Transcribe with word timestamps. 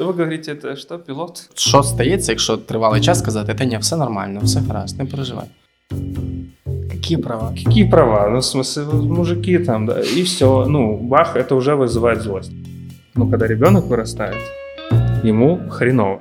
Что 0.00 0.06
вы 0.06 0.12
говорите, 0.12 0.52
это 0.52 0.76
что, 0.76 0.98
пилот? 0.98 1.50
Що 1.54 1.82
стається, 1.82 2.32
якщо 2.32 2.56
тривалий 2.56 3.00
час 3.00 3.18
сказати, 3.18 3.54
та 3.54 3.64
ні, 3.64 3.78
все 3.78 3.96
нормально, 3.96 4.40
все 4.42 4.60
гаразд, 4.60 4.98
не 4.98 5.04
переживай. 5.04 5.46
Які 6.92 7.16
права? 7.16 7.52
Какие 7.64 7.88
права? 7.88 8.28
Ну, 8.28 8.38
в 8.38 8.42
смысле, 8.42 8.92
мужики 9.02 9.58
там, 9.58 9.86
да, 9.86 10.00
и 10.00 10.22
все. 10.22 10.66
Ну, 10.68 10.96
бах, 10.96 11.36
это 11.36 11.54
уже 11.54 11.74
вызывает 11.74 12.20
злость. 12.20 12.52
Ну, 13.14 13.30
когда 13.30 13.46
ребенок 13.46 13.84
вырастает, 13.86 14.42
ему 15.24 15.60
хреново. 15.70 16.20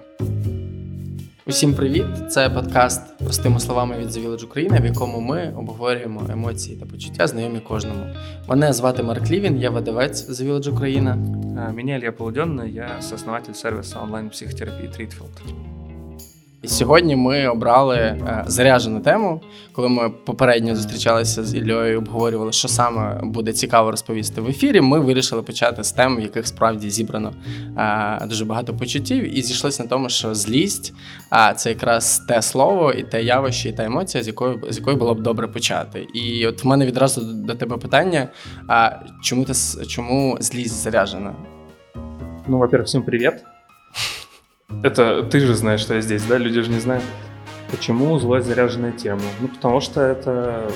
Усім 1.51 1.75
привіт! 1.75 2.07
Це 2.29 2.51
подкаст 2.51 3.19
простими 3.19 3.61
словами 3.61 3.99
від 3.99 4.09
The 4.09 4.27
Village 4.27 4.45
Україна, 4.45 4.81
в 4.81 4.85
якому 4.85 5.21
ми 5.21 5.55
обговорюємо 5.57 6.27
емоції 6.33 6.77
та 6.77 6.87
почуття, 6.87 7.27
знайомі 7.27 7.61
кожному. 7.61 8.05
Мене 8.49 8.73
звати 8.73 9.03
Марк 9.03 9.31
Лівін, 9.31 9.61
я 9.61 9.71
видавець 9.71 10.29
The 10.29 10.49
Village 10.49 10.71
Україна. 10.73 11.15
Мені 11.15 11.75
Меня 11.75 11.97
Илья 11.97 12.13
Полуденный, 12.13 12.71
я 12.71 13.03
сооснователь 13.03 13.53
сервиса 13.53 14.01
онлайн-психотерапии 14.03 14.89
Treatfield. 14.89 15.80
І 16.63 16.69
сьогодні 16.69 17.17
ми 17.17 17.49
обрали 17.49 17.97
е, 17.97 18.45
заряджену 18.47 19.01
тему. 19.01 19.41
Коли 19.73 19.89
ми 19.89 20.11
попередньо 20.11 20.77
зустрічалися 20.77 21.45
з 21.45 21.55
Іллею, 21.55 21.93
і 21.93 21.97
обговорювали, 21.97 22.53
що 22.53 22.69
саме 22.69 23.21
буде 23.23 23.53
цікаво 23.53 23.91
розповісти 23.91 24.41
в 24.41 24.49
ефірі. 24.49 24.81
Ми 24.81 25.01
вирішили 25.01 25.43
почати 25.43 25.85
з 25.85 25.93
тем, 25.93 26.17
в 26.17 26.21
яких 26.21 26.47
справді 26.47 26.91
зібрано 26.91 27.33
е, 27.79 28.27
дуже 28.27 28.45
багато 28.45 28.75
почуттів, 28.75 29.39
і 29.39 29.43
зійшлися 29.43 29.83
на 29.83 29.89
тому, 29.89 30.09
що 30.09 30.35
злість 30.35 30.95
а 31.31 31.55
це 31.55 31.69
якраз 31.69 32.19
те 32.19 32.43
слово 32.43 32.93
і 32.93 33.03
те 33.03 33.23
явище, 33.23 33.69
і 33.69 33.73
та 33.73 33.85
емоція, 33.85 34.25
з 34.25 34.27
якою 34.27 34.61
з 34.69 34.79
якою 34.79 34.97
було 34.97 35.15
б 35.15 35.21
добре 35.21 35.49
почати. 35.49 36.07
І 36.15 36.47
от 36.47 36.65
в 36.65 36.67
мене 36.67 36.87
відразу 36.87 37.21
до, 37.21 37.55
тебе 37.55 37.77
питання: 37.77 38.29
а 38.69 38.91
чому 39.23 39.45
ти 39.45 39.53
чому 39.89 40.37
злість 40.41 40.83
заряджена? 40.83 41.35
Ну, 42.49 42.59
во-первых, 42.59 42.87
всем 42.87 43.03
привет. 43.03 43.45
Это 44.83 45.25
ты 45.25 45.41
же 45.41 45.55
знаешь, 45.55 45.81
что 45.81 45.95
я 45.95 46.01
здесь, 46.01 46.25
да? 46.25 46.39
Люди 46.39 46.63
же 46.63 46.71
не 46.71 46.79
знают. 46.79 47.05
Почему 47.71 48.19
злость 48.19 48.47
заряженная 48.47 48.93
тема? 48.93 49.21
Ну, 49.41 49.49
потому 49.49 49.81
что 49.81 50.01
это 50.01 50.71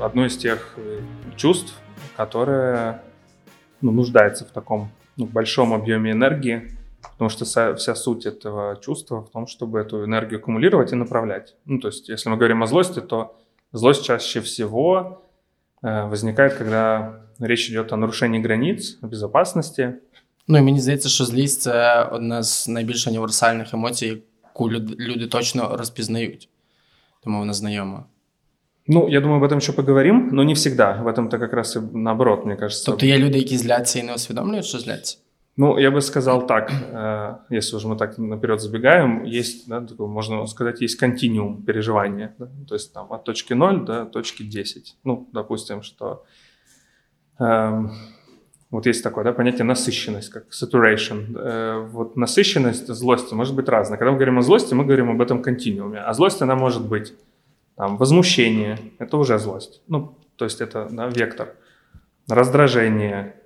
одно 0.00 0.26
из 0.26 0.36
тех 0.36 0.74
э, 0.76 1.00
чувств, 1.36 1.74
которое 2.16 3.02
ну, 3.80 3.92
нуждается 3.92 4.44
в 4.44 4.50
таком 4.50 4.90
ну, 5.16 5.26
большом 5.26 5.72
объеме 5.72 6.12
энергии, 6.12 6.70
потому 7.02 7.30
что 7.30 7.44
вся, 7.44 7.94
суть 7.94 8.26
этого 8.26 8.76
чувства 8.76 9.22
в 9.22 9.30
том, 9.30 9.46
чтобы 9.46 9.80
эту 9.80 10.04
энергию 10.04 10.40
аккумулировать 10.40 10.92
и 10.92 10.96
направлять. 10.96 11.56
Ну, 11.64 11.80
то 11.80 11.88
есть, 11.88 12.08
если 12.08 12.28
мы 12.28 12.36
говорим 12.36 12.62
о 12.62 12.66
злости, 12.66 13.00
то 13.00 13.36
злость 13.72 14.04
чаще 14.04 14.40
всего 14.40 15.24
э, 15.82 16.04
возникает, 16.06 16.54
когда 16.54 17.24
речь 17.38 17.70
идет 17.70 17.92
о 17.92 17.96
нарушении 17.96 18.38
границ, 18.38 18.98
о 19.00 19.06
безопасности, 19.06 20.00
Ну 20.47 20.57
і 20.57 20.61
мені 20.61 20.81
здається, 20.81 21.09
що 21.09 21.25
злість 21.25 21.61
це 21.61 22.03
одна 22.03 22.43
з 22.43 22.67
найбільш 22.67 23.07
універсальних 23.07 23.73
емоцій, 23.73 24.17
яку 24.43 24.71
люд- 24.71 24.99
люди 24.99 25.27
точно 25.27 25.77
розпізнають. 25.77 26.49
Тому 27.23 27.39
вона 27.39 27.53
знайома. 27.53 28.05
Ну, 28.87 29.09
я 29.09 29.21
думаю, 29.21 29.41
об 29.41 29.51
этом 29.51 29.57
еще 29.57 29.71
поговорим, 29.73 30.29
но 30.33 30.43
не 30.43 30.53
всегда. 30.53 31.01
В 31.01 31.07
этом-то 31.07 31.39
как 31.39 31.53
раз 31.53 31.75
и 31.75 31.79
наоборот, 31.93 32.45
мне 32.45 32.55
кажется. 32.55 32.85
Тобто 32.85 33.05
є 33.05 33.17
люди, 33.17 33.37
які 33.37 33.57
зляться 33.57 33.99
і 33.99 34.03
не 34.03 34.13
усвідомлюють, 34.15 34.65
що 34.65 34.79
зляться. 34.79 35.17
Ну, 35.57 35.79
я 35.79 35.91
бы 35.91 36.01
сказал 36.01 36.47
так, 36.47 36.71
э, 36.93 37.35
если 37.57 37.77
уже 37.77 37.87
мы 37.87 37.97
так 37.97 38.19
наперед 38.19 38.59
забегаем, 38.61 39.25
есть, 39.25 39.69
да, 39.69 39.81
такой, 39.81 40.07
можно 40.07 40.47
сказать, 40.47 40.81
есть 40.81 40.99
континуум 40.99 41.61
переживания, 41.63 42.33
да, 42.39 42.47
то 42.69 42.75
есть 42.75 42.93
там 42.93 43.05
от 43.09 43.23
точки 43.23 43.53
0 43.55 43.73
до 43.85 44.05
точки 44.05 44.43
10. 44.43 44.95
Ну, 45.03 45.27
допустим, 45.33 45.81
что 45.83 46.23
эм, 47.39 47.89
вот 48.70 48.84
есть 48.84 49.02
такое 49.02 49.24
да, 49.24 49.32
понятие 49.32 49.64
насыщенность, 49.64 50.28
как 50.28 50.44
saturation. 50.50 51.34
Э, 51.38 51.86
вот 51.90 52.16
насыщенность 52.16 52.86
злости 52.88 53.32
может 53.32 53.54
быть 53.54 53.68
разная. 53.68 53.98
Когда 53.98 54.10
мы 54.10 54.18
говорим 54.18 54.38
о 54.38 54.42
злости, 54.42 54.74
мы 54.74 54.84
говорим 54.84 55.10
об 55.10 55.22
этом 55.22 55.42
континууме. 55.42 56.00
А 56.00 56.12
злость, 56.12 56.42
она 56.42 56.54
может 56.54 56.86
быть 56.86 57.14
там, 57.76 57.96
возмущение, 57.96 58.78
это 58.98 59.16
уже 59.16 59.38
злость. 59.38 59.80
Ну, 59.88 60.18
то 60.36 60.44
есть 60.44 60.60
это 60.60 60.86
да, 60.90 61.06
вектор. 61.06 61.54
Раздражение, 62.28 63.36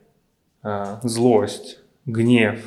э, 0.65 0.97
злость, 1.05 1.79
гнев, 2.05 2.61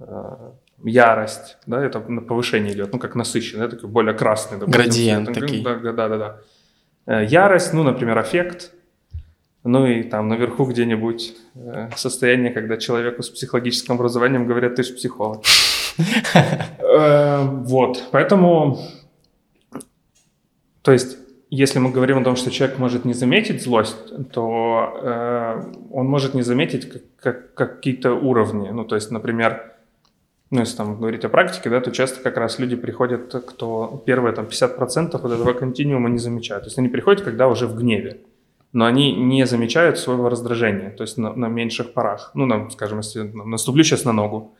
э, 0.00 0.50
ярость, 0.82 1.58
да, 1.66 1.80
это 1.84 2.00
на 2.00 2.22
повышение 2.22 2.74
идет, 2.74 2.92
ну, 2.92 2.98
как 2.98 3.14
насыщенный, 3.14 3.68
да, 3.68 3.76
такой 3.76 3.88
более 3.88 4.14
красный. 4.14 4.58
допустим, 4.58 4.82
Градиент 4.82 5.26
цвет. 5.26 5.40
такой. 5.40 5.62
Да, 5.62 5.92
да, 5.92 6.08
да, 6.08 6.40
да. 7.06 7.20
Ярость, 7.20 7.72
ну, 7.72 7.84
например, 7.84 8.18
аффект, 8.18 8.72
ну 9.64 9.86
и 9.86 10.02
там 10.02 10.28
наверху 10.28 10.66
где-нибудь 10.66 11.34
э, 11.54 11.88
состояние, 11.96 12.52
когда 12.52 12.76
человеку 12.76 13.22
с 13.22 13.30
психологическим 13.30 13.94
образованием 13.94 14.46
говорят, 14.46 14.74
ты 14.76 14.82
же 14.82 14.94
психолог. 14.94 15.42
Э, 16.78 17.42
Вот, 17.44 18.08
поэтому, 18.12 18.78
то 20.82 20.92
есть, 20.92 21.16
если 21.50 21.78
мы 21.78 21.90
говорим 21.92 22.18
о 22.18 22.24
том, 22.24 22.36
что 22.36 22.50
человек 22.50 22.78
может 22.78 23.04
не 23.04 23.14
заметить 23.14 23.62
злость, 23.62 23.96
то 24.32 24.98
э, 25.02 25.62
он 25.92 26.06
может 26.06 26.34
не 26.34 26.42
заметить 26.42 26.90
как- 26.90 27.54
как- 27.54 27.54
какие-то 27.76 28.12
уровни. 28.14 28.70
Ну, 28.70 28.84
то 28.84 28.96
есть, 28.96 29.10
например, 29.10 29.72
ну, 30.50 30.60
если 30.60 30.76
там 30.76 30.98
говорить 30.98 31.24
о 31.24 31.28
практике, 31.28 31.70
да, 31.70 31.80
то 31.80 31.90
часто 31.90 32.20
как 32.22 32.36
раз 32.36 32.58
люди 32.58 32.76
приходят, 32.76 33.32
кто 33.46 34.02
первые 34.06 34.34
там 34.34 34.46
50% 34.46 35.22
вот 35.22 35.32
этого 35.32 35.52
континуума 35.52 36.08
не 36.08 36.18
замечают. 36.18 36.64
То 36.64 36.68
есть 36.68 36.78
они 36.78 36.88
приходят, 36.88 37.22
когда 37.22 37.48
уже 37.48 37.66
в 37.66 37.76
гневе, 37.76 38.20
но 38.74 38.84
они 38.84 39.14
не 39.14 39.46
замечают 39.46 39.98
своего 39.98 40.28
раздражения, 40.28 40.90
то 40.90 41.04
есть 41.04 41.16
на, 41.16 41.32
на 41.32 41.46
меньших 41.46 41.92
парах. 41.92 42.32
Ну, 42.34 42.44
нам, 42.44 42.70
скажем, 42.70 42.98
если 42.98 43.22
наступлю 43.22 43.84
сейчас 43.84 44.04
на 44.04 44.12
ногу, 44.12 44.52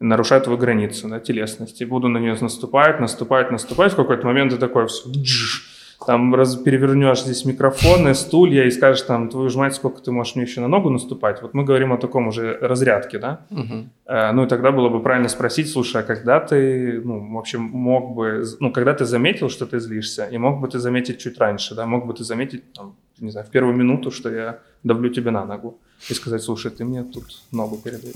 нарушаю 0.00 0.40
твою 0.40 0.58
границу 0.58 1.08
да, 1.08 1.20
телесности, 1.20 1.84
буду 1.84 2.08
на 2.08 2.18
нее 2.18 2.36
наступать, 2.40 2.98
наступать, 2.98 3.50
наступать, 3.50 3.92
в 3.92 3.96
какой-то 3.96 4.26
момент 4.26 4.52
ты 4.52 4.58
такой, 4.58 4.86
джж, 4.86 5.62
там 6.06 6.34
раз, 6.34 6.56
перевернешь 6.56 7.22
здесь 7.22 7.44
микрофоны, 7.44 8.14
стулья 8.14 8.64
и 8.64 8.70
скажешь 8.70 9.02
там, 9.02 9.28
твою 9.28 9.50
ж 9.50 9.56
мать, 9.56 9.74
сколько 9.74 10.00
ты 10.00 10.12
можешь 10.12 10.34
мне 10.36 10.44
еще 10.44 10.62
на 10.62 10.68
ногу 10.68 10.88
наступать. 10.88 11.42
Вот 11.42 11.52
мы 11.52 11.64
говорим 11.64 11.92
о 11.92 11.98
таком 11.98 12.28
уже 12.28 12.56
разрядке, 12.62 13.18
да? 13.18 13.46
Угу. 13.50 13.88
Э, 14.06 14.32
Ну 14.32 14.44
и 14.44 14.48
тогда 14.48 14.70
было 14.70 14.88
бы 14.88 15.02
правильно 15.02 15.28
спросить, 15.28 15.68
слушай, 15.68 16.00
а 16.00 16.04
когда 16.04 16.40
ты, 16.40 17.02
ну, 17.04 17.34
в 17.34 17.38
общем, 17.38 17.62
мог 17.62 18.14
бы, 18.14 18.44
ну, 18.60 18.72
когда 18.72 18.94
ты 18.94 19.04
заметил, 19.04 19.50
что 19.50 19.66
ты 19.66 19.78
злишься, 19.80 20.24
и 20.24 20.38
мог 20.38 20.60
бы 20.60 20.68
ты 20.68 20.78
заметить 20.78 21.18
чуть 21.18 21.36
раньше, 21.38 21.74
да, 21.74 21.84
мог 21.84 22.06
бы 22.06 22.14
ты 22.14 22.24
заметить, 22.24 22.72
там, 22.72 22.94
не 23.19 23.31
знаю, 23.31 23.47
в 23.47 23.51
первую 23.51 23.75
минуту, 23.75 24.11
что 24.11 24.29
я 24.29 24.59
давлю 24.83 25.09
тебе 25.09 25.31
на 25.31 25.45
ногу, 25.45 25.77
и 26.11 26.13
сказать, 26.13 26.43
слушай, 26.43 26.71
ты 26.71 26.83
мне 26.85 27.03
тут 27.03 27.41
ногу 27.51 27.77
передай. 27.77 28.13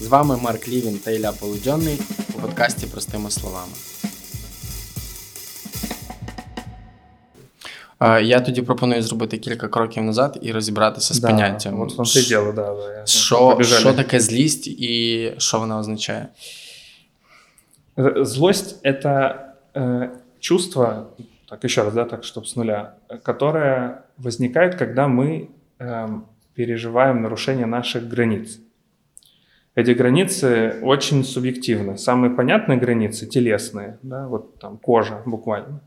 З 0.00 0.06
вами 0.06 0.36
Марк 0.42 0.68
Лівін 0.68 0.98
та 0.98 1.10
Ілля 1.10 1.32
Полудьонний 1.32 1.98
у 2.36 2.40
подкасті 2.40 2.86
Простими 2.86 3.30
словами. 3.30 3.72
Е, 8.00 8.22
Я 8.22 8.40
тоді 8.40 8.62
пропоную 8.62 9.02
зробити 9.02 9.38
кілька 9.38 9.68
кроків 9.68 10.02
назад 10.02 10.38
і 10.42 10.52
розібратися 10.52 11.14
з 11.14 11.20
поняттям. 11.20 11.76
Вот 11.76 11.92
в 11.92 11.96
том-то 11.96 12.18
и 12.18 12.22
Ш- 12.22 12.28
дело, 12.28 12.52
да. 12.52 12.74
да 12.74 12.92
я- 12.98 13.06
Що, 13.06 13.38
побежали. 13.50 13.80
що 13.80 13.92
таке 13.92 14.20
злість 14.20 14.66
і 14.66 15.32
що 15.38 15.58
вона 15.58 15.78
означає? 15.78 16.28
Э, 17.96 18.24
Злость – 18.24 18.84
это 18.84 19.34
э, 19.74 20.08
чувство, 20.40 21.06
так 21.55 21.63
еще 21.63 21.83
раз, 21.83 21.93
да, 21.93 22.03
так, 22.03 22.25
чтобы 22.25 22.47
с 22.47 22.55
нуля, 22.57 22.95
э, 23.07 23.17
которое 23.17 24.03
возникает, 24.17 24.75
когда 24.75 25.07
мы 25.07 25.51
эм, 25.79 26.25
переживаем 26.53 27.21
нарушение 27.21 27.65
наших 27.65 28.09
границ. 28.09 28.59
Эти 29.73 29.91
границы 29.91 30.79
очень 30.81 31.23
субъективны. 31.23 31.97
Самые 31.97 32.31
понятные 32.31 32.77
границы– 32.77 33.25
телесные, 33.27 33.97
да, 34.03 34.27
вот 34.27 34.59
там 34.59 34.77
кожа 34.77 35.21
буквально, 35.25 35.79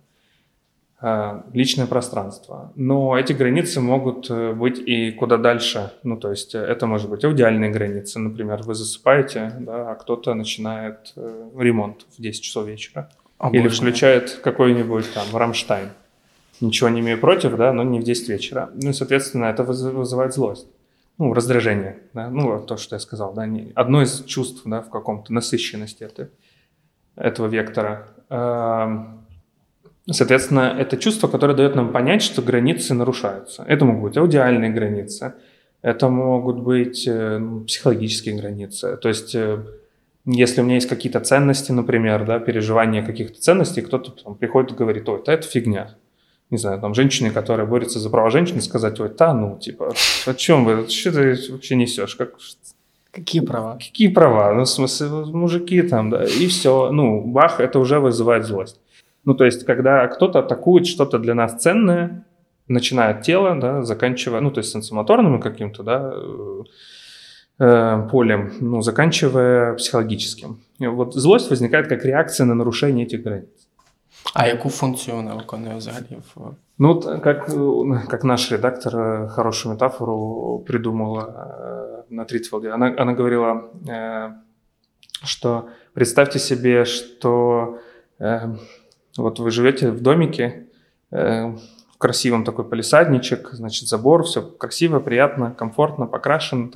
э, 1.03 1.43
личное 1.53 1.87
пространство. 1.87 2.73
Но 2.75 3.19
эти 3.19 3.35
границы 3.35 3.83
могут 3.83 4.31
э, 4.31 4.55
быть 4.55 4.79
и 4.79 5.13
куда 5.13 5.37
дальше. 5.37 5.93
Ну, 6.03 6.17
то 6.17 6.31
есть 6.31 6.55
э, 6.55 6.59
это 6.59 6.87
может 6.87 7.11
быть 7.11 7.25
аудиальные 7.27 7.71
границы. 7.71 8.19
Например, 8.19 8.63
вы 8.63 8.75
засыпаете, 8.75 9.53
да, 9.61 9.91
а 9.91 9.95
кто-то 9.97 10.33
начинает 10.33 11.13
э, 11.17 11.51
ремонт 11.59 12.07
в 12.17 12.23
10 12.23 12.43
часов 12.43 12.67
вечера. 12.67 13.11
Или 13.41 13.61
Обожнюю. 13.61 13.71
включает 13.71 14.41
какой-нибудь 14.43 15.13
там 15.15 15.25
Рамштайн. 15.37 15.91
Ничего 16.61 16.89
не 16.89 17.01
имею 17.01 17.21
против, 17.21 17.57
да, 17.57 17.73
но 17.73 17.85
не 17.85 18.01
в 18.01 18.03
10 18.03 18.29
вечера. 18.29 18.71
Ну 18.75 18.91
и, 18.91 18.93
соответственно, 18.93 19.45
это 19.47 19.63
выз- 19.63 19.93
вызывает 19.93 20.35
злость. 20.35 20.67
Ну, 21.19 21.33
раздражение, 21.35 21.99
да, 22.15 22.31
ну, 22.31 22.61
то, 22.61 22.77
что 22.77 22.97
я 22.97 23.01
сказал, 23.01 23.33
да, 23.35 23.47
не- 23.47 23.73
одно 23.75 24.03
из 24.03 24.25
чувств, 24.25 24.63
да, 24.65 24.81
в 24.83 24.91
каком-то 24.91 25.33
насыщенности 25.33 26.03
этой- 26.05 26.29
этого 27.17 27.47
вектора. 27.47 28.09
Эм, 28.31 29.15
Соответственно, 30.11 30.75
это 30.79 30.97
чувство, 30.97 31.29
которое 31.29 31.53
дает 31.53 31.75
нам 31.75 31.93
понять, 31.93 32.23
что 32.23 32.41
границы 32.41 32.95
нарушаются. 32.95 33.63
Это 33.69 33.85
могут 33.85 34.03
быть 34.05 34.17
аудиальные 34.17 34.71
границы, 34.71 35.35
это 35.83 36.09
могут 36.09 36.61
быть 36.61 37.07
э, 37.07 37.39
психологические 37.67 38.37
границы. 38.41 38.97
То 38.97 39.09
есть, 39.11 39.35
э, 39.35 39.59
если 40.37 40.61
у 40.61 40.65
меня 40.65 40.75
есть 40.75 40.89
какие-то 40.89 41.21
ценности, 41.21 41.73
например, 41.73 42.27
да, 42.27 42.39
переживания 42.39 43.03
каких-то 43.05 43.41
ценностей, 43.41 43.81
кто-то 43.81 44.11
там 44.11 44.35
приходит 44.35 44.73
и 44.73 44.75
говорит, 44.75 45.09
ой, 45.09 45.23
да 45.25 45.33
это 45.33 45.47
фигня. 45.47 45.97
Не 46.51 46.59
знаю, 46.59 46.81
там 46.81 46.95
женщины, 46.95 47.31
которые 47.31 47.67
борются 47.67 47.99
за 47.99 48.11
права 48.11 48.31
женщин, 48.31 48.61
сказать, 48.61 49.01
ой, 49.01 49.11
да, 49.17 49.33
ну, 49.33 49.59
типа, 49.59 49.95
о 50.27 50.35
чем 50.35 50.65
вы, 50.65 50.89
что 50.89 51.13
ты 51.13 51.53
вообще 51.53 51.77
несешь? 51.77 52.15
Как... 52.17 52.35
Какие 53.11 53.41
права? 53.41 53.79
Какие 53.79 54.09
права? 54.09 54.53
Ну, 54.53 54.63
в 54.63 54.69
смысле, 54.69 55.09
мужики 55.09 55.81
там, 55.83 56.11
да, 56.11 56.25
и 56.25 56.47
все. 56.47 56.91
Ну, 56.91 57.23
бах, 57.23 57.61
это 57.61 57.79
уже 57.79 57.99
вызывает 57.99 58.45
злость. 58.45 58.81
Ну, 59.25 59.35
то 59.35 59.45
есть, 59.45 59.65
когда 59.65 60.07
кто-то 60.09 60.41
атакует 60.41 60.87
что-то 60.87 61.19
для 61.19 61.35
нас 61.35 61.61
ценное, 61.61 62.25
начиная 62.67 63.11
от 63.11 63.23
тела, 63.23 63.59
да, 63.59 63.83
заканчивая, 63.83 64.41
ну, 64.41 64.51
то 64.51 64.59
есть 64.59 64.73
сенсомоторным 64.73 65.41
каким-то, 65.41 65.83
да, 65.83 66.13
э, 66.15 66.63
полем, 67.58 68.52
ну, 68.62 68.82
заканчивая 68.82 69.74
психологическим. 69.74 70.60
И 70.80 70.88
вот 70.88 71.14
злость 71.14 71.50
возникает 71.50 71.88
как 71.88 72.06
реакция 72.06 72.46
на 72.46 72.56
нарушение 72.56 73.06
этих 73.06 73.24
границ. 73.24 73.50
А 74.34 74.48
яку 74.48 74.70
функцію 74.70 75.18
вона 75.18 75.36
виконує 75.36 75.76
взагалі? 75.76 76.18
Ну, 76.80 76.94
вот 76.94 77.22
как, 77.24 77.46
как 78.08 78.24
наш 78.24 78.52
редактор 78.52 78.96
э, 78.96 79.28
хорошую 79.30 79.74
метафору 79.74 80.64
придумала 80.68 81.22
э, 81.22 82.14
на 82.14 82.26
Тритфилде. 82.26 82.70
Она, 82.70 82.96
она 82.98 83.14
говорила, 83.14 83.70
э, 83.88 84.32
что 85.24 85.70
представьте 85.94 86.40
себе, 86.40 86.86
что 86.86 87.80
вот 89.18 89.40
вы 89.40 89.52
живете 89.52 89.92
в 89.92 90.02
домике, 90.02 90.66
в 91.12 91.60
красивом 91.99 92.45
такой 92.45 92.65
полисадничек, 92.65 93.51
значит, 93.53 93.89
забор, 93.89 94.25
все 94.25 94.41
красиво, 94.43 95.01
приятно, 95.01 95.53
комфортно, 95.53 96.07
покрашено, 96.07 96.71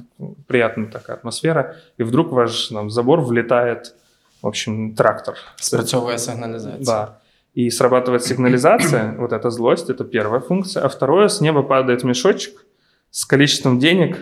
приятная 0.49 0.91
такая 0.91 1.17
атмосфера, 1.17 1.77
и 1.97 2.03
вдруг 2.03 2.29
в 2.29 2.35
ваш 2.35 2.69
там, 2.69 2.91
забор 2.91 3.21
влетает, 3.21 3.95
в 4.43 4.49
общем, 4.49 4.95
трактор. 4.95 5.37
Спрацовывая 5.57 6.19
сигнализация. 6.19 6.85
Да. 6.85 7.19
И 7.55 7.71
срабатывает 7.71 8.25
сигнализация, 8.25 9.15
вот 9.19 9.33
эта 9.33 9.51
злость, 9.51 9.91
это 9.91 10.05
первая 10.05 10.41
функция. 10.41 10.83
А 10.83 10.89
второе, 10.89 11.29
с 11.29 11.41
неба 11.41 11.63
падает 11.63 12.03
мешочек 12.03 12.65
с 13.11 13.25
количеством 13.25 13.79
денег 13.79 14.19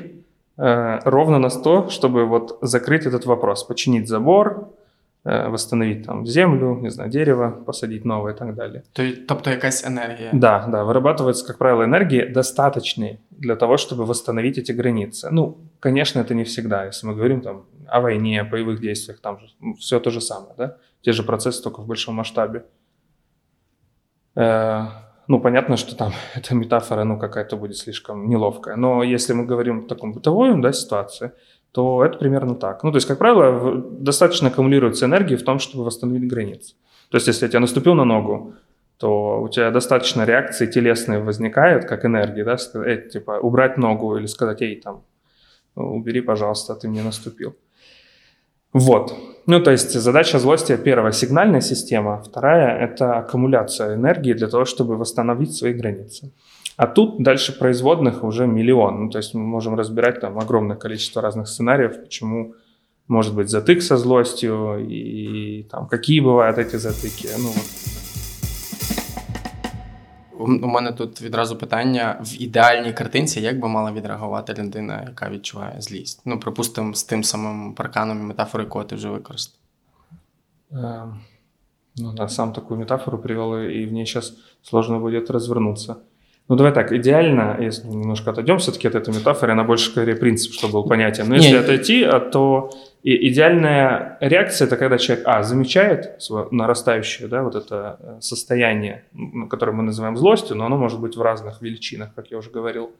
э, 0.59 0.99
ровно 1.05 1.39
на 1.39 1.49
100, 1.49 1.89
чтобы 1.91 2.27
вот 2.27 2.59
закрыть 2.61 3.07
этот 3.07 3.25
вопрос, 3.25 3.65
починить 3.65 4.09
забор, 4.09 4.69
э, 5.25 5.49
восстановить 5.49 6.07
там 6.07 6.27
землю, 6.27 6.79
не 6.81 6.91
знаю, 6.91 7.11
дерево, 7.11 7.51
посадить 7.51 8.05
новое 8.05 8.35
и 8.35 8.37
так 8.37 8.55
далее. 8.55 8.85
То, 8.93 9.03
тобто 9.29 9.51
якась 9.51 9.85
энергия. 9.85 10.31
Да, 10.33 10.67
да, 10.67 10.85
вырабатывается, 10.85 11.47
как 11.47 11.59
правило, 11.59 11.85
энергии 11.85 12.25
достаточные 12.25 13.21
для 13.31 13.57
того, 13.57 13.77
чтобы 13.77 14.07
восстановить 14.07 14.59
эти 14.59 14.73
границы. 14.73 15.29
Ну, 15.31 15.59
конечно, 15.81 16.21
это 16.21 16.35
не 16.35 16.45
всегда. 16.45 16.87
Если 16.87 17.07
мы 17.07 17.15
говорим 17.15 17.41
там 17.41 17.65
о 17.89 18.01
войне, 18.01 18.41
о 18.41 18.45
боевых 18.45 18.81
действиях, 18.81 19.21
там 19.21 19.39
же 19.41 19.47
все 19.79 20.01
то 20.01 20.11
же 20.11 20.21
самое, 20.21 20.55
да? 20.57 20.77
Те 21.03 21.13
же 21.13 21.23
процессы, 21.23 21.63
только 21.63 21.81
в 21.81 21.87
большом 21.87 22.15
масштабе. 22.15 22.65
Э, 24.37 24.87
ну, 25.27 25.41
понятно, 25.41 25.77
что 25.77 25.97
там 25.97 26.13
эта 26.35 26.55
метафора, 26.55 27.05
ну, 27.05 27.19
какая-то 27.19 27.57
будет 27.57 27.77
слишком 27.77 28.29
неловкая. 28.29 28.77
Но 28.77 29.03
если 29.03 29.33
мы 29.33 29.47
говорим 29.47 29.85
о 29.85 29.89
таком 29.89 30.13
бытовой, 30.13 30.61
да, 30.61 30.73
ситуации, 30.73 31.33
то 31.73 32.05
это 32.05 32.19
примерно 32.19 32.55
так. 32.55 32.83
Ну, 32.83 32.91
то 32.91 32.97
есть, 32.97 33.07
как 33.07 33.19
правило, 33.19 33.81
достаточно 33.81 34.49
аккумулируется 34.49 35.07
энергии 35.07 35.37
в 35.37 35.45
том, 35.45 35.59
чтобы 35.59 35.85
восстановить 35.85 36.29
границы. 36.29 36.75
То 37.11 37.17
есть, 37.17 37.27
если 37.27 37.47
я 37.47 37.51
тебя 37.51 37.61
наступил 37.61 37.95
на 37.95 38.05
ногу, 38.05 38.55
то 38.97 39.41
у 39.41 39.49
тебя 39.49 39.71
достаточно 39.71 40.25
реакции 40.25 40.67
телесные 40.67 41.21
возникают, 41.21 41.87
как 41.87 42.05
энергии, 42.05 42.43
да, 42.43 42.59
сказать, 42.59 43.11
типа, 43.11 43.39
убрать 43.41 43.79
ногу 43.79 44.17
или 44.17 44.27
сказать, 44.27 44.63
эй, 44.63 44.81
там, 44.81 45.03
убери, 45.75 46.21
пожалуйста, 46.21 46.75
ты 46.75 46.89
мне 46.89 47.03
наступил. 47.03 47.55
Вот. 48.73 49.15
Ну, 49.47 49.61
то 49.61 49.71
есть 49.71 49.93
задача 49.93 50.39
злости 50.39 50.77
первая– 50.77 51.13
сигнальная 51.13 51.61
система, 51.61 52.23
вторая– 52.23 52.79
это 52.85 53.19
аккумуляция 53.19 53.95
энергии 53.95 54.33
для 54.33 54.49
того, 54.49 54.65
чтобы 54.65 54.97
восстановить 54.97 55.57
свои 55.57 55.73
границы. 55.73 56.33
А 56.80 56.88
тут 56.88 57.24
дальше 57.24 57.58
производных 57.58 58.24
уже 58.24 58.48
миллион. 58.48 59.06
Ну, 59.06 59.10
то 59.10 59.18
есть 59.18 59.34
мы 59.34 59.42
можем 59.42 59.76
разбирать 59.76 60.20
там 60.20 60.38
огромное 60.38 60.76
количество 60.76 61.22
разных 61.22 61.48
сценариев, 61.48 62.02
почему 62.02 62.54
может 63.08 63.36
быть 63.36 63.50
затык 63.50 63.82
со 63.82 63.98
злостью 63.98 64.86
и 64.90 65.64
там 65.72 65.88
какие 65.88 66.20
бывают 66.20 66.58
эти 66.58 66.76
затыки. 66.76 67.30
Ну, 67.38 67.50
вот 67.50 67.64
У 70.38 70.68
мене 70.68 70.92
тут 70.92 71.22
відразу 71.22 71.56
питання: 71.56 72.20
в 72.22 72.42
ідеальній 72.42 72.94
картинці, 72.94 73.42
як 73.42 73.60
би 73.60 73.68
мала 73.68 73.92
відреагувати 73.92 74.54
людина, 74.54 75.04
яка 75.08 75.30
відчуває 75.30 75.82
злість? 75.82 76.22
Ну, 76.26 76.40
припустимо, 76.40 76.94
з 76.94 77.04
тим 77.04 77.24
самим 77.24 77.74
парканом 77.74 78.20
і 78.20 78.24
метафорою, 78.24 78.68
яку 78.68 78.84
ти 78.84 78.96
вже 78.96 79.10
використав. 79.10 79.60
Эм, 80.72 81.14
ну 81.96 82.14
да, 82.14 82.28
сам 82.28 82.54
такую 82.54 82.80
метафору 82.80 83.18
привел, 83.18 83.56
и 83.56 83.86
в 83.86 83.94
ней 83.94 84.06
сейчас 84.06 84.34
сложно 84.62 85.00
будет 85.00 85.32
развернуться. 85.32 85.96
Ну, 86.51 86.57
давай 86.57 86.73
так, 86.73 86.91
идеально, 86.93 87.59
если 87.61 87.87
немножко 87.87 88.33
отойдем 88.33 88.59
все-таки 88.59 88.89
от 88.89 88.97
этой 88.97 89.15
метафоры, 89.15 89.53
она 89.53 89.63
больше 89.63 89.89
скорее 89.89 90.17
принцип, 90.17 90.53
чтобы 90.53 90.73
был 90.73 90.89
понятен. 90.89 91.29
Но 91.29 91.37
если 91.37 91.55
отойти, 91.55 92.03
а 92.03 92.19
то 92.19 92.73
и 93.05 93.29
идеальная 93.29 94.19
реакция 94.21 94.67
это 94.67 94.77
когда 94.77 94.99
человек, 94.99 95.25
а, 95.29 95.45
замечает 95.45 96.21
свое 96.21 96.49
нарастающее, 96.51 97.29
да, 97.29 97.45
вот 97.45 97.55
это 97.55 97.99
э, 98.01 98.17
состояние, 98.21 99.05
которое 99.49 99.71
мы 99.71 99.85
называем 99.85 100.17
злостью, 100.17 100.57
но 100.57 100.67
оно 100.67 100.77
может 100.77 100.99
быть 100.99 101.17
в 101.17 101.23
разных 101.23 101.63
величинах, 101.63 102.13
как 102.17 102.33
я 102.33 102.39
уже 102.39 102.51
говорил. 102.51 102.91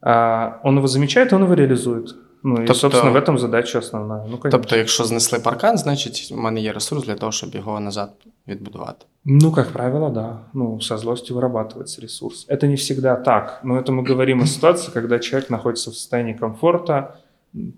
А, 0.00 0.58
он 0.62 0.78
его 0.78 0.86
замечает, 0.86 1.34
он 1.34 1.42
его 1.42 1.52
реализует. 1.52 2.16
Ну, 2.45 2.55
тобто, 2.55 2.73
і, 2.73 2.75
собственно, 2.75 3.11
в 3.11 3.15
этом 3.15 3.37
задача 3.37 3.79
основна. 3.79 4.25
Ну, 4.29 4.39
тобто, 4.51 4.75
якщо 4.75 5.03
знесли 5.03 5.39
паркан, 5.39 5.77
значить, 5.77 6.31
в 6.31 6.37
мене 6.37 6.61
є 6.61 6.71
ресурс 6.71 7.05
для 7.05 7.15
того, 7.15 7.31
щоб 7.31 7.55
його 7.55 7.79
назад 7.79 8.11
відбудувати. 8.47 9.05
Ну, 9.25 9.51
как 9.51 9.71
правило, 9.71 10.09
да. 10.09 10.39
Ну, 10.53 10.81
со 10.81 10.97
злостью 10.97 11.37
вырабатывается 11.37 12.01
ресурс. 12.01 12.45
Это 12.49 12.67
не 12.67 12.75
всегда 12.75 13.15
так. 13.15 13.61
Но 13.63 13.77
это 13.77 13.91
мы 13.91 14.09
говорим 14.09 14.41
о 14.41 14.45
ситуации, 14.45 14.91
когда 14.93 15.19
человек 15.19 15.49
находится 15.49 15.91
в 15.91 15.93
состоянии 15.93 16.33
комфорта, 16.33 17.15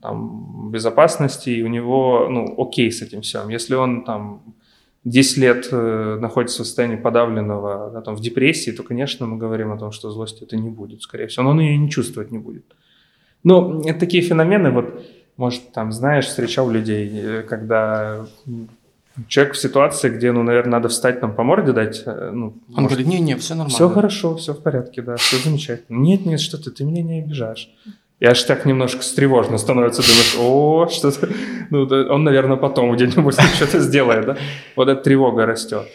там, 0.02 0.70
безопасности, 0.72 1.50
и 1.50 1.64
у 1.64 1.68
него, 1.68 2.28
ну, 2.30 2.56
окей 2.58 2.92
с 2.92 3.02
этим 3.02 3.22
всем. 3.22 3.50
Если 3.50 3.76
он 3.76 4.04
там 4.04 4.42
10 5.04 5.38
лет 5.38 5.70
э, 5.72 6.18
находится 6.22 6.64
в 6.64 6.66
состоянии 6.66 6.96
подавленного, 6.96 7.92
да, 7.94 8.02
там, 8.02 8.16
в 8.16 8.22
депрессии, 8.22 8.72
то, 8.72 8.84
конечно, 8.84 9.28
мы 9.28 9.38
говорим 9.38 9.72
о 9.72 9.78
том, 9.78 9.92
что 9.92 10.12
злости 10.12 10.44
это 10.44 10.58
не 10.58 10.70
будет, 10.70 11.02
скорее 11.02 11.28
всего. 11.28 11.44
Но 11.44 11.50
он 11.52 11.60
ее 11.60 11.78
не 11.78 11.90
чувствовать 11.90 12.32
не 12.32 12.40
будет. 12.40 12.64
Ну, 13.44 13.82
это 13.82 14.00
такие 14.00 14.24
феномены, 14.24 14.72
вот, 14.72 15.06
может, 15.38 15.72
там, 15.72 15.92
знаешь, 15.92 16.26
встречал 16.26 16.72
людей, 16.72 17.10
э, 17.14 17.44
когда 17.44 18.26
человек 19.28 19.54
в 19.54 19.58
ситуации, 19.58 20.10
где, 20.10 20.32
ну, 20.32 20.44
наверное, 20.44 20.72
надо 20.72 20.90
встать, 20.90 21.20
там, 21.20 21.36
по 21.36 21.44
морде 21.44 21.72
дать. 21.72 22.04
Э, 22.06 22.32
ну, 22.34 22.46
Он 22.76 22.84
может, 22.84 22.90
говорит, 22.90 23.08
не-не, 23.08 23.36
все 23.36 23.54
нормально. 23.54 23.76
Все 23.76 23.90
хорошо, 23.90 24.36
все 24.36 24.54
в 24.54 24.62
порядке, 24.62 25.02
да, 25.02 25.16
все 25.16 25.38
замечательно. 25.38 25.98
Нет-нет, 25.98 26.40
что 26.40 26.58
ты, 26.58 26.72
ты 26.72 26.84
меня 26.84 27.04
не 27.04 27.20
обижаешь. 27.20 27.70
И 28.20 28.26
аж 28.26 28.44
так 28.44 28.66
немножко 28.66 29.04
стревожно 29.04 29.58
становится, 29.58 30.02
думаешь, 30.02 30.36
о, 30.40 30.88
что-то, 30.88 31.30
ну, 31.70 31.84
он, 32.10 32.24
наверное, 32.24 32.58
потом 32.58 32.96
где-нибудь 32.96 33.36
что-то 33.56 33.80
сделает, 33.80 34.26
да? 34.26 34.38
Вот 34.76 34.88
эта 34.88 35.04
тревога 35.04 35.46
растет. 35.46 35.88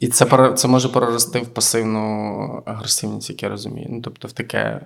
І 0.00 0.08
це 0.08 0.52
це 0.54 0.68
може 0.68 0.88
перерости 0.88 1.38
в 1.38 1.48
пасивну 1.48 2.62
агресивність, 2.66 3.30
як 3.30 3.42
я 3.42 3.48
розумію. 3.48 3.86
Ну, 3.90 4.00
тобто 4.00 4.28
в 4.28 4.32
таке. 4.32 4.80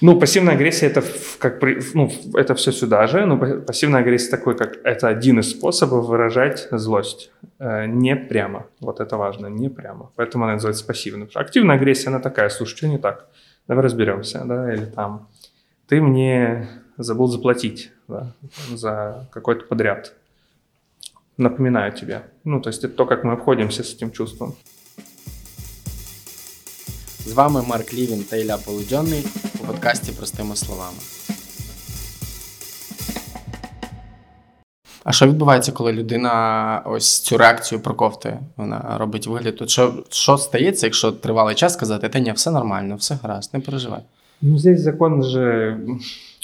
Ну, 0.00 0.20
пассивная 0.20 0.54
агрессия 0.54 0.86
это 0.86 1.02
как 1.38 1.60
ну, 1.94 2.12
это 2.34 2.54
все 2.54 2.70
сюда 2.72 3.06
же, 3.08 3.26
но 3.26 3.36
пассивная 3.36 4.00
агрессия 4.00 4.30
такой, 4.30 4.56
как 4.56 4.76
это 4.84 5.08
один 5.08 5.40
из 5.40 5.50
способов 5.50 6.06
выражать 6.06 6.68
злость. 6.70 7.32
Э, 7.58 7.86
не 7.86 8.14
прямо. 8.14 8.66
Вот 8.80 9.00
это 9.00 9.16
важно, 9.16 9.48
не 9.48 9.68
прямо. 9.68 10.10
Поэтому 10.14 10.44
она 10.44 10.52
называется 10.52 10.86
пассивной. 10.86 11.28
Активная 11.34 11.76
агрессия, 11.76 12.10
она 12.10 12.20
такая, 12.20 12.48
слушай, 12.48 12.76
что 12.76 12.88
не 12.88 12.98
так? 12.98 13.26
Давай 13.66 13.84
разберемся, 13.84 14.44
да, 14.44 14.72
или 14.72 14.84
там 14.84 15.28
ты 15.88 16.00
мне 16.00 16.68
забыл 16.96 17.26
заплатить 17.26 17.90
да, 18.06 18.32
за 18.70 19.26
какой-то 19.32 19.64
подряд. 19.64 20.14
Напоминаю 21.36 21.92
тебе. 21.92 22.22
Ну, 22.44 22.60
то 22.60 22.68
есть 22.68 22.84
это 22.84 22.94
то, 22.94 23.06
как 23.06 23.24
мы 23.24 23.32
обходимся 23.32 23.82
с 23.82 23.94
этим 23.94 24.12
чувством. 24.12 24.54
З 27.26 27.32
вами 27.32 27.62
Марк 27.68 27.94
Лівін 27.94 28.24
та 28.24 28.36
Ілля 28.36 28.56
Полудьонний 28.56 29.24
у 29.51 29.51
подкасті 29.66 30.12
Простими 30.12 30.56
словами. 30.56 30.98
А 35.04 35.12
що 35.12 35.26
відбувається, 35.26 35.72
коли 35.72 35.92
людина 35.92 36.82
ось 36.86 37.20
цю 37.20 37.38
реакцію 37.38 37.80
проковтує? 37.80 38.40
Вона 38.56 38.96
робить 38.98 39.26
вигляд. 39.26 39.56
Тут 39.56 39.70
що 39.70 40.04
що 40.10 40.38
стається, 40.38 40.86
якщо 40.86 41.12
тривалий 41.12 41.54
час 41.54 41.72
сказати, 41.72 42.08
та 42.08 42.18
ні, 42.18 42.32
все 42.32 42.50
нормально, 42.50 42.96
все 42.96 43.18
гаразд, 43.22 43.54
не 43.54 43.60
переживай. 43.60 44.00
Ну, 44.42 44.58
здесь 44.58 44.80
закон 44.80 45.24
же, 45.24 45.80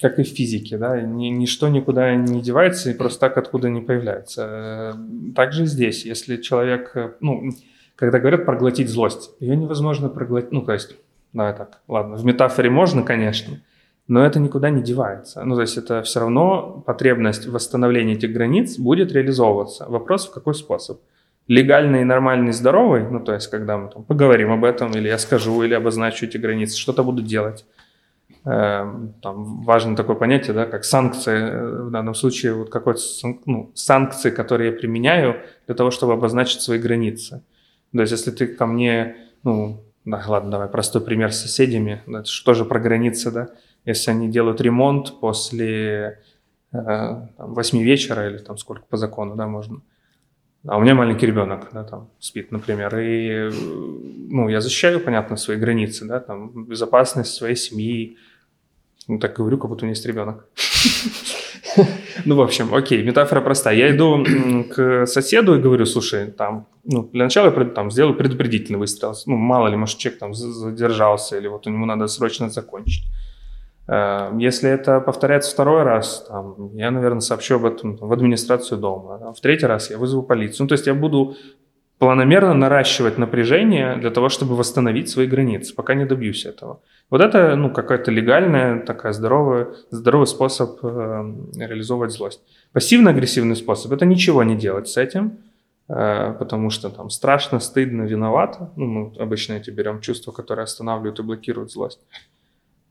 как 0.02 0.18
и 0.18 0.22
в 0.22 0.34
физике, 0.34 0.78
да, 0.78 1.00
ни, 1.00 1.30
ничто 1.30 1.68
никуда 1.68 2.14
не 2.16 2.40
девается 2.40 2.90
и 2.90 2.94
просто 2.94 3.20
так 3.20 3.38
откуда 3.38 3.68
не 3.68 3.80
появляется. 3.80 4.96
Также 5.36 5.66
здесь, 5.66 6.06
если 6.06 6.36
человек, 6.36 6.96
ну, 7.20 7.50
когда 7.96 8.18
говорят 8.18 8.46
проглотить 8.46 8.88
злость, 8.88 9.30
ее 9.40 9.56
невозможно 9.56 10.08
проглотить, 10.08 10.52
ну, 10.52 10.62
то 10.62 10.72
есть, 10.72 10.96
давай 11.33 11.55
так, 11.55 11.81
ладно, 11.87 12.15
в 12.15 12.25
метафоре 12.25 12.69
можно, 12.69 13.03
конечно, 13.03 13.59
но 14.07 14.25
это 14.25 14.39
никуда 14.39 14.69
не 14.69 14.81
девается. 14.81 15.43
Ну, 15.43 15.55
то 15.55 15.61
есть 15.61 15.77
это 15.77 16.01
все 16.01 16.19
равно 16.19 16.83
потребность 16.85 17.47
восстановления 17.47 18.13
этих 18.13 18.33
границ 18.33 18.77
будет 18.77 19.11
реализовываться. 19.11 19.85
Вопрос 19.87 20.27
в 20.27 20.33
какой 20.33 20.55
способ? 20.55 20.99
Легальный, 21.47 22.03
нормальный, 22.03 22.51
здоровый, 22.51 23.03
ну, 23.09 23.19
то 23.19 23.33
есть 23.33 23.47
когда 23.47 23.77
мы 23.77 23.89
там 23.89 24.03
поговорим 24.03 24.51
об 24.51 24.63
этом, 24.63 24.91
или 24.91 25.07
я 25.07 25.17
скажу, 25.17 25.63
или 25.63 25.73
обозначу 25.73 26.25
эти 26.25 26.37
границы, 26.37 26.77
что-то 26.77 27.03
буду 27.03 27.21
делать 27.21 27.65
Эм, 28.45 29.13
там 29.21 29.61
важно 29.63 29.95
такое 29.95 30.15
понятие, 30.15 30.53
да, 30.53 30.65
как 30.65 30.85
санкции, 30.85 31.37
э, 31.37 31.83
в 31.83 31.91
данном 31.91 32.15
случае 32.15 32.53
вот 32.53 32.69
какой-то 32.69 33.01
ну, 33.45 33.71
санкции, 33.75 34.29
которые 34.29 34.71
я 34.71 34.77
применяю 34.77 35.41
для 35.65 35.75
того, 35.75 35.91
чтобы 35.91 36.13
обозначить 36.13 36.61
свои 36.61 36.79
границы. 36.79 37.43
То 37.91 37.99
есть 37.99 38.11
если 38.13 38.31
ты 38.31 38.47
ко 38.47 38.65
мне, 38.65 39.17
ну, 39.43 39.83
да, 40.05 40.23
ладно, 40.27 40.51
давай 40.51 40.67
простой 40.67 41.01
пример 41.01 41.33
с 41.33 41.41
соседями, 41.41 42.03
это 42.07 42.25
что 42.25 42.53
же 42.53 42.65
про 42.65 42.79
границы, 42.79 43.31
да, 43.31 43.49
если 43.85 44.11
они 44.11 44.29
делают 44.29 44.61
ремонт 44.61 45.19
после 45.19 46.21
э, 46.71 47.27
8 47.37 47.79
вечера 47.79 48.29
или 48.29 48.37
там 48.37 48.57
сколько 48.57 48.85
по 48.85 48.97
закону, 48.97 49.35
да, 49.35 49.47
можно, 49.47 49.81
а 50.67 50.77
у 50.77 50.81
меня 50.81 50.93
маленький 50.93 51.25
ребенок, 51.25 51.69
да, 51.71 51.83
там, 51.83 52.09
спит, 52.19 52.51
например, 52.51 52.97
и, 52.97 53.49
ну, 54.29 54.49
я 54.49 54.59
защищаю, 54.59 54.99
понятно, 54.99 55.37
свои 55.37 55.57
границы, 55.57 56.05
да, 56.05 56.19
там, 56.19 56.65
безопасность 56.65 57.33
своей 57.33 57.55
семьи, 57.55 58.17
ну, 59.07 59.19
так 59.19 59.37
говорю, 59.37 59.57
как 59.57 59.69
будто 59.69 59.83
у 59.83 59.85
меня 59.85 59.93
есть 59.93 60.05
ребенок. 60.05 60.47
Ну, 62.25 62.35
в 62.35 62.41
общем, 62.41 62.73
окей, 62.73 63.03
метафора 63.03 63.41
простая. 63.41 63.75
Я 63.75 63.95
иду 63.95 64.25
к 64.73 65.05
соседу 65.05 65.55
и 65.55 65.61
говорю, 65.61 65.85
слушай, 65.85 66.27
там, 66.31 66.67
ну, 66.83 67.03
для 67.03 67.23
начала 67.23 67.53
я 67.53 67.65
там, 67.65 67.91
сделаю 67.91 68.15
предупредительный 68.15 68.79
выстрел. 68.79 69.15
Ну, 69.25 69.35
мало 69.35 69.67
ли, 69.67 69.77
может, 69.77 69.97
человек 69.97 70.19
там 70.19 70.33
задержался, 70.33 71.37
или 71.37 71.47
вот 71.47 71.67
у 71.67 71.69
него 71.69 71.85
надо 71.85 72.07
срочно 72.07 72.49
закончить. 72.49 73.05
Э, 73.87 74.31
если 74.37 74.69
это 74.69 74.99
повторяется 74.99 75.51
второй 75.51 75.83
раз, 75.83 76.25
там, 76.27 76.75
я, 76.75 76.91
наверное, 76.91 77.21
сообщу 77.21 77.55
об 77.55 77.65
этом 77.65 77.95
в 77.95 78.11
администрацию 78.11 78.77
дома. 78.77 79.33
В 79.33 79.41
третий 79.41 79.65
раз 79.65 79.89
я 79.89 79.97
вызову 79.97 80.23
полицию. 80.23 80.65
Ну, 80.65 80.67
то 80.67 80.73
есть 80.73 80.87
я 80.87 80.93
буду 80.93 81.35
планомерно 81.99 82.53
наращивать 82.53 83.17
напряжение 83.17 83.97
для 83.97 84.09
того, 84.09 84.29
чтобы 84.29 84.55
восстановить 84.55 85.09
свои 85.09 85.27
границы, 85.27 85.75
пока 85.75 85.93
не 85.93 86.05
добьюсь 86.05 86.45
этого. 86.45 86.81
Вот 87.09 87.21
это, 87.21 87.55
ну, 87.55 87.69
какая-то 87.71 88.09
легальная, 88.09 88.79
такая 88.79 89.11
здоровая, 89.11 89.67
здоровый 89.91 90.25
способ 90.25 90.79
э, 90.81 90.87
реализовывать 91.57 92.11
злость. 92.11 92.39
Пассивно-агрессивный 92.71 93.57
способ– 93.57 93.91
это 93.93 94.05
ничего 94.05 94.43
не 94.43 94.55
делать 94.55 94.87
с 94.87 94.95
этим, 94.95 95.39
э, 95.89 96.35
потому 96.39 96.69
что 96.69 96.89
там 96.89 97.09
страшно, 97.09 97.59
стыдно, 97.59 98.03
виновато. 98.03 98.71
Ну, 98.77 98.85
мы 98.85 99.21
обычно 99.21 99.53
эти 99.53 99.69
берем 99.69 99.99
чувства, 99.99 100.31
которые 100.31 100.63
останавливают 100.63 101.19
и 101.19 101.23
блокируют 101.23 101.71
злость. 101.71 101.99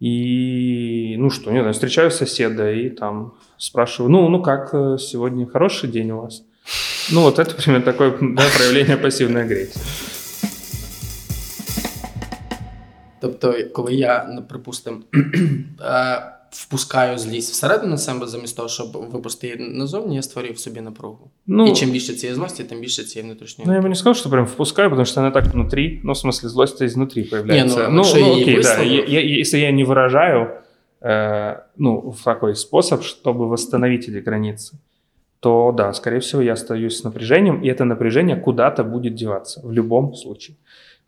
И, 0.01 1.17
ну 1.19 1.31
что, 1.31 1.51
не 1.51 1.61
знаю, 1.61 1.73
встречаю 1.73 2.11
соседа 2.11 2.71
и 2.71 2.91
там 2.91 3.35
спрашиваю, 3.57 4.13
ну, 4.13 4.29
ну 4.29 4.43
как 4.43 4.75
э, 4.75 4.99
сегодня, 4.99 5.47
хороший 5.47 5.89
день 5.89 6.11
у 6.11 6.21
вас? 6.21 6.45
Ну, 7.12 7.22
вот 7.22 7.40
это 7.40 7.56
примерно 7.56 7.86
такое 7.86 8.12
да, 8.22 8.44
проявление 8.58 8.98
пасивної 8.98 9.46
агресії. 9.46 9.86
Тобто, 13.22 13.56
коли 13.74 13.94
я, 13.94 14.44
припустимо, 14.50 14.98
е, 15.82 16.34
впускаю 16.54 17.18
злість 17.18 17.52
всередину 17.52 17.98
себе 17.98 18.28
замість 18.28 18.58
того, 18.58 18.70
щоб 18.70 18.92
випустити 19.12 19.64
назовні, 19.64 20.16
я 20.16 20.22
створюю 20.22 20.54
в 20.54 20.60
собі 20.60 20.82
напругу. 20.82 21.32
Ну, 21.48 21.68
І 21.68 21.74
чим 21.74 21.92
більше 21.92 22.14
цієї 22.14 22.36
злості, 22.36 22.64
тим 22.64 22.80
більше 22.80 23.04
цієї 23.04 23.32
внутрішньої. 23.32 23.68
Ну, 23.68 23.76
я 23.76 23.82
бы 23.82 23.90
не 23.90 23.96
сказал, 23.96 24.14
что 24.14 24.30
прям 24.30 24.46
впускаю, 24.46 24.90
потому 24.90 25.06
что 25.06 25.22
она 25.22 25.32
так 25.32 25.46
внутри, 25.54 26.02
ну, 26.04 26.14
в 26.14 26.18
смысле, 26.18 26.50
злость 26.50 26.82
изнутри 26.82 27.24
появляется. 27.24 27.80
Не, 27.80 27.88
ну, 27.88 28.04
ну, 28.04 28.20
ну 28.20 28.42
окей, 28.42 28.62
да, 28.62 28.82
я, 28.82 29.06
я, 29.06 29.40
если 29.40 29.60
я 29.60 29.72
не 29.72 29.84
выражаю, 29.84 30.48
э, 31.02 31.56
ну, 31.78 32.12
в 32.12 32.24
такой 32.24 32.56
способ, 32.56 33.04
чтобы 33.04 33.50
восстановить 33.50 34.10
эти 34.10 34.20
границы, 34.30 34.74
то 35.41 35.73
да, 35.73 35.93
скорее 35.93 36.21
всего, 36.21 36.43
я 36.43 36.55
остаюсь 36.55 36.99
с 36.99 37.05
напряжением, 37.05 37.63
и 37.63 37.69
это 37.69 37.85
напряжение 37.85 38.37
куда-то 38.37 38.85
будет 38.85 39.15
деваться 39.15 39.61
в 39.63 39.71
любом 39.71 40.15
случае. 40.15 40.57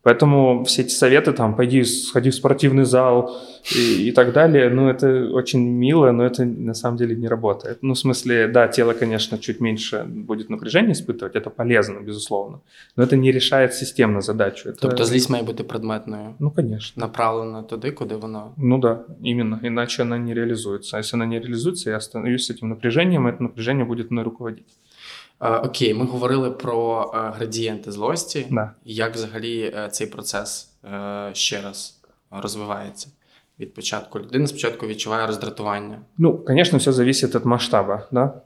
Поэтому 0.02 0.64
все 0.64 0.82
эти 0.82 0.92
советы, 0.92 1.32
там, 1.32 1.54
пойди, 1.56 1.84
сходи 1.84 2.30
в 2.30 2.34
спортивный 2.34 2.84
зал 2.84 3.36
и, 3.76 4.08
и 4.08 4.12
так 4.12 4.32
далее, 4.32 4.70
ну, 4.70 4.88
это 4.88 5.30
очень 5.32 5.60
мило, 5.60 6.12
но 6.12 6.24
это 6.24 6.44
на 6.44 6.74
самом 6.74 6.96
деле 6.96 7.14
не 7.16 7.28
работает. 7.28 7.78
Ну, 7.82 7.92
в 7.92 7.98
смысле, 7.98 8.48
да, 8.48 8.68
тело, 8.68 8.94
конечно, 8.94 9.38
чуть 9.38 9.60
меньше 9.60 10.04
будет 10.06 10.50
напряжение 10.50 10.92
испытывать, 10.92 11.36
это 11.36 11.50
полезно, 11.50 12.00
безусловно, 12.00 12.60
но 12.96 13.02
это 13.02 13.16
не 13.16 13.32
решает 13.32 13.74
системно 13.74 14.20
задачу. 14.20 14.68
Это... 14.68 14.78
Тобто 14.80 15.04
злість 15.04 15.30
має 15.30 15.42
бути 15.42 15.64
предметною? 15.64 16.34
Ну, 16.38 16.50
конечно. 16.50 17.00
Направлена 17.00 17.62
туди, 17.62 17.90
куди 17.90 18.14
вона... 18.14 18.44
Ну 18.56 18.78
да, 18.78 19.00
именно, 19.24 19.60
иначе 19.62 20.02
она 20.02 20.18
не 20.18 20.34
реализуется. 20.34 20.96
А 20.96 21.00
если 21.00 21.16
она 21.16 21.26
не 21.26 21.38
реализуется, 21.40 21.90
я 21.90 21.96
остановлюсь 21.96 22.46
с 22.46 22.50
этим 22.50 22.68
напряжением, 22.68 23.28
и 23.28 23.30
это 23.30 23.42
напряжение 23.42 23.84
будет 23.84 24.10
мной 24.10 24.24
руководить. 24.24 24.66
Окей, 25.39 25.93
ми 25.93 26.05
говорили 26.05 26.51
про 26.51 27.11
градієнти 27.13 27.91
злості, 27.91 28.47
да. 28.51 28.71
як 28.85 29.15
взагалі 29.15 29.75
цей 29.91 30.07
процес 30.07 30.69
ще 31.33 31.61
раз 31.61 32.01
розвивається 32.31 33.07
від 33.59 33.73
початку. 33.73 34.19
Людина 34.19 34.47
спочатку 34.47 34.87
відчуває 34.87 35.27
роздратування. 35.27 35.99
Ну, 36.17 36.37
конечно, 36.37 36.77
все 36.77 36.91
зависит 36.91 37.35
от 37.35 37.45
масштаба, 37.45 38.07
да. 38.11 38.41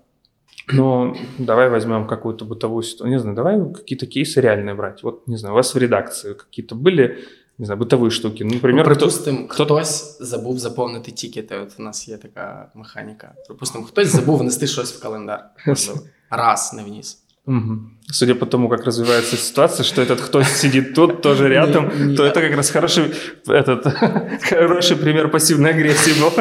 Но 0.73 1.15
давай 1.37 1.69
возьмем 1.69 2.07
какую-то 2.07 2.45
бытовую 2.45 2.83
ситуацию. 2.83 3.09
Не 3.09 3.19
знаю, 3.19 3.35
давай 3.35 3.73
какие-то 3.73 4.05
кейсы 4.05 4.41
реальные 4.41 4.75
брать. 4.75 5.03
Вот, 5.03 5.27
не 5.27 5.37
знаю, 5.37 5.53
у 5.53 5.57
вас 5.57 5.75
в 5.75 5.77
редакции 5.77 6.33
какие-то 6.33 6.75
были 6.75 7.17
не 7.57 7.65
знаю, 7.65 7.79
бытовые 7.79 8.09
штуки. 8.09 8.43
Ну, 8.43 8.53
например, 8.53 8.87
ну, 8.87 8.95
припустимо, 8.95 9.47
хто... 9.49 9.65
хтось 9.65 10.17
забув 10.21 10.59
заповнити 10.59 11.11
тікети. 11.11 11.55
От 11.57 11.75
у 11.79 11.83
нас 11.83 12.07
є 12.07 12.17
така 12.17 12.71
механіка. 12.75 13.33
Припустимо, 13.47 13.85
хтось 13.85 14.07
забув 14.07 14.37
внести 14.39 14.67
щось 14.67 14.93
в 14.93 15.01
календар. 15.01 15.49
Раз 16.36 16.72
не 16.72 16.82
вниз. 16.82 17.24
Угу. 17.46 17.78
Судя 18.12 18.34
по 18.34 18.46
тому, 18.46 18.68
как 18.68 18.84
развивается 18.84 19.36
ситуация, 19.36 19.84
что 19.84 20.02
этот 20.02 20.20
кто 20.20 20.42
сидит 20.42 20.94
тут, 20.94 21.22
тоже 21.22 21.48
рядом, 21.48 22.16
то 22.16 22.24
это 22.24 22.40
как 22.40 22.56
раз 22.56 22.70
хороший, 22.70 23.04
этот, 23.46 23.86
хороший 24.48 24.96
пример 24.96 25.30
пассивной 25.30 25.70
агрессии 25.70 26.12
был. 26.20 26.32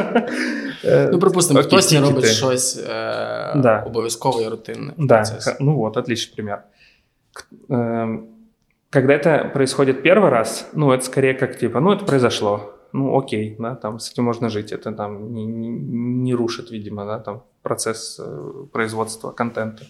Ну, 1.12 1.20
припустимо, 1.20 1.62
хтось 1.62 1.92
не 1.92 2.00
робить 2.00 2.26
щось 2.26 2.78
е, 2.78 3.54
да. 3.56 3.84
обов'язкове 3.86 4.44
і 4.44 4.48
рутинне. 4.48 4.94
Да, 4.98 5.24
ну 5.60 5.76
вот, 5.76 5.98
отличный 5.98 6.36
пример. 6.36 6.64
Когда 8.90 9.14
это 9.14 9.52
происходит 9.54 10.04
первый 10.04 10.30
раз, 10.30 10.70
ну, 10.74 10.92
это 10.92 11.04
скорее 11.06 11.34
как 11.34 11.58
типа, 11.58 11.80
ну, 11.80 11.94
это 11.94 12.06
произошло, 12.06 12.60
ну, 12.94 13.18
окей, 13.18 13.56
да, 13.60 13.76
там 13.76 14.00
с 14.00 14.12
этим 14.12 14.24
можно 14.24 14.50
жить, 14.50 14.72
это 14.72 14.92
там 14.92 15.34
не, 15.34 15.46
не, 15.46 15.70
не 15.70 16.36
рушит, 16.36 16.72
видимо, 16.72 17.06
да, 17.06 17.20
там 17.20 17.42
процесс 17.64 18.20
э, 18.20 18.66
производства 18.72 19.32
контента. 19.32 19.86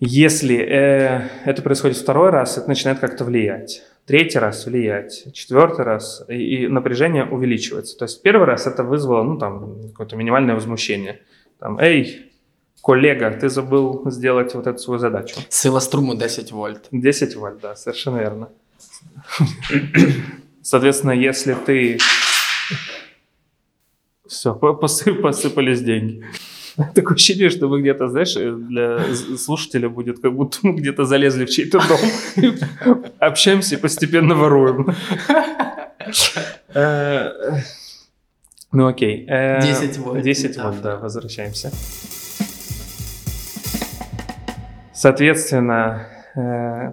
Если 0.00 0.56
э, 0.56 1.28
это 1.44 1.62
происходит 1.62 1.98
второй 1.98 2.30
раз, 2.30 2.56
это 2.56 2.68
начинает 2.68 2.98
как-то 3.00 3.24
влиять. 3.24 3.82
Третий 4.06 4.38
раз 4.38 4.66
влиять, 4.66 5.32
четвертый 5.34 5.84
раз, 5.84 6.24
и, 6.26 6.64
и 6.64 6.68
напряжение 6.68 7.26
увеличивается. 7.26 7.96
То 7.98 8.06
есть 8.06 8.22
первый 8.22 8.46
раз 8.46 8.66
это 8.66 8.82
вызвало, 8.82 9.22
ну, 9.22 9.38
там, 9.38 9.88
какое-то 9.90 10.16
минимальное 10.16 10.54
возмущение. 10.54 11.20
Там, 11.58 11.78
эй, 11.78 12.32
коллега, 12.82 13.30
ты 13.30 13.50
забыл 13.50 14.10
сделать 14.10 14.54
вот 14.54 14.66
эту 14.66 14.78
свою 14.78 14.98
задачу. 14.98 15.36
Сила 15.50 15.80
струму 15.80 16.16
10 16.16 16.50
вольт. 16.50 16.88
10 16.90 17.36
вольт, 17.36 17.60
да, 17.60 17.76
совершенно 17.76 18.18
верно. 18.18 18.48
Соответственно, 20.62 21.12
если 21.12 21.54
ты... 21.54 21.98
Все, 24.30 24.54
посып, 24.54 25.22
посыпались 25.22 25.82
деньги. 25.82 26.24
Такое 26.94 27.16
ощущение, 27.16 27.50
что 27.50 27.68
мы 27.68 27.80
где-то, 27.80 28.08
знаешь, 28.08 28.36
э, 28.36 28.52
для 28.52 29.00
слушателя 29.36 29.88
будет, 29.88 30.20
как 30.20 30.32
будто 30.32 30.58
мы 30.62 30.74
где-то 30.74 31.04
залезли 31.04 31.46
в 31.46 31.50
чей-то 31.50 31.80
дом, 31.88 33.02
общаемся 33.18 33.74
и 33.74 33.78
постепенно 33.78 34.36
воруем. 34.36 34.94
Э, 36.72 37.30
ну 38.70 38.86
окей. 38.86 39.26
10 39.26 39.28
э, 39.28 40.00
вольт. 40.00 40.22
10 40.22 40.58
вольт, 40.58 40.80
да, 40.80 40.96
возвращаемся. 40.96 41.72
Соответственно, 44.94 46.06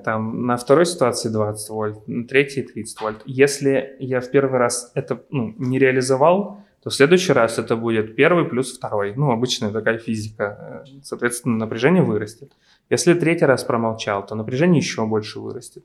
там 0.04 0.48
на 0.48 0.58
второй 0.58 0.88
ситуации 0.88 1.30
20 1.30 1.70
вольт, 1.70 2.08
на 2.08 2.28
третьей 2.28 2.64
30 2.64 3.02
вольт. 3.02 3.22
Если 3.26 3.96
я 4.00 4.22
в 4.22 4.32
первый 4.32 4.58
раз 4.58 4.92
это 4.96 5.22
ну, 5.30 5.54
не 5.60 5.78
реализовал, 5.78 6.64
то 6.88 6.92
в 6.92 6.96
следующий 6.96 7.34
раз 7.34 7.60
это 7.60 7.76
будет 7.76 8.16
первый 8.16 8.46
плюс 8.46 8.72
второй. 8.72 9.14
Ну, 9.14 9.32
обычная 9.32 9.72
такая 9.72 9.98
физика. 9.98 10.84
Э, 10.86 10.90
соответственно, 11.04 11.58
напряжение 11.58 12.02
вырастет. 12.02 12.54
Если 12.90 13.14
третий 13.14 13.44
раз 13.44 13.66
промолчал, 13.66 14.26
то 14.26 14.36
напряжение 14.36 14.80
еще 14.80 15.06
больше 15.06 15.42
вырастет. 15.42 15.84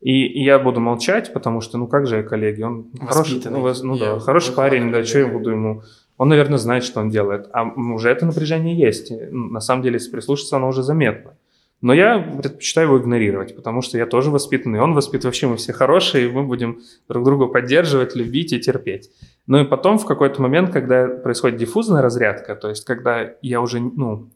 И, 0.00 0.26
и 0.26 0.42
я 0.42 0.58
буду 0.58 0.80
молчать, 0.80 1.32
потому 1.32 1.60
что, 1.60 1.78
ну 1.78 1.86
как 1.86 2.08
же 2.08 2.16
я 2.16 2.22
коллеги, 2.24 2.62
он 2.62 2.86
хороший, 3.00 3.40
ну, 3.44 3.72
ну 3.84 3.96
да, 3.96 4.18
хороший 4.18 4.52
парень, 4.52 4.90
да, 4.90 5.04
что 5.04 5.20
я 5.20 5.28
буду 5.28 5.50
ему... 5.50 5.82
Он, 6.16 6.28
наверное, 6.28 6.58
знает, 6.58 6.82
что 6.82 6.98
он 6.98 7.10
делает. 7.10 7.48
А 7.52 7.62
уже 7.62 8.10
это 8.10 8.26
напряжение 8.26 8.76
есть. 8.76 9.12
На 9.30 9.60
самом 9.60 9.82
деле, 9.84 9.98
если 9.98 10.10
прислушаться, 10.10 10.56
оно 10.56 10.66
уже 10.66 10.82
заметно. 10.82 11.36
Но 11.82 11.94
я 11.94 12.18
предпочитаю 12.18 12.88
его 12.88 12.98
игнорировать, 12.98 13.56
потому 13.56 13.80
что 13.80 13.96
я 13.96 14.04
тоже 14.04 14.30
воспитанный, 14.30 14.80
он 14.80 14.92
воспит, 14.92 15.24
вообще 15.24 15.46
мы 15.46 15.56
все 15.56 15.72
хорошие, 15.72 16.26
и 16.26 16.30
мы 16.30 16.42
будем 16.42 16.80
друг 17.08 17.24
друга 17.24 17.46
поддерживать, 17.46 18.14
любить 18.14 18.52
и 18.52 18.60
терпеть. 18.60 19.10
Ну 19.50 19.58
и 19.58 19.64
потом 19.64 19.98
в 19.98 20.06
какой-то 20.06 20.40
момент, 20.40 20.70
когда 20.70 21.08
происходит 21.08 21.58
диффузная 21.58 22.02
разрядка, 22.02 22.54
то 22.54 22.68
есть 22.68 22.84
когда 22.84 23.32
я 23.42 23.60
уже, 23.60 23.80
ну, 23.80 24.28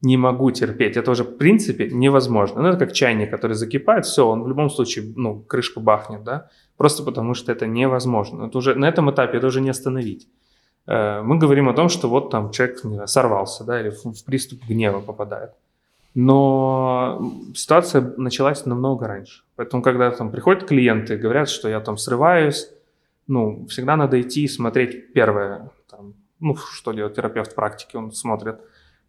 не 0.00 0.16
могу 0.16 0.50
терпеть. 0.50 0.96
Это 0.96 1.10
уже 1.10 1.24
в 1.24 1.36
принципе 1.36 1.90
невозможно. 1.90 2.62
Ну, 2.62 2.68
это 2.68 2.78
как 2.78 2.94
чайник, 2.94 3.30
который 3.30 3.52
закипает, 3.52 4.06
все, 4.06 4.26
он 4.26 4.42
в 4.42 4.48
любом 4.48 4.70
случае, 4.70 5.12
ну, 5.14 5.40
крышка 5.40 5.78
бахнет, 5.78 6.24
да, 6.24 6.48
просто 6.78 7.02
потому 7.02 7.34
что 7.34 7.52
это 7.52 7.66
невозможно. 7.66 8.46
Это 8.46 8.56
уже, 8.56 8.74
на 8.74 8.88
этом 8.88 9.10
этапе 9.10 9.36
это 9.36 9.48
уже 9.48 9.60
не 9.60 9.68
остановить. 9.68 10.26
Э, 10.86 11.20
мы 11.20 11.36
говорим 11.36 11.68
о 11.68 11.74
том, 11.74 11.90
что 11.90 12.08
вот 12.08 12.30
там 12.30 12.50
человек 12.50 12.80
сорвался, 13.04 13.64
да, 13.64 13.78
или 13.78 13.90
в 13.90 14.24
приступ 14.24 14.60
гнева 14.66 15.00
попадает. 15.00 15.50
Но 16.14 17.30
ситуация 17.54 18.14
началась 18.16 18.64
намного 18.64 19.06
раньше. 19.06 19.42
Поэтому, 19.56 19.82
когда 19.82 20.10
там 20.10 20.30
приходят 20.30 20.64
клиенты 20.64 21.18
говорят, 21.18 21.50
что 21.50 21.68
я 21.68 21.80
там 21.80 21.98
срываюсь, 21.98 22.70
ну, 23.26 23.66
всегда 23.66 23.96
надо 23.96 24.20
идти 24.20 24.44
и 24.44 24.48
смотреть 24.48 25.12
первое, 25.12 25.70
там, 25.90 26.14
ну, 26.40 26.56
что 26.56 26.92
делает 26.92 27.14
терапевт 27.14 27.52
в 27.52 27.54
практике, 27.54 27.98
он 27.98 28.12
смотрит, 28.12 28.60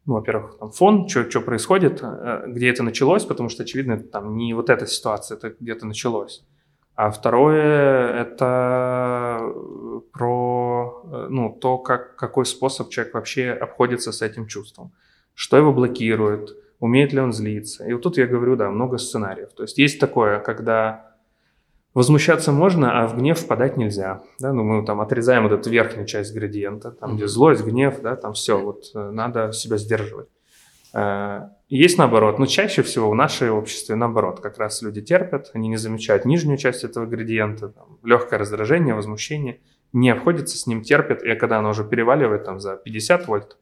ну, 0.06 0.16
во-первых, 0.16 0.58
там 0.60 0.72
фон, 0.72 1.08
что 1.08 1.42
происходит, 1.42 2.02
э, 2.04 2.44
где 2.48 2.70
это 2.70 2.84
началось, 2.84 3.26
потому 3.26 3.50
что, 3.50 3.64
очевидно, 3.64 3.94
это 3.94 4.04
там 4.04 4.36
не 4.36 4.54
вот 4.54 4.70
эта 4.70 4.86
ситуация, 4.86 5.38
это 5.38 5.56
где-то 5.60 5.86
началось. 5.86 6.44
А 6.96 7.10
второе– 7.10 8.14
это 8.22 9.52
про 10.12 11.02
э, 11.06 11.28
ну, 11.30 11.58
то, 11.60 11.80
как, 11.80 12.16
какой 12.16 12.46
способ 12.46 12.90
человек 12.90 13.14
вообще 13.16 13.50
обходится 13.50 14.12
с 14.12 14.22
этим 14.22 14.46
чувством. 14.46 14.92
Что 15.34 15.58
его 15.58 15.74
блокирует, 15.74 16.56
умеет 16.80 17.14
ли 17.14 17.20
он 17.20 17.34
злиться. 17.34 17.86
И 17.86 17.94
вот 17.94 18.04
тут 18.04 18.18
я 18.18 18.28
говорю, 18.28 18.56
да, 18.56 18.70
много 18.70 19.00
сценариев. 19.00 19.54
То 19.54 19.64
есть 19.64 19.80
есть 19.80 20.00
такое, 20.00 20.40
когда 20.40 21.13
возмущаться 21.94 22.52
можно, 22.52 23.02
а 23.02 23.08
в 23.08 23.18
гнев 23.18 23.40
впадать 23.40 23.78
нельзя. 23.78 24.24
Да? 24.40 24.54
Ну, 24.54 24.64
мы 24.64 24.86
там 24.86 25.02
отрезаем 25.02 25.44
вот 25.44 25.52
эту 25.52 25.70
верхнюю 25.70 26.06
часть 26.08 26.34
градиента, 26.34 26.92
там, 26.92 27.12
mm-hmm. 27.12 27.16
где 27.16 27.28
злость, 27.28 27.64
гнев, 27.64 28.02
да, 28.02 28.16
там 28.16 28.34
все, 28.34 28.60
вот 28.60 28.86
э, 28.96 29.12
надо 29.12 29.52
себя 29.52 29.78
сдерживать. 29.78 30.30
Э, 30.94 31.50
есть 31.70 31.98
наоборот, 31.98 32.40
но 32.40 32.46
чаще 32.46 32.82
всего 32.82 33.10
в 33.10 33.16
нашей 33.16 33.50
обществе 33.50 33.96
наоборот. 33.96 34.40
Как 34.40 34.58
раз 34.58 34.82
люди 34.82 35.02
терпят, 35.02 35.52
они 35.54 35.68
не 35.68 35.78
замечают 35.78 36.26
нижнюю 36.26 36.58
часть 36.58 36.84
этого 36.84 37.06
градиента, 37.06 37.70
там, 37.70 38.00
легкое 38.04 38.40
раздражение, 38.40 38.96
возмущение, 38.96 39.60
не 39.92 40.10
обходятся 40.10 40.58
с 40.58 40.66
ним, 40.66 40.82
терпят, 40.82 41.24
и 41.24 41.36
когда 41.36 41.60
оно 41.60 41.70
уже 41.70 41.84
переваливает 41.84 42.46
там, 42.46 42.60
за 42.60 42.76
50 42.76 43.28
вольт, 43.28 43.58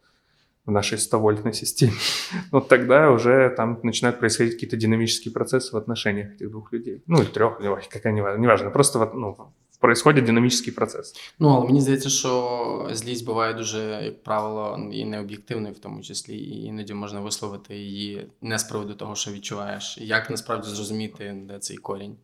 в 0.65 0.71
нашей 0.71 0.97
100-вольтной 0.97 1.53
системе, 1.53 1.93
вот 2.51 2.67
тогда 2.67 3.11
уже 3.11 3.53
там 3.57 3.79
начинают 3.83 4.19
происходить 4.19 4.53
какие-то 4.53 4.77
динамические 4.77 5.33
процессы 5.33 5.71
в 5.71 5.77
отношениях 5.77 6.33
этих 6.35 6.51
двух 6.51 6.71
людей. 6.73 7.03
Ну, 7.07 7.21
или 7.21 7.29
трех, 7.29 7.59
какая 7.89 8.13
неважно, 8.13 8.41
неважно. 8.41 8.71
Просто 8.71 8.99
вот, 8.99 9.13
ну, 9.13 9.53
происходить 9.81 10.25
динамічний 10.25 10.71
процес. 10.71 11.13
Ну, 11.39 11.49
але 11.49 11.65
мені 11.65 11.81
здається, 11.81 12.09
що 12.09 12.89
злість 12.91 13.25
буває 13.25 13.53
дуже, 13.53 14.01
як 14.03 14.23
правило, 14.23 14.89
і 14.91 15.05
необ'єктивною, 15.05 15.73
в 15.73 15.79
тому 15.79 16.01
числі, 16.01 16.37
і 16.37 16.63
іноді 16.63 16.93
можна 16.93 17.19
висловити 17.19 17.75
її 17.75 18.27
не 18.41 18.59
з 18.59 18.63
приводу 18.63 18.93
того, 18.93 19.15
що 19.15 19.31
відчуваєш. 19.31 19.97
Як 20.01 20.29
насправді 20.29 20.69
зрозуміти, 20.69 21.35
де 21.47 21.59
цей 21.59 21.77
корінь, 21.77 22.17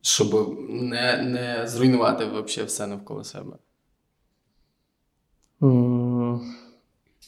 щоб 0.00 0.58
не 0.68 1.22
не 1.22 1.68
зруйнувати 1.68 2.24
взагалі 2.24 2.66
все 2.66 2.86
навколо 2.86 3.24
себе? 3.24 3.56
Mm. 5.60 6.40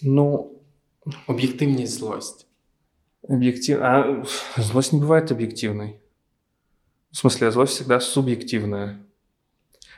Ну, 0.03 0.62
объективнее 1.26 1.87
злость. 1.87 2.47
Объектив... 3.29 3.79
А 3.81 4.25
злость 4.57 4.93
не 4.93 5.00
бывает 5.00 5.31
объективной. 5.31 6.00
В 7.11 7.17
смысле, 7.17 7.50
злость 7.50 7.73
всегда 7.73 8.00
субъективная. 8.00 9.07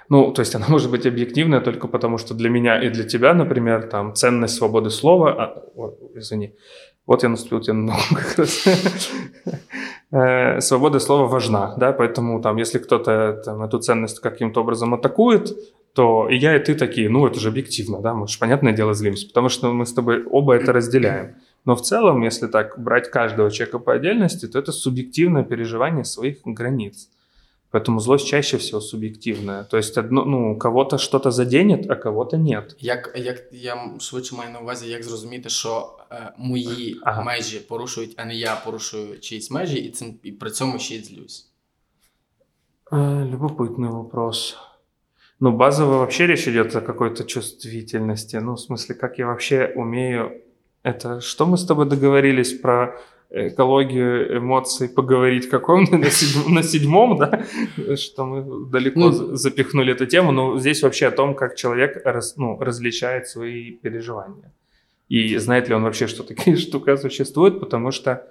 Ну, 0.09 0.33
то 0.33 0.41
есть 0.41 0.55
она 0.55 0.67
может 0.69 0.91
быть 0.91 1.07
объективная 1.07 1.61
только 1.61 1.89
потому, 1.89 2.19
что 2.19 2.35
для 2.35 2.51
меня 2.51 2.83
и 2.83 2.91
для 2.91 3.05
тебя, 3.05 3.35
например, 3.35 3.89
там 3.89 4.15
ценность 4.15 4.57
свободы 4.57 4.91
слова, 4.91 5.33
а, 5.33 5.65
о, 5.75 5.95
извини, 6.15 6.55
вот 7.07 7.23
я 7.23 7.29
наступил 7.29 7.61
тебе 7.61 7.75
на 7.75 7.93
ногу 7.93 8.03
как 8.11 8.39
раз. 8.39 8.65
Э, 10.11 10.63
свобода 10.63 11.01
слова 11.01 11.27
важна, 11.27 11.75
да, 11.77 11.93
поэтому 11.93 12.41
там, 12.41 12.57
если 12.57 12.79
кто-то 12.79 13.43
там, 13.45 13.63
эту 13.63 13.79
ценность 13.79 14.21
каким-то 14.21 14.63
образом 14.63 14.95
атакует, 14.95 15.55
то 15.98 16.28
и 16.28 16.36
я, 16.36 16.56
и 16.56 16.60
ты 16.60 16.76
такие, 16.76 17.10
ну, 17.10 17.28
это 17.28 17.40
же 17.40 17.50
объективно, 17.50 18.02
да, 18.02 18.14
мы 18.14 18.28
же, 18.28 18.40
понятное 18.40 18.74
дело, 18.74 18.94
злимся, 18.94 19.28
потому 19.28 19.50
что 19.50 19.72
мы 19.72 19.86
с 19.86 19.94
тобой 19.94 20.24
оба 20.24 20.56
это 20.56 20.74
разделяем. 20.74 21.36
Но 21.66 21.76
в 21.76 21.82
целом, 21.82 22.24
если 22.24 22.48
так 22.48 22.80
брать 22.80 23.10
каждого 23.12 23.52
человека 23.52 23.80
по 23.80 23.94
отдельности, 23.94 24.48
то 24.48 24.60
это 24.60 24.72
субъективное 24.72 25.44
переживание 25.44 26.04
своих 26.04 26.42
границ. 26.44 27.10
Поэтому 27.72 28.00
злость 28.00 28.28
чаще 28.28 28.58
всего 28.58 28.82
субъективная. 28.82 29.64
То 29.64 29.78
есть 29.78 29.98
одно, 29.98 30.26
ну, 30.26 30.56
кого-то 30.58 31.00
что-то 31.00 31.32
заденет, 31.32 31.90
а 31.90 31.96
кого-то 31.96 32.38
нет. 32.38 32.76
Як, 32.80 33.14
як 33.18 33.44
я 33.52 33.92
швидше 34.00 34.36
маю 34.36 34.52
на 34.52 34.60
увазі, 34.60 34.90
як 34.90 35.04
зрозуміти, 35.04 35.50
що 35.50 35.98
е, 36.12 36.34
мої 36.38 37.00
ага. 37.04 37.24
межі 37.24 37.60
порушують, 37.60 38.14
а 38.18 38.26
не 38.26 38.36
я 38.36 38.56
порушую 38.66 39.20
чиїсь 39.20 39.52
межі, 39.52 39.80
і 39.80 39.90
цим 39.92 40.20
і 40.24 40.32
при 40.32 40.52
цьому 40.52 40.80
ще 40.80 40.96
й 40.96 41.04
злюсь? 41.04 41.50
Э, 42.92 43.26
любопытный 43.26 43.90
вопрос. 43.90 44.58
Ну, 45.41 45.53
базово 45.53 45.99
вообще 45.99 46.27
речь 46.27 46.49
идет 46.49 46.75
о 46.75 46.81
какой-то 46.81 47.25
чувствительности. 47.25 48.37
Ну, 48.37 48.55
в 48.55 48.61
смысле, 48.61 48.95
как 48.95 49.19
я 49.19 49.27
вообще 49.27 49.73
умею... 49.75 50.43
Это 50.83 51.21
что 51.21 51.47
мы 51.47 51.57
с 51.59 51.67
тобой 51.67 51.87
договорились 51.87 52.53
про 52.53 52.99
экологию 53.31 54.39
эмоций 54.39 54.89
поговорить 54.89 55.49
каком 55.49 55.85
на, 55.91 56.11
седьмом, 56.11 56.55
на 56.55 56.63
седьмом, 56.63 57.19
да, 57.19 57.45
что 57.97 58.25
мы 58.25 58.71
далеко 58.71 58.99
ну, 58.99 59.11
запихнули 59.11 59.93
эту 59.93 60.07
тему, 60.07 60.33
но 60.33 60.59
здесь 60.59 60.83
вообще 60.83 61.09
о 61.09 61.11
том, 61.11 61.35
как 61.35 61.55
человек 61.55 62.01
раз, 62.05 62.37
ну, 62.37 62.59
различает 62.59 63.29
свои 63.29 63.73
переживания. 63.73 64.53
И 65.09 65.37
знает 65.37 65.69
ли 65.69 65.75
он 65.75 65.83
вообще, 65.83 66.07
что 66.07 66.23
такие 66.23 66.57
штуки 66.65 66.97
существуют, 66.97 67.61
потому 67.61 67.91
что 67.91 68.27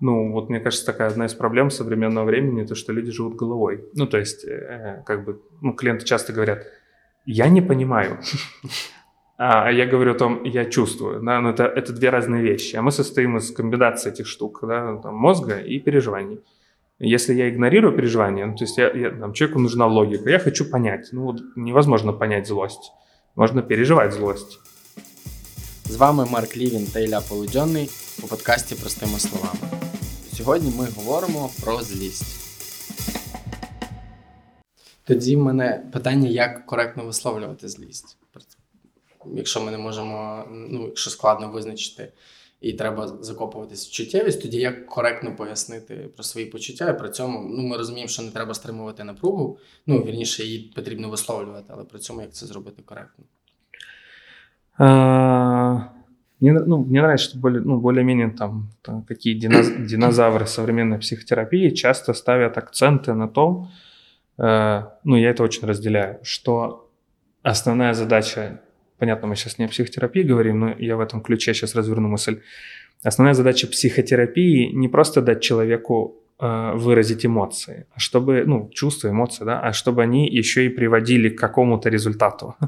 ну, 0.00 0.32
вот 0.32 0.50
мне 0.50 0.60
кажется, 0.60 0.86
такая 0.86 1.08
одна 1.08 1.24
из 1.26 1.34
проблем 1.34 1.70
современного 1.70 2.26
времени, 2.26 2.66
то, 2.66 2.74
что 2.74 2.92
люди 2.92 3.10
живут 3.10 3.36
головой. 3.36 3.84
Ну, 3.94 4.06
то 4.06 4.18
есть, 4.18 4.44
э, 4.44 5.02
как 5.06 5.24
бы, 5.24 5.40
ну, 5.62 5.72
клиенты 5.72 6.04
часто 6.04 6.32
говорят, 6.32 6.66
я 7.24 7.48
не 7.48 7.62
понимаю. 7.62 8.18
А 9.38 9.70
я 9.70 9.84
говорю 9.84 10.12
о 10.12 10.14
том, 10.14 10.44
я 10.44 10.64
чувствую, 10.64 11.20
да, 11.22 11.40
но 11.40 11.50
это, 11.50 11.64
это 11.64 11.92
две 11.92 12.08
разные 12.08 12.42
вещи. 12.42 12.76
А 12.76 12.82
мы 12.82 12.90
состоим 12.90 13.36
из 13.36 13.50
комбинации 13.50 14.10
этих 14.10 14.26
штук, 14.26 14.60
да, 14.62 14.96
там, 14.96 15.14
мозга 15.14 15.58
и 15.58 15.78
переживаний. 15.78 16.40
Если 16.98 17.34
я 17.34 17.50
игнорирую 17.50 17.94
переживания, 17.94 18.46
ну, 18.46 18.56
то 18.56 18.64
есть 18.64 18.78
я, 18.78 18.90
я, 18.92 19.10
там, 19.10 19.34
человеку 19.34 19.60
нужна 19.60 19.86
логика, 19.86 20.30
я 20.30 20.38
хочу 20.38 20.70
понять. 20.70 21.10
Ну, 21.12 21.24
вот 21.24 21.42
невозможно 21.54 22.14
понять 22.14 22.46
злость. 22.46 22.92
Можно 23.34 23.62
переживать 23.62 24.12
злость. 24.12 24.58
З 25.84 25.96
вами 25.96 26.26
Марк 26.30 26.56
Лівін 26.56 26.86
та 26.86 27.00
Ілля 27.00 27.20
Полудьонний 27.28 27.90
у 28.24 28.26
подкасті 28.26 28.74
Простими 28.74 29.18
словами. 29.18 29.79
Сьогодні 30.41 30.73
ми 30.77 30.87
говоримо 30.95 31.49
про 31.63 31.81
злість. 31.81 32.25
Тоді 35.03 35.35
в 35.35 35.39
мене 35.39 35.89
питання, 35.93 36.29
як 36.29 36.65
коректно 36.65 37.05
висловлювати 37.05 37.69
злість. 37.69 38.17
Якщо 39.35 39.61
ми 39.61 39.71
не 39.71 39.77
можемо, 39.77 40.45
ну, 40.51 40.85
якщо 40.85 41.09
складно 41.09 41.49
визначити 41.49 42.11
і 42.61 42.73
треба 42.73 43.07
закопуватись 43.07 43.87
в 43.87 43.91
чуттєвість, 43.91 44.41
тоді 44.41 44.57
як 44.57 44.87
коректно 44.87 45.35
пояснити 45.35 45.95
про 45.95 46.23
свої 46.23 46.45
почуття, 46.45 46.89
і 46.89 46.99
при 46.99 47.09
цьому 47.09 47.49
ну, 47.49 47.63
ми 47.63 47.77
розуміємо, 47.77 48.09
що 48.09 48.21
не 48.21 48.31
треба 48.31 48.53
стримувати 48.53 49.03
напругу. 49.03 49.57
Ну, 49.87 50.03
вірніше, 50.03 50.43
її 50.43 50.59
потрібно 50.75 51.09
висловлювати, 51.09 51.65
але 51.67 51.83
при 51.83 51.99
цьому 51.99 52.21
як 52.21 52.33
це 52.33 52.45
зробити 52.45 52.81
коректно. 52.85 53.25
Мне, 56.41 56.53
ну, 56.53 56.83
мне 56.83 57.01
нравится, 57.01 57.29
что 57.29 57.37
более, 57.37 57.61
ну, 57.61 57.79
более-менее 57.79 58.31
там, 58.31 58.71
там 58.81 59.03
какие 59.03 59.35
диноз, 59.35 59.69
динозавры 59.77 60.47
современной 60.47 60.97
психотерапии 60.97 61.69
часто 61.69 62.13
ставят 62.13 62.57
акценты 62.57 63.13
на 63.13 63.27
том, 63.27 63.69
э, 64.39 64.83
ну, 65.03 65.15
я 65.15 65.29
это 65.29 65.43
очень 65.43 65.67
разделяю, 65.67 66.19
что 66.23 66.89
основная 67.43 67.93
задача, 67.93 68.59
понятно, 68.97 69.27
мы 69.27 69.35
сейчас 69.35 69.59
не 69.59 69.65
о 69.65 69.67
психотерапии 69.67 70.23
говорим, 70.23 70.59
но 70.59 70.75
я 70.79 70.97
в 70.97 70.99
этом 70.99 71.21
ключе 71.21 71.53
сейчас 71.53 71.75
разверну 71.75 72.07
мысль. 72.07 72.41
Основная 73.03 73.35
задача 73.35 73.67
психотерапии 73.67 74.71
не 74.73 74.87
просто 74.87 75.21
дать 75.21 75.41
человеку 75.41 76.23
э, 76.39 76.71
выразить 76.73 77.23
эмоции, 77.23 77.85
а 77.93 77.99
чтобы, 77.99 78.45
ну, 78.47 78.67
чувства, 78.73 79.09
эмоции, 79.09 79.45
да, 79.45 79.59
а 79.59 79.73
чтобы 79.73 80.01
они 80.01 80.27
еще 80.27 80.65
и 80.65 80.69
приводили 80.69 81.29
к 81.29 81.39
какому-то 81.39 81.89
результату. 81.89 82.55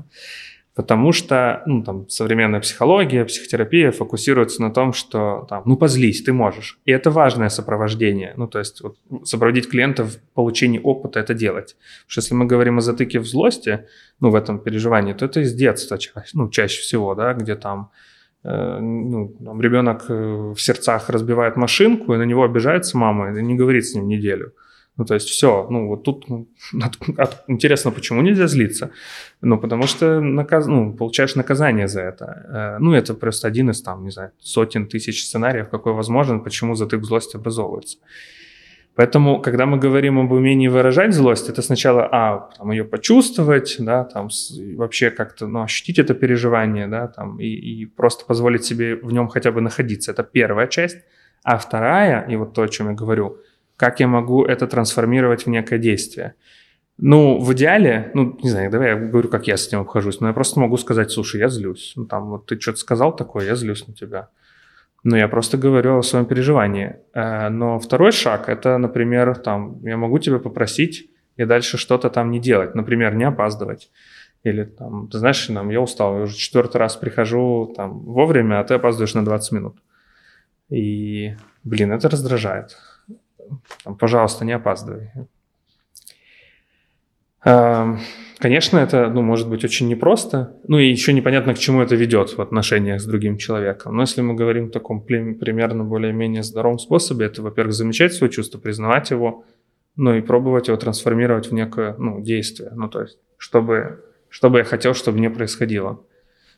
Потому 0.75 1.11
что 1.11 1.61
ну, 1.67 1.83
там, 1.83 2.09
современная 2.09 2.59
психология, 2.59 3.25
психотерапия 3.25 3.91
фокусируется 3.91 4.61
на 4.61 4.71
том, 4.71 4.91
что 4.91 5.45
там, 5.47 5.61
ну 5.65 5.77
позлись, 5.77 6.23
ты 6.23 6.33
можешь. 6.33 6.79
И 6.85 6.91
это 6.91 7.11
важное 7.11 7.49
сопровождение. 7.49 8.33
Ну, 8.37 8.47
то 8.47 8.57
есть 8.57 8.81
вот, 8.81 8.97
сопроводить 9.23 9.69
клиента 9.69 10.03
в 10.03 10.17
получении 10.33 10.79
опыта 10.83 11.19
это 11.19 11.35
делать. 11.35 11.75
Потому 11.75 12.09
что 12.09 12.21
если 12.21 12.33
мы 12.33 12.45
говорим 12.45 12.79
о 12.79 12.81
затыке 12.81 13.19
в 13.19 13.27
злости, 13.27 13.85
ну, 14.19 14.31
в 14.31 14.35
этом 14.35 14.57
переживании, 14.57 15.13
то 15.13 15.25
это 15.25 15.41
из 15.41 15.53
детства 15.53 15.99
чаще, 15.99 16.29
ну, 16.33 16.49
чаще 16.49 16.81
всего, 16.81 17.13
да, 17.13 17.33
где 17.33 17.55
там, 17.55 17.91
э, 18.43 18.79
ну, 18.79 19.27
там 19.45 19.61
ребенок 19.61 20.05
э, 20.09 20.53
в 20.55 20.57
сердцах 20.57 21.09
разбивает 21.09 21.55
машинку, 21.55 22.15
и 22.15 22.17
на 22.17 22.23
него 22.23 22.43
обижается 22.43 22.97
мама, 22.97 23.37
и 23.37 23.43
не 23.43 23.53
говорит 23.53 23.85
с 23.85 23.93
ним 23.93 24.07
неделю. 24.07 24.53
Ну, 24.97 25.05
то 25.05 25.15
есть 25.15 25.27
все, 25.27 25.67
ну, 25.71 25.87
вот 25.87 26.03
тут 26.03 26.29
ну, 26.29 26.47
интересно, 27.47 27.91
почему 27.91 28.21
нельзя 28.21 28.47
злиться? 28.47 28.91
Ну, 29.41 29.57
потому 29.57 29.87
что 29.87 30.19
наказ, 30.19 30.67
ну, 30.67 30.93
получаешь 30.93 31.35
наказание 31.35 31.87
за 31.87 32.01
это. 32.01 32.25
Э, 32.25 32.77
ну, 32.79 32.93
это 32.93 33.15
просто 33.15 33.47
один 33.47 33.69
из, 33.71 33.81
там, 33.81 34.03
не 34.03 34.11
знаю, 34.11 34.31
сотен 34.39 34.85
тысяч 34.85 35.25
сценариев, 35.25 35.69
какой 35.69 35.93
возможен, 35.93 36.43
почему 36.43 36.75
затык 36.75 37.03
злости 37.03 37.37
образовывается. 37.37 37.97
Поэтому, 38.95 39.41
когда 39.41 39.65
мы 39.65 39.79
говорим 39.79 40.19
об 40.19 40.31
умении 40.31 40.67
выражать 40.67 41.15
злость, 41.15 41.49
это 41.49 41.63
сначала, 41.63 42.07
а, 42.11 42.49
там, 42.55 42.69
ее 42.69 42.83
почувствовать, 42.83 43.77
да, 43.79 44.03
там, 44.03 44.29
вообще 44.77 45.09
как-то, 45.09 45.47
ну, 45.47 45.63
ощутить 45.63 45.97
это 45.97 46.13
переживание, 46.13 46.87
да, 46.87 47.07
там, 47.07 47.39
и, 47.39 47.47
и 47.47 47.85
просто 47.85 48.25
позволить 48.25 48.63
себе 48.63 48.95
в 48.95 49.11
нем 49.11 49.27
хотя 49.27 49.51
бы 49.51 49.61
находиться. 49.61 50.11
Это 50.11 50.21
первая 50.21 50.67
часть. 50.67 50.97
А 51.43 51.57
вторая, 51.57 52.27
и 52.29 52.35
вот 52.35 52.53
то, 52.53 52.61
о 52.61 52.67
чем 52.67 52.89
я 52.89 52.93
говорю– 52.93 53.37
как 53.77 53.99
я 53.99 54.07
могу 54.07 54.45
это 54.45 54.67
трансформировать 54.67 55.45
в 55.45 55.49
некое 55.49 55.77
действие. 55.77 56.35
Ну, 56.97 57.39
в 57.39 57.53
идеале, 57.53 58.11
ну, 58.13 58.37
не 58.43 58.49
знаю, 58.49 58.69
давай 58.69 58.89
я 58.89 58.95
говорю, 58.95 59.27
как 59.27 59.47
я 59.47 59.57
с 59.57 59.67
этим 59.67 59.79
обхожусь, 59.79 60.19
но 60.19 60.27
я 60.27 60.33
просто 60.33 60.59
могу 60.59 60.77
сказать, 60.77 61.11
слушай, 61.11 61.39
я 61.39 61.49
злюсь. 61.49 61.93
Ну, 61.95 62.05
там, 62.05 62.29
вот 62.29 62.45
ты 62.45 62.59
что-то 62.59 62.77
сказал 62.77 63.15
такое, 63.15 63.45
я 63.45 63.55
злюсь 63.55 63.87
на 63.87 63.93
тебя. 63.93 64.29
Ну, 65.03 65.15
я 65.15 65.27
просто 65.27 65.57
говорю 65.57 65.97
о 65.97 66.03
своем 66.03 66.25
переживании. 66.25 66.97
Э, 67.13 67.49
но 67.49 67.79
второй 67.79 68.11
шаг, 68.11 68.47
это, 68.47 68.77
например, 68.77 69.35
там, 69.35 69.83
я 69.83 69.97
могу 69.97 70.19
тебя 70.19 70.37
попросить 70.37 71.09
и 71.35 71.45
дальше 71.45 71.77
что-то 71.77 72.09
там 72.09 72.29
не 72.29 72.39
делать. 72.39 72.75
Например, 72.75 73.15
не 73.15 73.23
опаздывать. 73.23 73.89
Или 74.43 74.63
там, 74.63 75.07
ты 75.09 75.17
знаешь, 75.17 75.45
там, 75.47 75.69
я 75.71 75.81
устал, 75.81 76.17
я 76.17 76.23
уже 76.23 76.35
четвертый 76.35 76.77
раз 76.77 76.95
прихожу 76.95 77.73
там 77.75 77.99
вовремя, 78.01 78.59
а 78.59 78.63
ты 78.63 78.75
опаздываешь 78.75 79.15
на 79.15 79.25
20 79.25 79.51
минут. 79.51 79.77
И, 80.69 81.35
блин, 81.63 81.91
это 81.91 82.07
раздражает 82.07 82.77
там, 83.83 83.95
пожалуйста, 83.95 84.45
не 84.45 84.53
опаздывай. 84.53 85.11
Конечно, 88.39 88.77
это, 88.77 89.09
ну, 89.09 89.21
может 89.21 89.49
быть 89.49 89.63
очень 89.63 89.87
непросто, 89.87 90.57
ну 90.67 90.77
и 90.77 90.89
еще 90.89 91.13
непонятно, 91.13 91.53
к 91.53 91.59
чему 91.59 91.81
это 91.81 91.95
ведет 91.95 92.37
в 92.37 92.41
отношениях 92.41 92.99
с 92.99 93.05
другим 93.05 93.37
человеком. 93.37 93.95
Но 93.95 94.01
если 94.03 94.21
мы 94.21 94.33
говорим 94.33 94.67
в 94.67 94.71
таком 94.71 95.01
примерно 95.01 95.85
более-менее 95.85 96.43
здоровом 96.43 96.77
способе, 96.77 97.25
это, 97.25 97.41
во-первых, 97.41 97.73
замечать 97.73 98.13
свое 98.13 98.31
чувство, 98.31 98.59
признавать 98.59 99.11
его, 99.11 99.45
ну 99.95 100.13
и 100.13 100.21
пробовать 100.21 100.67
его 100.67 100.77
трансформировать 100.77 101.51
в 101.51 101.53
некое, 101.53 101.95
ну, 101.97 102.21
действие. 102.21 102.71
Ну, 102.75 102.89
то 102.89 103.01
есть, 103.01 103.17
чтобы, 103.37 104.03
чтобы 104.29 104.57
я 104.57 104.63
хотел, 104.65 104.93
чтобы 104.93 105.19
не 105.19 105.29
происходило. 105.29 106.01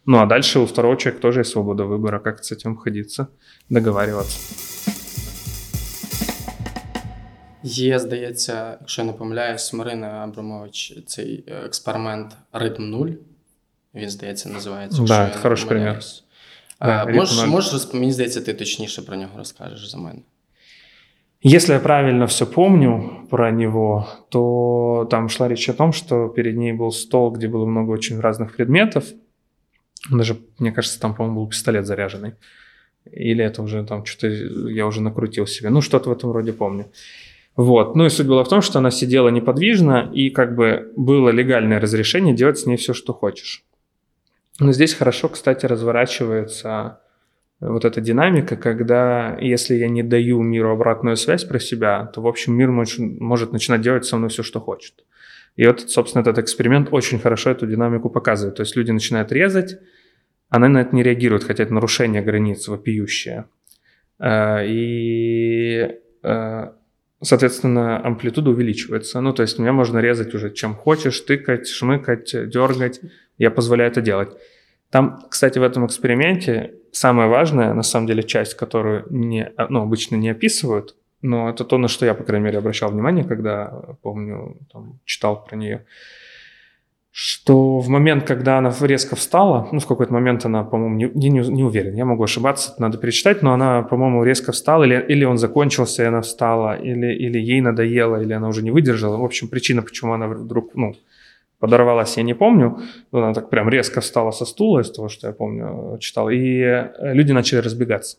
Ну, 0.05 0.19
а 0.19 0.25
дальше 0.25 0.59
у 0.59 0.65
второго 0.65 0.97
человека 0.97 1.21
тоже 1.21 1.41
есть 1.41 1.51
свобода 1.51 1.85
выбора, 1.85 2.19
как 2.19 2.43
с 2.43 2.51
этим 2.51 2.73
обходиться, 2.73 3.29
договариваться. 3.69 4.94
Є, 7.64 7.98
здається, 7.98 8.76
якщо 8.80 9.02
я 9.02 9.06
не 9.06 9.12
помиляюсь, 9.12 9.72
Марина 9.72 10.06
Абрамович 10.06 10.94
цей 11.06 11.44
е, 11.48 11.54
експеримент 11.66 12.36
Ритм 12.52 12.90
нуль. 12.90 13.10
Він, 13.94 14.10
здається, 14.10 14.48
називається. 14.48 15.02
Да, 15.02 15.30
хороший 15.42 15.68
примір. 15.68 15.98
Да, 16.80 17.06
можеш, 17.06 17.46
можеш, 17.46 17.94
мені 17.94 18.12
здається, 18.12 18.40
ти 18.40 18.54
точніше 18.54 19.02
про 19.02 19.16
нього 19.16 19.38
розкажеш 19.38 19.90
за 19.90 19.98
мене. 19.98 20.20
Если 21.42 21.74
я 21.74 21.80
правильно 21.80 22.26
все 22.26 22.46
помню 22.46 23.26
про 23.30 23.50
него, 23.50 24.06
то 24.28 25.08
там 25.10 25.28
шла 25.28 25.48
речь 25.48 25.70
о 25.70 25.72
том, 25.72 25.92
что 25.92 26.28
перед 26.28 26.56
ней 26.56 26.72
был 26.72 26.92
стол, 26.92 27.32
где 27.32 27.48
было 27.48 27.64
много 27.64 27.92
очень 27.92 28.20
разных 28.20 28.56
предметов. 28.56 29.04
Даже, 30.10 30.36
мне 30.58 30.72
кажется, 30.72 31.00
там, 31.00 31.14
по-моему, 31.14 31.40
был 31.40 31.48
пистолет 31.48 31.86
заряженный. 31.86 32.34
Или 33.10 33.42
это 33.42 33.62
уже 33.62 33.84
там 33.84 34.04
что-то 34.04 34.28
я 34.28 34.86
уже 34.86 35.00
накрутил 35.00 35.46
себе. 35.46 35.70
Ну, 35.70 35.80
что-то 35.80 36.10
в 36.10 36.12
этом 36.12 36.30
роде 36.30 36.52
помню. 36.52 36.84
Вот. 37.55 37.95
Ну 37.95 38.05
и 38.05 38.09
суть 38.09 38.27
была 38.27 38.43
в 38.43 38.49
том, 38.49 38.61
что 38.61 38.79
она 38.79 38.91
сидела 38.91 39.29
неподвижно, 39.29 40.09
и 40.13 40.29
как 40.29 40.55
бы 40.55 40.91
было 40.97 41.29
легальное 41.29 41.79
разрешение 41.79 42.35
делать 42.35 42.59
с 42.59 42.65
ней 42.65 42.75
все, 42.75 42.93
что 42.93 43.13
хочешь. 43.13 43.63
Но 44.59 44.71
здесь 44.71 44.93
хорошо, 44.93 45.29
кстати, 45.29 45.65
разворачивается 45.65 46.99
вот 47.61 47.85
эта 47.85 48.01
динамика, 48.01 48.57
когда 48.57 49.37
если 49.39 49.75
я 49.75 49.87
не 49.87 50.03
даю 50.03 50.41
миру 50.41 50.71
обратную 50.71 51.15
связь 51.15 51.45
про 51.45 51.59
себя, 51.59 52.05
то, 52.13 52.21
в 52.21 52.27
общем, 52.27 52.53
мир 52.53 52.71
может, 52.71 52.99
может 52.99 53.53
начинать 53.53 53.81
делать 53.81 54.05
со 54.05 54.17
мной 54.17 54.29
все, 54.29 54.43
что 54.43 54.59
хочет. 54.59 55.05
И 55.55 55.65
вот, 55.65 55.81
собственно, 55.89 56.21
этот 56.21 56.37
эксперимент 56.39 56.89
очень 56.91 57.19
хорошо 57.19 57.51
эту 57.51 57.65
динамику 57.65 58.09
показывает. 58.09 58.57
То 58.57 58.63
есть 58.63 58.75
люди 58.75 58.91
начинают 58.91 59.31
резать, 59.31 59.77
она 60.49 60.67
на 60.67 60.81
это 60.81 60.93
не 60.93 61.03
реагирует, 61.03 61.45
хотя 61.45 61.63
это 61.63 61.73
нарушение 61.73 62.21
границ 62.21 62.67
вопиющее. 62.67 63.45
Э, 64.19 64.65
и 64.67 65.97
э, 66.23 66.71
соответственно, 67.25 68.05
амплитуда 68.05 68.51
увеличивается. 68.51 69.19
Ну, 69.21 69.33
то 69.33 69.41
есть 69.41 69.59
меня 69.59 69.73
можно 69.73 69.99
резать 69.99 70.33
уже 70.33 70.51
чем 70.51 70.75
хочешь, 70.75 71.19
тыкать, 71.21 71.67
шмыкать, 71.67 72.31
дергать. 72.49 73.01
Я 73.37 73.51
позволяю 73.51 73.91
это 73.91 74.01
делать. 74.01 74.29
Там, 74.89 75.25
кстати, 75.29 75.59
в 75.59 75.63
этом 75.63 75.85
эксперименте 75.85 76.75
самая 76.91 77.27
важная, 77.27 77.73
на 77.73 77.83
самом 77.83 78.07
деле, 78.07 78.23
часть, 78.23 78.53
которую 78.53 79.05
не, 79.09 79.51
ну, 79.69 79.81
обычно 79.81 80.15
не 80.15 80.29
описывают, 80.29 80.95
но 81.21 81.49
это 81.49 81.65
то, 81.65 81.77
на 81.77 81.89
что 81.89 82.05
я, 82.05 82.13
по 82.13 82.23
крайней 82.23 82.45
мере, 82.45 82.59
обращал 82.59 82.91
внимание, 82.91 83.25
когда, 83.25 83.97
помню, 84.01 84.57
там, 84.71 84.99
читал 85.05 85.43
про 85.43 85.57
нее– 85.57 85.85
что 87.17 87.79
в 87.79 87.87
момент, 87.87 88.25
когда 88.25 88.57
она 88.57 88.75
резко 88.81 89.15
встала, 89.15 89.69
ну, 89.71 89.79
в 89.79 89.87
какой-то 89.87 90.11
момент 90.11 90.43
она, 90.45 90.65
по-моему, 90.65 90.95
не, 90.97 91.29
не, 91.29 91.39
не 91.39 91.63
уверен, 91.63 91.95
я 91.95 92.03
могу 92.03 92.25
ошибаться, 92.25 92.75
надо 92.77 92.97
перечитать, 92.97 93.41
но 93.41 93.53
она, 93.53 93.83
по-моему, 93.83 94.25
резко 94.25 94.51
встала, 94.51 94.83
или, 94.83 95.01
или 95.07 95.23
он 95.23 95.37
закончился, 95.37 96.03
и 96.03 96.07
она 96.07 96.19
встала, 96.19 96.75
или, 96.75 97.13
или 97.13 97.39
ей 97.39 97.61
надоело, 97.61 98.21
или 98.21 98.33
она 98.33 98.49
уже 98.49 98.63
не 98.63 98.71
выдержала. 98.71 99.15
В 99.15 99.23
общем, 99.23 99.47
причина, 99.47 99.81
почему 99.81 100.11
она 100.11 100.27
вдруг, 100.27 100.75
ну, 100.75 100.93
подорвалась, 101.59 102.17
я 102.17 102.23
не 102.23 102.33
помню. 102.33 102.79
Но 103.13 103.23
она 103.23 103.33
так 103.33 103.49
прям 103.49 103.69
резко 103.69 104.01
встала 104.01 104.31
со 104.31 104.43
стула, 104.43 104.81
из 104.81 104.91
того, 104.91 105.07
что 105.07 105.27
я 105.27 105.33
помню, 105.33 105.97
читал. 105.99 106.29
И 106.29 106.59
э, 106.59 107.13
люди 107.13 107.31
начали 107.31 107.59
разбегаться, 107.59 108.17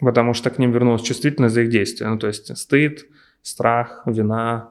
потому 0.00 0.34
что 0.34 0.50
к 0.50 0.58
ним 0.58 0.72
вернулась 0.72 1.02
чувствительность 1.02 1.54
за 1.54 1.60
их 1.60 1.68
действия. 1.68 2.08
Ну, 2.08 2.18
то 2.18 2.26
есть 2.26 2.58
стыд, 2.58 3.06
страх, 3.42 4.02
вина, 4.04 4.70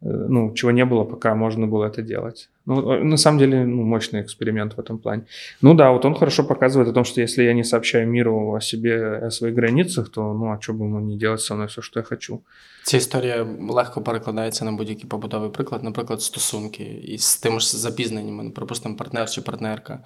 э, 0.00 0.06
ну, 0.08 0.54
чего 0.54 0.70
не 0.70 0.86
было, 0.86 1.04
пока 1.04 1.34
можно 1.34 1.66
было 1.66 1.84
это 1.84 2.00
делать. 2.00 2.48
Ну, 2.67 2.91
э, 2.91 3.03
на 3.03 3.17
самом 3.17 3.39
деле, 3.39 3.65
ну, 3.65 3.83
мощный 3.83 4.21
эксперимент 4.21 4.73
в 4.73 4.79
этом 4.79 4.97
плане. 4.97 5.21
Ну 5.61 5.73
да, 5.73 5.91
вот 5.91 6.05
он 6.05 6.15
хорошо 6.15 6.43
показывает 6.43 6.89
о 6.89 6.93
том, 6.93 7.05
что 7.05 7.21
если 7.21 7.43
я 7.43 7.53
не 7.53 7.63
сообщаю 7.63 8.07
миру 8.07 8.55
о 8.55 8.61
себе, 8.61 9.27
о 9.27 9.31
своих 9.31 9.55
границах, 9.55 10.09
то 10.09 10.33
ну 10.33 10.51
а 10.51 10.61
что 10.61 10.73
бы 10.73 10.85
ему 10.85 10.99
не 10.99 11.17
делать 11.17 11.41
со 11.41 11.55
мной 11.55 11.67
все, 11.67 11.81
що 11.81 11.99
я 11.99 12.03
хочу. 12.03 12.39
Ця 12.83 12.97
історія 12.97 13.47
легко 13.69 14.01
перекладається 14.01 14.65
на 14.65 14.71
будь-який 14.71 15.05
побутовий 15.05 15.49
приклад, 15.49 15.83
наприклад, 15.83 16.21
стосунки 16.21 16.83
із 16.83 17.23
з 17.23 17.37
тим 17.37 17.59
ж 17.59 17.77
запізненнями, 17.77 18.49
припустимо, 18.49 18.95
партнер 18.95 19.29
чи 19.29 19.41
партнерка 19.41 19.99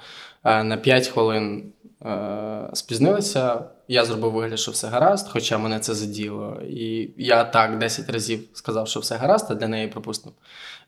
е, 0.43 0.63
на 0.63 0.77
5 0.77 1.07
хвилин 1.07 1.63
е, 2.05 2.69
спізнилися. 2.73 3.61
Я 3.88 4.04
зробив 4.04 4.32
вигляд, 4.32 4.58
що 4.58 4.70
все 4.72 4.88
гаразд, 4.88 5.28
хоча 5.30 5.58
мене 5.58 5.78
це 5.78 5.94
заділо. 5.94 6.62
І 6.68 7.10
я 7.16 7.44
так 7.44 7.78
10 7.78 8.10
разів 8.10 8.40
сказав, 8.52 8.88
що 8.88 9.00
все 9.00 9.16
гаразд, 9.16 9.46
а 9.50 9.54
для 9.54 9.68
неї, 9.68 9.88
припустимо, 9.88 10.34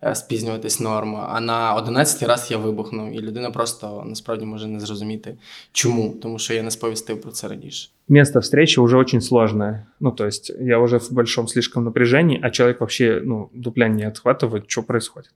Е, 0.04 0.14
спізнюватись 0.14 0.80
норма. 0.80 1.30
А 1.32 1.40
на 1.40 1.74
11 1.74 2.22
раз 2.22 2.50
я 2.50 2.58
вибухнув, 2.58 3.12
і 3.12 3.20
людина 3.20 3.50
просто 3.50 4.04
насправді 4.06 4.44
може 4.44 4.66
не 4.66 4.80
зрозуміти, 4.80 5.36
чому, 5.72 6.14
тому 6.22 6.38
що 6.38 6.54
я 6.54 6.62
не 6.62 6.70
сповістив 6.70 7.20
про 7.20 7.30
це 7.30 7.48
раніше. 7.48 7.90
Место 8.08 8.38
встречи 8.38 8.80
уже 8.80 8.96
очень 8.96 9.20
сложное. 9.20 9.86
Ну, 10.00 10.10
то 10.10 10.26
есть 10.26 10.52
я 10.60 10.78
уже 10.78 10.96
в 10.96 11.12
большом 11.12 11.48
слишком 11.48 11.84
напряжении, 11.84 12.40
а 12.42 12.50
человек 12.50 12.80
вообще, 12.80 13.22
ну, 13.24 13.50
дупля 13.54 13.88
не 13.88 14.10
отхватывает, 14.10 14.62
что 14.66 14.82
происходит. 14.82 15.30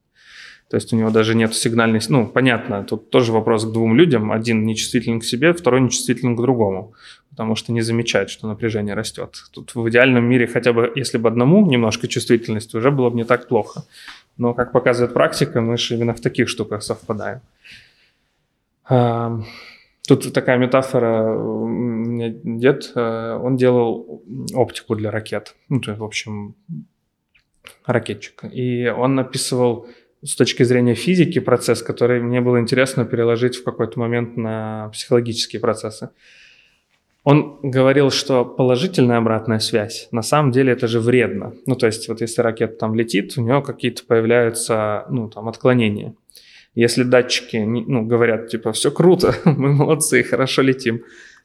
То 0.73 0.77
есть 0.77 0.91
у 0.95 0.97
него 0.97 1.11
даже 1.11 1.35
нет 1.35 1.55
сигнальной... 1.55 2.01
Ну, 2.09 2.27
понятно, 2.27 2.83
тут 2.83 3.11
тоже 3.11 3.31
вопрос 3.31 3.67
к 3.67 3.73
двум 3.73 3.95
людям. 3.95 4.33
Один 4.33 4.65
нечувствителен 4.65 5.21
к 5.21 5.25
себе, 5.25 5.53
второй 5.53 5.83
нечувствителен 5.83 6.35
к 6.35 6.41
другому. 6.41 6.95
Потому 7.29 7.57
что 7.57 7.73
не 7.73 7.83
замечает, 7.83 8.31
что 8.31 8.49
напряжение 8.49 8.95
растет. 8.95 9.35
Тут 9.53 9.75
в 9.75 9.87
идеальном 9.91 10.25
мире 10.25 10.47
хотя 10.47 10.73
бы, 10.73 10.91
если 10.97 11.19
бы 11.19 11.29
одному 11.29 11.67
немножко 11.67 12.09
чувствительности, 12.09 12.75
уже 12.75 12.91
было 12.91 13.11
бы 13.11 13.17
не 13.17 13.25
так 13.25 13.49
плохо. 13.49 13.85
Но, 14.39 14.55
как 14.55 14.73
показывает 14.73 15.13
практика, 15.13 15.61
мы 15.61 15.77
же 15.77 15.95
именно 15.95 16.15
в 16.15 16.23
таких 16.23 16.49
штуках 16.49 16.83
совпадаем. 16.83 17.43
Тут 18.89 20.33
такая 20.33 20.57
метафора. 20.57 21.37
У 21.39 21.69
меня 21.69 22.33
дед, 22.45 22.93
э, 22.95 23.39
он 23.43 23.57
делал 23.59 24.23
оптику 24.55 24.97
для 24.97 25.11
ракет. 25.11 25.55
Ну, 25.69 25.81
то 25.81 25.91
есть, 25.91 26.01
в 26.01 26.05
общем, 26.05 26.55
ракетчик. 27.85 28.45
И 28.51 28.89
он 28.89 29.19
описывал 29.19 29.87
с 30.25 30.37
точки 30.37 30.63
зрения 30.63 30.95
физики 30.95 31.41
процесс, 31.41 31.83
который 31.83 32.21
мне 32.21 32.41
было 32.41 32.61
интересно 32.61 33.05
переложить 33.05 33.57
в 33.57 33.65
какой-то 33.65 33.99
момент 33.99 34.37
на 34.37 34.91
психологические 34.93 35.61
процессы. 35.61 36.11
Он 37.25 37.61
говорил, 37.63 38.11
что 38.11 38.45
положительная 38.45 39.19
обратная 39.19 39.61
связь, 39.61 40.09
на 40.11 40.23
самом 40.23 40.51
деле 40.51 40.73
это 40.73 40.89
же 40.89 40.99
вредно. 40.99 41.55
Ну, 41.67 41.77
то 41.77 41.87
есть 41.87 42.09
вот 42.09 42.21
если 42.21 42.43
ракета 42.43 42.75
там 42.75 42.95
летит, 42.95 43.35
у 43.37 43.43
нее 43.43 43.63
какие-то 43.63 44.05
появляются, 44.05 45.07
ну, 45.09 45.29
там, 45.29 45.49
отклонения. 45.49 46.15
Если 46.75 47.05
датчики, 47.05 47.59
ну, 47.59 48.05
говорят, 48.05 48.49
типа, 48.49 48.73
все 48.73 48.91
круто, 48.91 49.35
мы 49.45 49.73
молодцы, 49.73 50.23
хорошо 50.25 50.63
летим, 50.63 51.03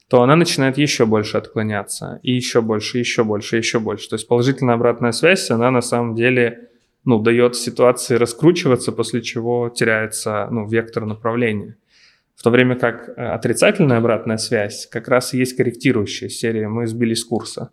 то 0.08 0.22
она 0.22 0.36
начинает 0.36 0.78
еще 0.78 1.04
больше 1.04 1.36
отклоняться, 1.36 2.18
и 2.22 2.32
еще 2.32 2.62
больше, 2.62 2.98
еще 2.98 3.24
больше, 3.24 3.58
еще 3.58 3.78
больше. 3.78 4.08
То 4.08 4.16
есть 4.16 4.26
положительная 4.26 4.74
обратная 4.74 5.12
связь, 5.12 5.50
она 5.50 5.70
на 5.70 5.82
самом 5.82 6.14
деле 6.14 6.67
ну, 7.08 7.18
дает 7.18 7.56
ситуации 7.56 8.16
раскручиваться, 8.16 8.92
после 8.92 9.22
чего 9.22 9.70
теряется 9.70 10.46
ну, 10.50 10.68
вектор 10.68 11.06
направления. 11.06 11.78
В 12.36 12.42
то 12.42 12.50
время 12.50 12.76
как 12.76 13.08
э, 13.08 13.12
отрицательная 13.12 13.96
обратная 13.96 14.36
связь 14.36 14.86
как 14.86 15.08
раз 15.08 15.32
и 15.32 15.38
есть 15.38 15.56
корректирующая 15.56 16.28
серия 16.28 16.68
«мы 16.68 16.86
сбились 16.86 17.20
с 17.20 17.24
курса». 17.24 17.70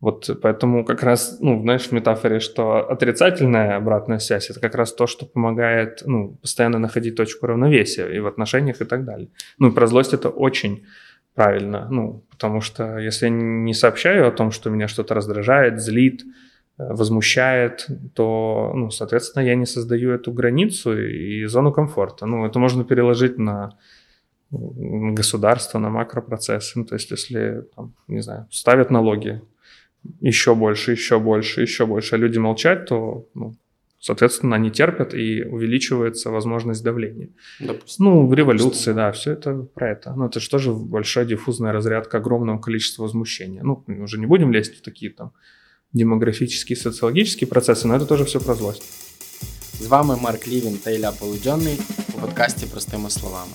Вот 0.00 0.28
поэтому 0.42 0.84
как 0.84 1.04
раз, 1.04 1.38
ну, 1.40 1.62
знаешь, 1.62 1.86
в 1.86 1.92
метафоре, 1.92 2.40
что 2.40 2.90
отрицательная 2.90 3.76
обратная 3.76 4.18
связь– 4.18 4.50
это 4.50 4.58
как 4.58 4.74
раз 4.74 4.92
то, 4.92 5.06
что 5.06 5.24
помогает, 5.24 6.02
ну, 6.04 6.36
постоянно 6.42 6.80
находить 6.80 7.14
точку 7.14 7.46
равновесия 7.46 8.08
и 8.08 8.18
в 8.18 8.26
отношениях 8.26 8.80
и 8.80 8.84
так 8.84 9.04
далее. 9.04 9.28
Ну, 9.56 9.68
и 9.68 9.72
про 9.72 9.86
злость 9.86 10.14
это 10.14 10.30
очень 10.30 10.84
правильно, 11.36 11.86
ну, 11.92 12.24
потому 12.28 12.60
что 12.60 12.98
если 12.98 13.26
я 13.26 13.30
не 13.30 13.72
сообщаю 13.72 14.26
о 14.26 14.32
том, 14.32 14.50
что 14.50 14.68
меня 14.68 14.88
что-то 14.88 15.14
раздражает, 15.14 15.80
злит, 15.80 16.24
возмущает, 16.76 17.86
то, 18.14 18.72
ну, 18.74 18.90
соответственно, 18.90 19.44
я 19.44 19.54
не 19.54 19.66
создаю 19.66 20.10
эту 20.10 20.32
границу 20.32 20.98
и 20.98 21.44
зону 21.44 21.72
комфорта. 21.72 22.26
Ну, 22.26 22.44
это 22.44 22.58
можно 22.58 22.84
переложить 22.84 23.38
на 23.38 23.78
государство, 24.50 25.78
на 25.78 25.90
макропроцессы. 25.90 26.78
Ну, 26.78 26.84
то 26.84 26.94
есть, 26.94 27.10
если, 27.10 27.64
там, 27.74 27.94
не 28.08 28.20
знаю, 28.20 28.46
ставят 28.50 28.90
налоги, 28.90 29.40
еще 30.20 30.54
больше, 30.54 30.92
еще 30.92 31.18
больше, 31.18 31.62
еще 31.62 31.86
больше, 31.86 32.14
а 32.14 32.18
люди 32.18 32.38
молчат, 32.38 32.86
то, 32.86 33.26
ну, 33.34 33.54
соответственно, 34.00 34.56
они 34.56 34.70
терпят 34.70 35.14
и 35.14 35.44
увеличивается 35.44 36.30
возможность 36.30 36.84
давления. 36.84 37.30
Допустим. 37.60 38.04
Ну, 38.04 38.26
в 38.26 38.34
революции, 38.34 38.92
да, 38.92 39.12
все 39.12 39.32
это 39.32 39.54
про 39.54 39.92
это. 39.92 40.12
Ну, 40.14 40.26
это 40.26 40.40
же 40.40 40.50
тоже 40.50 40.72
большая 40.72 41.24
диффузная 41.24 41.72
разрядка 41.72 42.18
огромного 42.18 42.58
количества 42.58 43.04
возмущения. 43.04 43.62
Ну, 43.62 43.82
уже 43.86 44.18
не 44.18 44.26
будем 44.26 44.52
лезть 44.52 44.78
в 44.78 44.82
такие 44.82 45.10
там 45.10 45.32
демографические, 45.94 46.76
социологические 46.76 47.48
процессы, 47.48 47.86
но 47.86 47.96
это 47.96 48.06
тоже 48.06 48.24
все 48.24 48.40
про 48.40 48.54
злость. 48.54 48.82
З 49.80 49.86
вами 49.86 50.16
Марк 50.16 50.48
Лівін 50.48 50.78
та 50.78 50.90
Ілля 50.90 51.12
Полудьонний 51.12 51.78
у 52.16 52.20
подкасті 52.20 52.66
Простими 52.66 53.10
словами. 53.10 53.52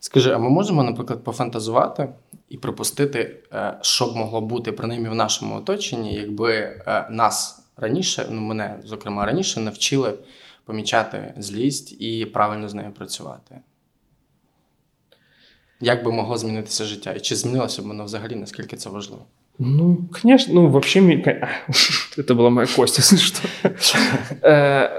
Скажи, 0.00 0.32
а 0.32 0.38
ми 0.38 0.50
можемо, 0.50 0.82
наприклад, 0.82 1.24
пофантазувати 1.24 2.08
і 2.48 2.56
припустити, 2.56 3.36
е, 3.52 3.78
що 3.82 4.06
б 4.06 4.16
могло 4.16 4.40
бути 4.40 4.72
принаймні 4.72 5.08
в 5.08 5.14
нашому 5.14 5.56
оточенні, 5.56 6.14
якби 6.14 6.52
е, 6.54 7.08
нас 7.10 7.66
раніше, 7.76 8.26
ну 8.30 8.40
мене 8.40 8.80
зокрема 8.84 9.26
раніше, 9.26 9.60
навчили 9.60 10.14
помічати 10.64 11.34
злість 11.38 12.00
і 12.00 12.26
правильно 12.26 12.68
з 12.68 12.74
нею 12.74 12.92
працювати 12.92 13.60
Як 15.81 16.03
би 16.03 16.11
могло 16.11 16.37
змінитися 16.37 16.85
життя? 16.85 17.11
І 17.11 17.19
чи 17.19 17.35
змінилося 17.35 17.81
б 17.81 17.85
воно 17.85 18.05
взагалі, 18.05 18.35
наскільки 18.35 18.77
це 18.77 18.89
важливо? 18.89 19.25
Ну, 19.59 19.97
конечно, 20.21 20.53
ну, 20.53 20.67
вообще, 20.67 20.99
это 22.17 22.35
была 22.35 22.49
моя 22.49 22.67
кость, 22.75 22.97
если 22.97 23.17
что. 23.17 23.47
Э, 24.41 24.89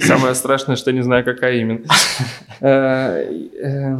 самое 0.00 0.34
страшное, 0.34 0.76
что 0.76 0.92
не 0.92 1.02
знаю, 1.02 1.24
какая 1.24 1.60
именно. 1.60 1.80
Э, 2.60 3.28
э, 3.62 3.98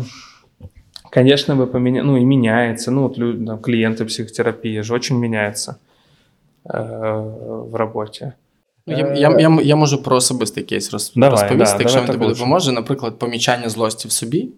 конечно, 1.11 1.55
бы 1.57 1.67
поменя... 1.67 2.03
ну 2.03 2.17
и 2.17 2.25
меняется. 2.25 2.91
Ну, 2.91 3.03
вот 3.03 3.19
люди, 3.19 3.47
там, 3.47 3.59
клиенты 3.59 4.05
психотерапии 4.07 4.81
же 4.81 4.95
очень 4.95 5.19
меняются 5.19 5.77
э, 6.65 7.71
в 7.71 7.75
роботі. 7.75 8.33
Ну, 8.87 8.97
я 8.97 9.15
я, 9.15 9.39
я, 9.39 9.59
я 9.63 9.77
можу 9.77 10.03
про 10.03 10.17
особистий 10.17 10.65
кейс 10.65 10.93
роз, 10.93 11.13
давай, 11.17 11.31
розповісти, 11.31 11.77
да, 11.77 11.83
якщо 11.83 12.01
він 12.01 12.07
тобі 12.07 12.27
допоможе. 12.27 12.73
Наприклад, 12.73 13.19
помічання 13.19 13.69
злості 13.69 14.09
в 14.09 14.13
собі 14.13 14.49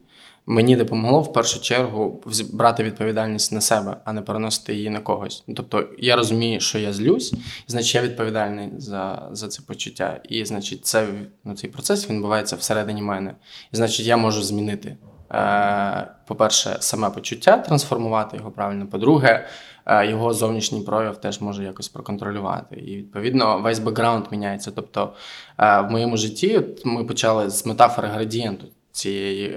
мені 0.46 0.76
допомогло 0.76 1.22
в 1.22 1.34
першу 1.34 1.62
чергу 1.62 2.24
брати 2.54 2.84
відповідальність 2.84 3.52
на 3.52 3.62
себе, 3.62 3.98
а 4.06 4.14
не 4.14 4.22
переносити 4.22 4.74
її 4.74 4.90
на 4.90 5.00
когось. 5.00 5.44
Тобто 5.56 5.90
я 6.00 6.16
розумію, 6.16 6.60
що 6.60 6.80
я 6.80 6.94
злюсь, 6.94 7.34
значить 7.68 7.96
я 7.96 8.02
відповідальний 8.02 8.70
за 8.78 9.30
за 9.32 9.48
це 9.48 9.62
почуття. 9.68 10.20
І 10.30 10.46
значить, 10.46 10.86
це 10.86 11.08
ну, 11.44 11.56
цей 11.56 11.70
процес 11.70 12.10
він 12.10 12.16
відбувається 12.16 12.56
всередині 12.56 13.02
мене. 13.02 13.36
І 13.74 13.76
значить, 13.76 14.06
я 14.06 14.18
можу 14.18 14.44
змінити 14.44 14.98
Е, 15.34 16.08
по-перше, 16.28 16.78
саме 16.80 17.10
почуття 17.10 17.58
трансформувати 17.58 18.38
його 18.38 18.52
правильно. 18.52 18.88
По-друге, 18.88 19.48
е, 19.86 20.08
його 20.08 20.34
зовнішній 20.34 20.82
прояв 20.82 21.22
теж 21.22 21.42
може 21.42 21.64
якось 21.64 21.88
проконтролювати. 21.88 22.76
І 22.76 22.98
відповідно 22.98 23.60
весь 23.60 23.80
бекграунд 23.80 24.26
міняється. 24.32 24.72
Тобто 24.72 25.14
е, 25.58 25.82
в 25.82 25.92
моєму 25.92 26.18
житті 26.18 26.62
ми 26.86 27.04
почали 27.04 27.50
з 27.50 27.66
метафори 27.66 28.08
градієнту. 28.08 28.68
Цієї 28.96 29.50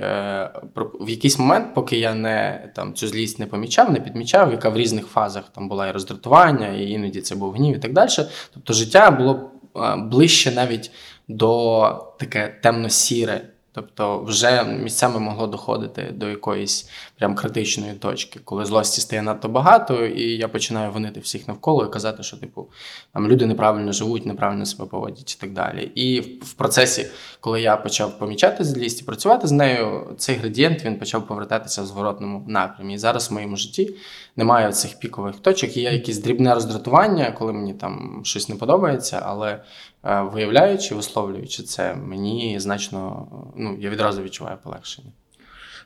в 1.00 1.08
якийсь 1.08 1.38
момент, 1.38 1.74
поки 1.74 1.98
я 1.98 2.14
не 2.14 2.68
там 2.74 2.94
цю 2.94 3.08
злість 3.08 3.38
не 3.38 3.46
помічав, 3.46 3.92
не 3.92 4.00
підмічав, 4.00 4.52
яка 4.52 4.68
в 4.68 4.76
різних 4.76 5.06
фазах 5.06 5.44
там 5.54 5.68
була 5.68 5.88
і 5.88 5.92
роздратування, 5.92 6.68
і 6.68 6.90
іноді 6.90 7.20
це 7.20 7.34
був 7.34 7.52
гнів 7.52 7.76
і 7.76 7.78
так 7.78 7.92
далі. 7.92 8.10
Тобто 8.54 8.72
життя 8.72 9.10
було 9.10 9.50
ближче 9.98 10.50
навіть 10.50 10.90
до 11.28 12.14
таке 12.18 12.58
темно-сіре. 12.62 13.40
Тобто, 13.76 14.22
вже 14.22 14.64
місцями 14.64 15.20
могло 15.20 15.46
доходити 15.46 16.12
до 16.14 16.28
якоїсь 16.28 16.88
прям 17.18 17.34
критичної 17.34 17.92
точки, 17.92 18.40
коли 18.44 18.64
злості 18.64 19.00
стає 19.00 19.22
надто 19.22 19.48
багато, 19.48 20.06
і 20.06 20.22
я 20.22 20.48
починаю 20.48 20.90
винити 20.92 21.20
всіх 21.20 21.48
навколо 21.48 21.84
і 21.84 21.90
казати, 21.90 22.22
що 22.22 22.36
типу 22.36 22.66
там 23.12 23.28
люди 23.28 23.46
неправильно 23.46 23.92
живуть, 23.92 24.26
неправильно 24.26 24.66
себе 24.66 24.86
поводять 24.86 25.34
і 25.34 25.40
так 25.40 25.52
далі. 25.52 25.92
І 25.94 26.20
в, 26.20 26.52
процесі, 26.52 27.06
коли 27.40 27.60
я 27.60 27.76
почав 27.76 28.18
помічати 28.18 28.64
злість 28.64 29.02
і 29.02 29.04
працювати 29.04 29.46
з 29.46 29.52
нею, 29.52 30.14
цей 30.18 30.36
градієнт 30.36 30.84
він 30.84 30.98
почав 30.98 31.26
повертатися 31.26 31.82
в 31.82 31.86
зворотному 31.86 32.44
напрямі. 32.48 32.94
І 32.94 32.98
зараз 32.98 33.30
в 33.30 33.34
моєму 33.34 33.56
житті 33.56 33.94
немає 34.36 34.72
цих 34.72 34.98
пікових 34.98 35.36
точок. 35.36 35.76
Є 35.76 35.92
якесь 35.92 36.18
дрібне 36.18 36.54
роздратування, 36.54 37.32
коли 37.32 37.52
мені 37.52 37.74
там 37.74 38.20
щось 38.24 38.48
не 38.48 38.56
подобається, 38.56 39.22
але 39.26 39.60
виявляючи, 40.03 40.95
висловлюючи 40.95 41.63
це, 41.63 41.95
мені 41.95 42.59
значно, 42.59 43.27
ну, 43.57 43.77
я 43.79 43.89
відразу 43.89 44.23
відчуваю 44.23 44.57
полегшення. 44.63 45.11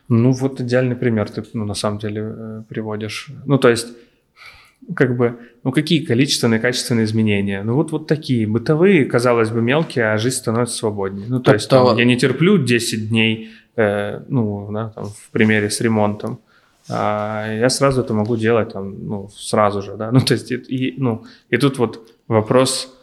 Ну, 0.08 0.32
вот 0.32 0.60
идеальный 0.60 0.94
пример 0.94 1.30
ты, 1.30 1.44
ну, 1.54 1.64
на 1.64 1.74
самом 1.74 1.98
деле 1.98 2.20
э, 2.20 2.62
приводишь. 2.68 3.30
Ну, 3.46 3.58
то 3.58 3.68
есть, 3.68 3.88
как 4.94 5.16
бы, 5.16 5.32
ну, 5.64 5.72
какие 5.72 6.06
количественные, 6.06 6.60
качественные 6.60 7.04
изменения? 7.04 7.64
Ну, 7.64 7.74
вот, 7.74 7.90
вот 7.92 8.06
такие, 8.06 8.46
бытовые, 8.46 9.04
казалось 9.04 9.50
бы, 9.50 9.62
мелкие, 9.62 10.12
а 10.12 10.18
жизнь 10.18 10.36
становится 10.36 10.76
свободнее. 10.76 11.26
Ну, 11.28 11.40
то 11.40 11.52
есть, 11.52 11.68
там, 11.68 11.96
я 11.98 12.04
не 12.04 12.16
терплю 12.16 12.58
10 12.58 13.08
дней, 13.08 13.50
э, 13.76 14.20
ну, 14.28 14.70
да, 14.72 14.92
там, 14.94 15.06
в 15.06 15.30
примере 15.32 15.70
с 15.70 15.80
ремонтом, 15.80 16.38
а 16.88 17.52
я 17.52 17.68
сразу 17.68 18.02
это 18.02 18.14
могу 18.14 18.36
делать, 18.36 18.72
там, 18.72 19.08
ну, 19.08 19.28
сразу 19.34 19.82
же, 19.82 19.96
да, 19.96 20.12
ну, 20.12 20.20
то 20.20 20.34
есть, 20.34 20.52
и, 20.52 20.94
ну, 20.98 21.24
и 21.50 21.56
тут 21.56 21.78
вот 21.78 22.12
вопрос 22.28 22.88
Э, 22.88 22.99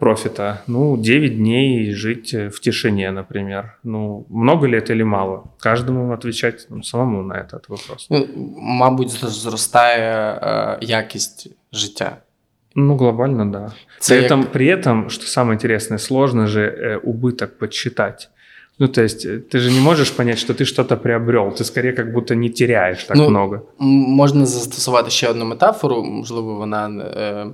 профита. 0.00 0.62
Ну, 0.66 0.96
9 0.96 1.36
дней 1.36 1.92
жить 1.92 2.34
в 2.34 2.60
тишине, 2.60 3.10
например. 3.10 3.78
Ну, 3.82 4.26
много 4.28 4.68
ли 4.68 4.78
это 4.78 4.92
или 4.92 5.02
мало? 5.02 5.44
Каждому 5.58 6.12
отвечать 6.12 6.66
ну, 6.70 6.82
самому 6.82 7.22
на 7.22 7.34
этот 7.34 7.68
вопрос. 7.68 8.06
Ну, 8.10 8.28
мабуть, 8.56 9.10
зростає 9.10 10.40
е, 10.42 10.78
якість 10.80 11.50
життя. 11.72 12.16
Ну, 12.78 12.96
глобально, 12.96 13.44
да. 13.44 13.72
Це 13.98 14.14
при, 14.14 14.22
як... 14.22 14.32
этом, 14.32 14.44
при 14.52 14.66
этом, 14.66 15.10
что 15.10 15.26
самое 15.26 15.54
интересное, 15.54 15.98
сложно 15.98 16.46
же 16.46 16.60
э, 16.60 17.00
убыток 17.10 17.58
подсчитать. 17.58 18.30
Ну, 18.78 18.88
то 18.88 19.02
есть 19.02 19.26
э, 19.26 19.38
ты 19.38 19.58
же 19.58 19.70
не 19.70 19.80
можешь 19.80 20.12
понять, 20.12 20.38
что 20.38 20.54
ты 20.54 20.64
что-то 20.64 20.96
приобрел. 20.96 21.50
Ты 21.52 21.64
скорее 21.64 21.92
как 21.92 22.12
будто 22.12 22.34
не 22.34 22.50
теряешь 22.50 23.04
так 23.04 23.16
ну, 23.16 23.30
много. 23.30 23.62
Можна 23.78 24.46
застосувати 24.46 25.10
ще 25.10 25.28
одну 25.28 25.44
метафору, 25.44 26.04
можливо, 26.04 26.54
вона, 26.54 26.88
е, 26.88 27.46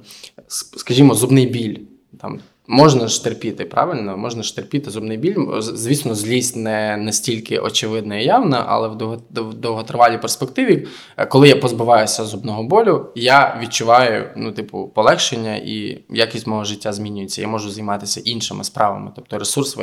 скажімо, 0.49 1.15
зубний 1.15 1.47
біль. 1.47 1.79
Там 2.22 2.40
можна 2.68 3.08
ж 3.08 3.24
терпіти, 3.24 3.66
правильно? 3.66 4.18
Можна 4.18 4.44
ж 4.44 4.56
терпіти 4.56 4.92
зубний 4.92 5.18
біль. 5.18 5.36
Звісно, 5.60 6.16
злість 6.16 6.56
не 6.56 6.98
настільки 6.98 7.60
очевидна 7.60 8.18
і 8.18 8.26
явна, 8.26 8.66
але 8.68 8.88
в 8.88 9.54
довготривалій 9.54 10.18
перспективі, 10.18 10.88
е, 11.18 11.26
коли 11.26 11.50
я 11.50 11.56
позбуваюся 11.56 12.26
зубного 12.26 12.64
болю, 12.64 13.06
я 13.16 13.60
відчуваю 13.62 14.30
ну, 14.36 14.52
типу, 14.52 14.92
полегшення 14.96 15.56
і 15.56 16.00
якість 16.10 16.48
мого 16.48 16.64
життя 16.64 16.94
змінюється. 16.94 17.42
Я 17.42 17.48
можу 17.48 17.70
займатися 17.70 18.22
іншими 18.26 18.64
справами. 18.64 19.12
Тобто 19.16 19.40
ресурс 19.40 19.78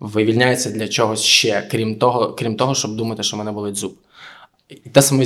вивільняється 0.00 0.70
для 0.70 0.88
чогось 0.88 1.22
ще, 1.22 1.68
крім 1.70 1.94
того, 1.94 2.32
крім 2.32 2.56
того, 2.56 2.74
щоб 2.74 2.96
думати, 2.96 3.22
що 3.22 3.36
мене 3.36 3.52
болить 3.52 3.76
зуб. 3.76 3.94
І 4.85 4.89
те 4.89 5.01
саме 5.01 5.23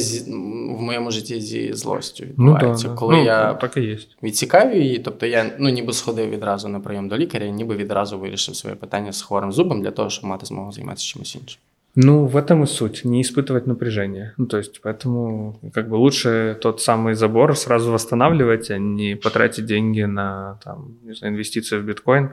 в 0.77 0.81
моєму 0.81 1.11
житті 1.11 1.41
зі 1.41 1.73
злостю 1.73 2.23
відбувається. 2.23 2.88
Ну, 2.88 2.93
да, 2.93 2.99
коли 2.99 3.15
ну, 3.15 3.23
я 3.23 3.53
так 3.53 3.77
і 3.77 3.81
є. 3.81 3.97
відсікаю 4.23 4.81
її, 4.81 4.99
тобто 4.99 5.25
я 5.25 5.51
ну, 5.59 5.69
ніби 5.69 5.93
сходив 5.93 6.29
відразу 6.29 6.67
на 6.67 6.79
прийом 6.79 7.07
до 7.07 7.17
лікаря, 7.17 7.47
ніби 7.47 7.75
відразу 7.75 8.19
вирішив 8.19 8.55
своє 8.55 8.75
питання 8.75 9.11
з 9.11 9.21
хворим 9.21 9.51
зубом 9.51 9.81
для 9.81 9.91
того, 9.91 10.09
щоб 10.09 10.25
мати 10.25 10.45
змогу 10.45 10.71
займатися 10.71 11.05
чимось 11.05 11.35
іншим. 11.35 11.61
Ну, 11.97 12.25
в 12.25 12.35
этом 12.35 12.63
и 12.63 12.67
суть, 12.67 13.05
не 13.05 13.21
испытывать 13.21 13.67
напряжение. 13.67 14.33
Ну, 14.38 14.47
то 14.47 14.57
есть, 14.57 14.81
поэтому 14.81 15.57
как 15.73 15.88
бы 15.88 15.95
лучше 15.95 16.57
тот 16.61 16.81
самый 16.81 17.13
забор 17.13 17.55
сразу 17.55 17.91
восстанавливать, 17.91 18.69
а 18.69 18.77
не 18.77 19.15
потратить 19.15 19.65
деньги 19.65 20.01
на 20.01 20.59
там, 20.61 20.97
не 21.03 21.13
знаю, 21.13 21.33
инвестиции 21.33 21.77
в 21.77 21.83
биткоин 21.83 22.31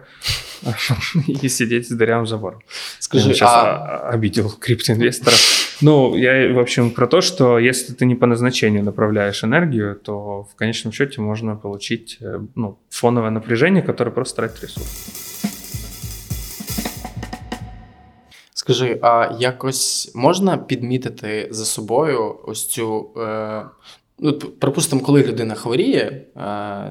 и 1.28 1.48
сидеть 1.48 1.87
с 1.87 1.92
дырявым 1.92 2.26
забором. 2.26 2.61
Скажи, 2.98 3.28
я 3.28 3.35
сейчас 3.35 3.50
а... 3.52 4.09
обидел 4.09 4.50
криптоинвесторов. 4.50 5.56
Ну, 5.83 6.16
я, 6.16 6.52
в 6.55 6.59
общем, 6.59 6.90
про 6.90 7.07
то, 7.07 7.20
что 7.20 7.59
если 7.59 7.92
ты 7.92 8.07
не 8.07 8.14
по 8.14 8.26
назначению 8.26 8.85
направляешь 8.85 9.44
энергию, 9.44 9.96
то 9.96 10.42
в 10.44 10.55
конечном 10.55 10.92
счете 10.92 11.20
можно 11.20 11.57
получить 11.57 12.18
э, 12.20 12.38
ну, 12.55 12.78
фоновое 12.88 13.31
напряжение, 13.31 13.83
которое 13.83 14.12
просто 14.12 14.37
тратит 14.37 14.62
ресурс. 14.62 15.22
Скажи, 18.55 18.98
а 19.02 19.37
якось 19.40 20.12
можна 20.14 20.57
підмітити 20.57 21.48
за 21.50 21.64
собою 21.64 22.40
ось 22.46 22.68
цю. 22.68 23.11
Е, 23.16 23.64
ну, 24.18 24.33
Припустимо, 24.38 25.02
коли 25.02 25.22
людина 25.22 25.55
хворіє, 25.55 26.00
е, 26.00 26.26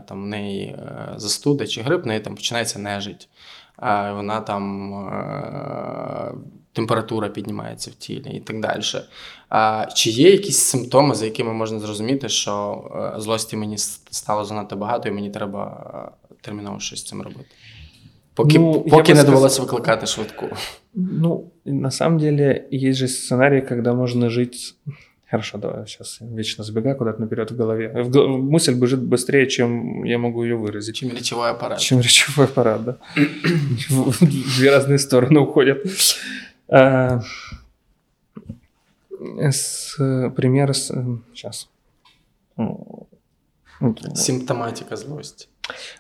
там 0.08 0.24
в 0.24 0.28
неї 0.28 0.66
е, 0.66 1.14
застуда 1.18 1.68
чи 1.68 1.82
грип, 1.82 2.04
в 2.04 2.08
неї 2.08 2.20
там 2.20 2.36
починається 2.36 2.80
нежить. 2.80 3.30
Е, 3.84 4.12
вона 4.12 4.42
там 4.42 4.94
е, 4.94 6.34
температура 6.76 7.30
піднімається 7.30 7.92
в 7.92 7.94
тілі 7.94 8.30
і 8.34 8.40
так 8.40 8.62
далі. 8.62 8.82
А 9.50 9.86
Чи 9.94 10.10
є 10.10 10.32
якісь 10.32 10.58
симптоми, 10.58 11.16
за 11.16 11.26
якими 11.26 11.54
можна 11.54 11.80
зрозуміти, 11.80 12.30
що 12.30 12.84
е, 13.18 13.22
злості 13.22 13.58
мені 13.58 13.78
стало 14.12 14.46
занадто 14.46 14.76
багато, 14.76 15.10
і 15.10 15.12
мені 15.12 15.30
треба 15.30 16.12
терміново 16.42 16.80
щось 16.80 17.00
з 17.00 17.04
цим 17.04 17.22
робити? 17.22 17.46
Поки 18.34 18.60
ну, 18.60 18.82
поки 18.82 19.14
не 19.14 19.24
довелося 19.24 19.62
викликати 19.62 20.06
швидку. 20.06 20.46
Ну, 20.94 21.52
на 21.66 21.92
самом 21.92 22.20
деле, 22.20 22.66
есть 22.74 23.00
же 23.00 23.08
сценарий, 23.08 23.62
когда 23.62 23.94
можно 23.94 24.30
жить... 24.30 24.76
Хорошо, 25.32 25.58
давай 25.58 25.88
сейчас 25.88 26.20
вечно 26.22 26.64
забегаю 26.64 26.98
куда-то 26.98 27.22
наперед 27.22 27.52
в 27.52 27.56
голове. 27.56 28.04
В 28.04 28.10
гол... 28.10 28.38
Мысль 28.38 28.74
бежит 28.74 29.00
быстрее, 29.00 29.48
чем 29.48 30.04
я 30.04 30.18
могу 30.18 30.44
ее 30.44 30.56
выразить. 30.56 30.96
Чем 30.96 31.10
речевой 31.10 31.52
аппарат. 31.52 31.80
Чем 31.80 32.02
речевой 32.02 32.46
аппарат, 32.48 32.84
да. 32.84 32.98
Две 34.58 34.72
разные 34.72 34.98
стороны 34.98 35.40
уходят. 35.40 35.86
А, 36.69 37.21
пример 40.37 40.75
Сейчас. 40.75 41.69
Симптоматика 44.15 44.97
злости. 44.97 45.49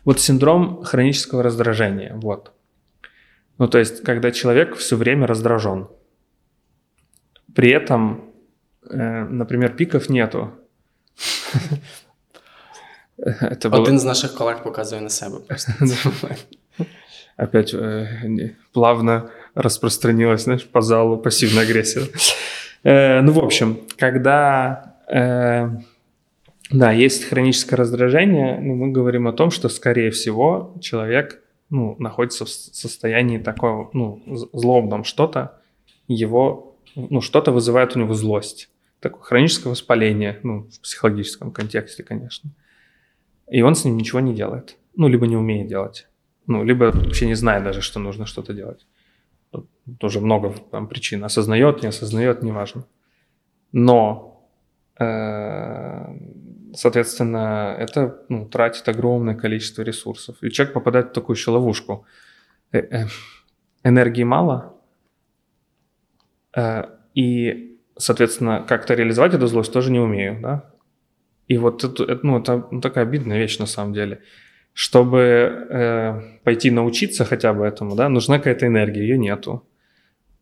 Вот 0.05 0.21
синдром 0.21 0.83
хронического 0.85 1.43
раздражения. 1.43 2.15
Вот. 2.15 2.53
Ну, 3.59 3.69
то 3.69 3.79
есть, 3.79 4.03
когда 4.03 4.31
человек 4.31 4.77
все 4.77 4.97
время 4.97 5.27
раздражен. 5.27 5.89
При 7.55 7.71
этом, 7.71 8.33
э, 8.91 9.25
например, 9.25 9.75
пиков 9.77 10.09
нету. 10.09 10.53
Это. 13.19 13.71
Один 13.75 13.99
з 13.99 14.05
наших 14.05 14.35
колег 14.35 14.63
показує 14.63 15.01
на 15.01 15.09
себе 15.09 15.39
просто. 15.41 15.73
Опять 17.37 17.75
э, 17.75 18.55
плавно 18.73 19.31
распространилась, 19.57 20.43
знаешь, 20.43 20.65
по 20.67 20.81
залу 20.81 21.17
пассивная 21.17 21.65
агрессия. 21.65 22.03
Э, 22.85 23.21
ну, 23.23 23.33
в 23.33 23.45
общем, 23.45 23.81
когда 23.97 24.97
э, 25.09 25.69
да, 26.71 26.93
есть 26.93 27.25
хроническое 27.25 27.77
раздражение, 27.77 28.59
но 28.61 28.75
мы 28.75 28.93
говорим 28.93 29.27
о 29.29 29.33
том, 29.33 29.51
что, 29.51 29.69
скорее 29.69 30.11
всего, 30.11 30.75
человек 30.81 31.43
ну, 31.71 31.97
находится 31.99 32.45
в 32.45 32.49
состоянии 32.49 33.39
такого, 33.39 33.91
ну, 33.93 34.23
злобном 34.53 35.05
что-то, 35.05 35.61
его, 36.09 36.77
ну, 36.95 37.21
что-то 37.21 37.53
вызывает 37.53 37.97
у 37.97 38.01
него 38.01 38.15
злость. 38.15 38.69
Такое 39.01 39.23
хроническое 39.23 39.71
воспаление, 39.71 40.41
ну, 40.43 40.69
в 40.71 40.81
психологическом 40.81 41.53
контексте, 41.53 42.03
конечно. 42.03 42.51
И 43.49 43.63
он 43.63 43.75
с 43.75 43.85
ним 43.85 43.97
ничего 43.97 44.21
не 44.21 44.35
делает. 44.35 44.77
Ну, 44.97 45.09
либо 45.09 45.27
не 45.27 45.37
умеет 45.37 45.69
делать. 45.69 46.09
Ну, 46.47 46.65
либо 46.65 46.85
вообще 46.87 47.27
не 47.27 47.35
знает 47.35 47.65
даже, 47.65 47.81
что 47.81 48.01
нужно 48.01 48.27
что-то 48.27 48.53
делать. 48.53 48.87
Тут 49.57 49.99
тоже 49.99 50.21
много 50.21 50.55
там 50.71 50.89
причин. 50.89 51.25
Осознает, 51.25 51.83
не 51.83 51.89
осознает, 51.89 52.43
неважно. 52.43 52.85
Но 53.73 54.49
э, 54.99 56.17
Соответственно, 56.75 57.75
это 57.79 58.23
ну, 58.29 58.47
тратит 58.47 58.87
огромное 58.89 59.35
количество 59.35 59.83
ресурсов. 59.83 60.37
И 60.43 60.51
человек 60.51 60.75
попадает 60.75 61.09
в 61.09 61.13
такую 61.13 61.37
еще 61.37 61.51
ловушку. 61.51 62.05
Э, 62.71 62.79
э, 62.79 63.07
энергии 63.83 64.25
мало, 64.25 64.75
и, 67.15 67.79
соответственно, 67.99 68.65
как-то 68.67 68.95
реализовать 68.95 69.35
эту 69.35 69.47
злость 69.47 69.73
тоже 69.73 69.93
не 69.93 70.01
умею, 70.01 70.41
да. 70.41 70.71
И 71.49 71.59
вот 71.59 71.85
это, 71.85 72.19
ну, 72.23 72.39
это 72.39 72.67
ну, 72.71 72.81
такая 72.81 73.05
обидная 73.05 73.39
вещь 73.39 73.59
на 73.59 73.67
самом 73.67 73.93
деле. 73.93 74.23
Чтобы 74.77 75.19
э, 75.71 76.21
пойти 76.45 76.71
научиться 76.71 77.25
хотя 77.25 77.55
бы 77.55 77.65
этому, 77.65 77.97
да, 77.97 78.11
нужна 78.11 78.37
какая-то 78.37 78.67
энергия, 78.67 79.01
ее 79.01 79.17
нету. 79.17 79.63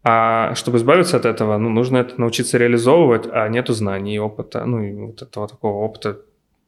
А 0.02 0.56
чтобы 0.56 0.78
избавиться 0.78 1.16
от 1.16 1.24
этого, 1.24 1.56
ну, 1.56 1.70
нужно 1.70 1.98
это 1.98 2.20
научиться 2.20 2.58
реализовывать, 2.58 3.28
а 3.30 3.48
нету 3.48 3.74
знаний 3.74 4.16
и 4.16 4.18
опыта, 4.18 4.64
ну, 4.64 4.82
и 4.82 4.92
вот 4.92 5.22
этого 5.22 5.46
такого 5.46 5.84
опыта 5.84 6.18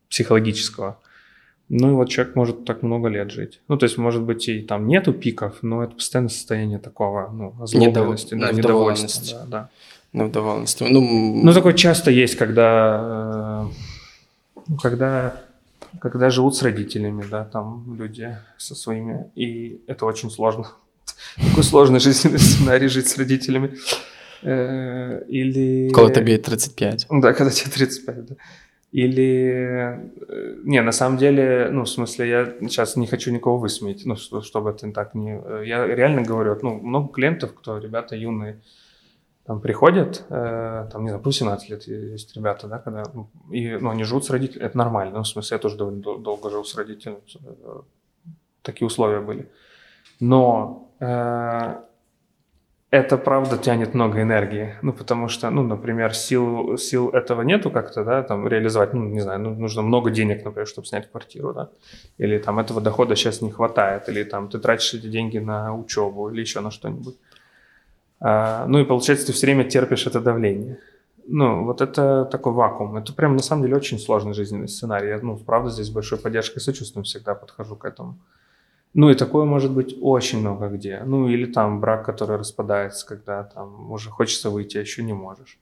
психологического. 0.09 1.01
Ну, 1.69 1.91
и 1.91 1.95
вот 1.95 2.09
человек 2.09 2.37
может 2.37 2.65
так 2.65 2.85
много 2.85 3.09
лет 3.09 3.33
жить. 3.33 3.61
Ну, 3.67 3.77
то 3.77 3.87
есть, 3.87 3.99
может 3.99 4.23
быть, 4.23 4.49
и 4.49 4.63
там 4.63 4.87
нету 4.87 5.13
пиков, 5.13 5.57
но 5.63 5.83
это 5.83 5.97
постоянное 5.97 6.31
состояние 6.31 6.79
такого, 6.79 7.29
ну, 7.33 7.53
озлобленности, 7.61 8.35
Недов... 8.35 8.49
да, 8.49 8.57
недовольства. 8.57 9.39
Да, 9.41 9.71
да. 10.13 10.25
Недовольности. 10.25 10.85
Ну, 10.89 11.43
ну, 11.43 11.53
такое 11.53 11.73
часто 11.73 12.13
есть, 12.13 12.37
когда, 12.37 13.69
э, 14.55 14.73
когда, 14.81 15.43
когда 16.01 16.31
живут 16.31 16.57
с 16.57 16.63
родителями, 16.63 17.25
да, 17.31 17.45
там 17.45 17.97
люди 17.99 18.37
со 18.59 18.75
своими, 18.75 19.31
и 19.35 19.83
это 19.87 20.07
очень 20.07 20.31
сложно 20.31 20.67
такой 21.37 21.65
сложный 21.65 22.01
жизненный 22.01 22.39
сценарий 22.39 22.89
жить 22.89 23.09
с 23.09 23.19
родителями. 23.19 23.77
Э, 24.43 25.25
или... 25.29 25.91
Когда 25.93 26.21
тебе 26.21 26.39
35. 26.39 27.07
Да, 27.11 27.33
когда 27.33 27.51
тебе 27.51 27.71
35, 27.71 28.27
да. 28.27 28.35
Или... 28.93 30.01
Э, 30.29 30.57
не, 30.65 30.83
на 30.83 30.93
самом 30.93 31.19
деле, 31.19 31.69
ну, 31.71 31.83
в 31.83 31.89
смысле, 31.89 32.29
я 32.29 32.55
сейчас 32.69 32.97
не 32.97 33.07
хочу 33.07 33.33
никого 33.33 33.59
высмеять, 33.59 34.07
ну, 34.07 34.17
чтобы 34.17 34.71
это 34.71 34.91
так 34.93 35.15
не... 35.15 35.41
Я 35.67 35.87
реально 35.87 36.23
говорю, 36.23 36.59
ну, 36.63 36.81
много 36.81 37.13
клиентов, 37.13 37.55
кто, 37.55 37.79
ребята 37.79 38.17
юные, 38.17 38.61
там 39.47 39.61
приходят, 39.61 40.25
э, 40.29 40.89
там, 40.93 41.03
не 41.03 41.09
знаю, 41.09 41.23
по 41.23 41.29
18 41.29 41.71
лет 41.71 41.83
есть 41.87 42.37
ребята, 42.37 42.67
да, 42.67 42.79
когда, 42.79 43.05
ну, 43.15 43.29
и, 43.51 43.77
ну, 43.77 43.91
они 43.91 44.05
живут 44.05 44.25
с 44.25 44.31
родителями, 44.31 44.67
это 44.67 44.77
нормально, 44.77 45.19
ну, 45.19 45.23
в 45.23 45.29
смысле, 45.29 45.55
я 45.55 45.59
тоже 45.59 45.77
довольно 45.77 46.01
долго 46.01 46.51
жил 46.51 46.65
с 46.65 46.75
родителями, 46.75 47.19
такие 48.63 48.87
условия 48.87 49.21
были. 49.21 49.49
Но 50.19 50.87
Э, 51.01 51.77
это 52.91 53.19
правда 53.19 53.59
тянет 53.59 53.95
много 53.95 54.23
энергии. 54.23 54.77
Ну, 54.81 54.93
потому 54.93 55.29
что, 55.29 55.51
ну, 55.51 55.63
например, 55.63 56.15
сил, 56.15 56.79
сил 56.79 57.11
этого 57.11 57.43
нету 57.43 57.71
как-то, 57.71 58.05
да, 58.05 58.23
там, 58.23 58.47
реализовать, 58.49 58.95
ну, 58.95 59.05
не 59.05 59.21
знаю, 59.21 59.41
ну, 59.41 59.55
нужно 59.55 59.83
много 59.83 60.11
денег, 60.11 60.45
например, 60.45 60.67
чтобы 60.67 60.87
снять 60.87 61.11
квартиру, 61.11 61.53
да, 61.53 61.71
или 62.17 62.39
там 62.39 62.59
этого 62.59 62.81
дохода 62.81 63.17
сейчас 63.17 63.43
не 63.43 63.51
хватает, 63.51 64.09
или 64.09 64.23
там 64.25 64.49
ты 64.49 64.59
тратишь 64.59 64.95
эти 64.95 65.09
деньги 65.09 65.39
на 65.39 65.75
учебу 65.75 66.31
или 66.31 66.41
еще 66.41 66.61
на 66.61 66.71
что-нибудь. 66.71 67.17
А, 68.20 68.66
ну, 68.68 68.80
и 68.80 68.86
получается, 68.86 69.28
ты 69.28 69.34
все 69.34 69.48
время 69.48 69.64
терпишь 69.64 70.08
это 70.08 70.20
давление. 70.20 70.78
Ну, 71.28 71.66
вот 71.66 71.82
это 71.82 72.26
такой 72.26 72.54
вакуум. 72.54 72.98
Это 72.98 73.14
прям, 73.14 73.36
на 73.36 73.42
самом 73.42 73.64
деле, 73.64 73.76
очень 73.76 74.00
сложный 74.00 74.34
жизненный 74.34 74.68
сценарий. 74.68 75.10
Я, 75.10 75.20
ну, 75.22 75.38
правда, 75.38 75.70
здесь 75.70 75.90
большой 75.90 76.18
поддержкой 76.18 76.58
и 76.58 76.62
сочувствием 76.62 77.04
всегда 77.04 77.36
подхожу 77.36 77.76
к 77.76 77.86
этому. 77.86 78.18
Ну 78.94 79.10
и 79.10 79.16
такое 79.16 79.46
может 79.46 79.72
быть 79.72 79.96
очень 80.02 80.40
много 80.40 80.68
где. 80.68 81.02
Ну 81.06 81.30
или 81.30 81.46
там 81.46 81.80
брак, 81.80 82.06
который 82.06 82.38
распадается, 82.38 83.06
когда 83.08 83.44
там 83.44 83.92
уже 83.92 84.10
хочется 84.10 84.50
выйти, 84.50 84.78
а 84.78 84.82
еще 84.82 85.04
не 85.04 85.14
можешь. 85.14 85.60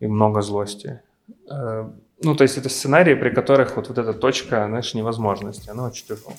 И 0.00 0.06
много 0.08 0.42
злости. 0.42 1.00
Э, 1.48 1.88
ну, 2.22 2.34
то 2.34 2.42
есть 2.42 2.58
это 2.58 2.68
сценарии, 2.68 3.14
при 3.14 3.30
которых 3.30 3.76
вот, 3.76 3.88
вот 3.88 3.98
эта 3.98 4.12
точка, 4.12 4.66
знаешь, 4.66 4.94
невозможности, 4.94 5.70
она 5.70 5.84
очень 5.86 6.06
тяжело. 6.06 6.32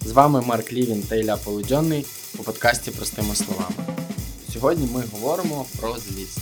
З 0.00 0.12
вами 0.12 0.42
Марк 0.46 0.72
Лівін 0.72 1.02
та 1.02 1.16
Ілля 1.16 1.36
Полудьонний 1.36 2.06
у 2.38 2.42
подкасті 2.42 2.90
Простими 2.90 3.34
словами. 3.34 3.74
Сьогодні 4.53 4.87
ми 4.93 5.03
говоримо 5.11 5.65
про 5.79 5.97
злість. 5.97 6.39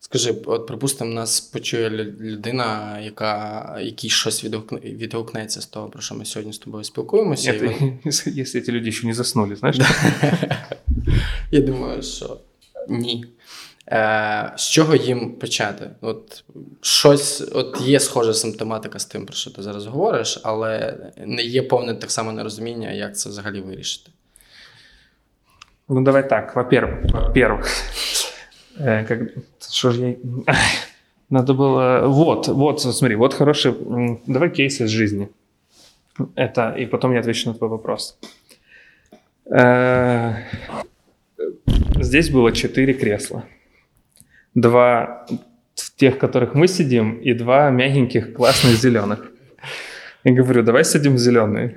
Скажи, 0.00 0.34
от 0.46 0.66
припустимо, 0.66 1.14
нас 1.14 1.40
почує 1.40 1.90
людина, 2.20 2.98
яка 3.00 3.78
який 3.82 4.10
щось 4.10 4.44
відгукнеться 4.84 5.60
з 5.60 5.66
того, 5.66 5.88
про 5.88 6.02
що 6.02 6.14
ми 6.14 6.24
сьогодні 6.24 6.52
з 6.52 6.58
тобою 6.58 6.84
спілкуємося. 6.84 7.52
Якщо 8.26 8.60
ці 8.60 8.72
люди 8.72 8.92
ще 8.92 9.06
не 9.06 9.14
заснули, 9.14 9.56
знаєш? 9.56 9.76
Я 11.50 11.60
думаю, 11.60 12.02
що 12.02 12.40
ні. 12.88 13.24
Е, 13.88 14.52
З 14.56 14.68
чого 14.68 14.96
їм 14.96 15.32
почати? 15.32 15.90
От 16.00 16.44
щось, 16.80 17.44
от 17.52 17.80
є 17.80 18.00
схожа 18.00 18.34
симптоматика 18.34 18.98
з 18.98 19.04
тим, 19.04 19.26
про 19.26 19.34
що 19.34 19.50
ти 19.50 19.62
зараз 19.62 19.86
говориш, 19.86 20.40
але 20.42 20.98
не 21.26 21.42
є 21.42 21.62
повне 21.62 21.94
так 21.94 22.10
само 22.10 22.32
нерозуміння, 22.32 22.92
як 22.92 23.18
це 23.18 23.28
взагалі 23.28 23.60
вирішити. 23.60 24.10
Ну, 25.88 26.02
давай 26.02 26.22
так. 26.22 26.54
Во-первых, 26.56 27.12
во-первых, 27.12 27.66
э, 28.78 29.04
как, 29.04 29.20
что 29.60 29.90
же 29.90 30.06
я... 30.06 30.16
Надо 31.30 31.54
было... 31.54 32.06
Вот, 32.06 32.48
вот, 32.48 32.80
смотри, 32.80 33.16
вот 33.16 33.34
хороший... 33.34 33.74
Давай 34.26 34.50
кейс 34.50 34.80
из 34.80 34.90
жизни. 34.90 35.28
Это... 36.34 36.72
И 36.72 36.86
потом 36.86 37.12
я 37.12 37.20
отвечу 37.20 37.48
на 37.48 37.54
твой 37.54 37.70
вопрос. 37.70 38.18
Э, 39.50 40.34
здесь 42.00 42.30
было 42.30 42.52
четыре 42.52 42.92
кресла. 42.92 43.44
Два 44.54 45.26
в 45.74 45.94
тех, 45.96 46.16
в 46.16 46.18
которых 46.18 46.54
мы 46.54 46.68
сидим, 46.68 47.20
и 47.20 47.32
два 47.32 47.70
мягеньких, 47.70 48.34
классных 48.34 48.74
зеленых. 48.74 49.30
Я 50.26 50.32
говорю, 50.32 50.64
давай 50.64 50.84
сидим 50.84 51.14
в 51.14 51.18
зеленые. 51.18 51.76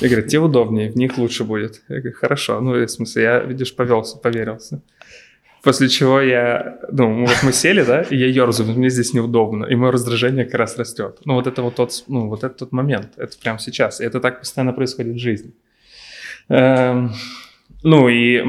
Я 0.00 0.08
говорю, 0.08 0.28
те 0.28 0.38
удобнее, 0.38 0.88
в 0.88 0.96
них 0.96 1.18
лучше 1.18 1.42
будет. 1.42 1.82
Я 1.88 1.96
говорю, 1.96 2.16
хорошо. 2.16 2.60
Ну, 2.60 2.72
в 2.72 2.88
смысле, 2.88 3.22
я, 3.22 3.40
видишь, 3.40 3.74
повелся, 3.74 4.18
поверился. 4.18 4.80
После 5.64 5.88
чего 5.88 6.20
я, 6.20 6.78
ну, 6.92 7.26
вот 7.26 7.36
мы 7.42 7.52
сели, 7.52 7.82
да, 7.82 8.02
и 8.02 8.16
я 8.16 8.28
ерзаю, 8.28 8.70
мне 8.70 8.90
здесь 8.90 9.14
неудобно, 9.14 9.64
и 9.64 9.74
мое 9.74 9.90
раздражение 9.90 10.44
как 10.44 10.54
раз 10.54 10.78
растет. 10.78 11.18
Ну, 11.24 11.34
вот 11.34 11.48
это 11.48 11.62
вот 11.62 11.74
тот, 11.74 12.04
ну, 12.06 12.28
вот 12.28 12.44
этот 12.44 12.58
тот 12.58 12.72
момент, 12.72 13.08
это 13.16 13.36
прямо 13.42 13.58
сейчас. 13.58 14.00
И 14.00 14.04
это 14.04 14.20
так 14.20 14.38
постоянно 14.38 14.72
происходит 14.72 15.16
в 15.16 15.18
жизни. 15.18 15.50
Эм, 16.48 17.12
ну, 17.82 18.08
и... 18.08 18.44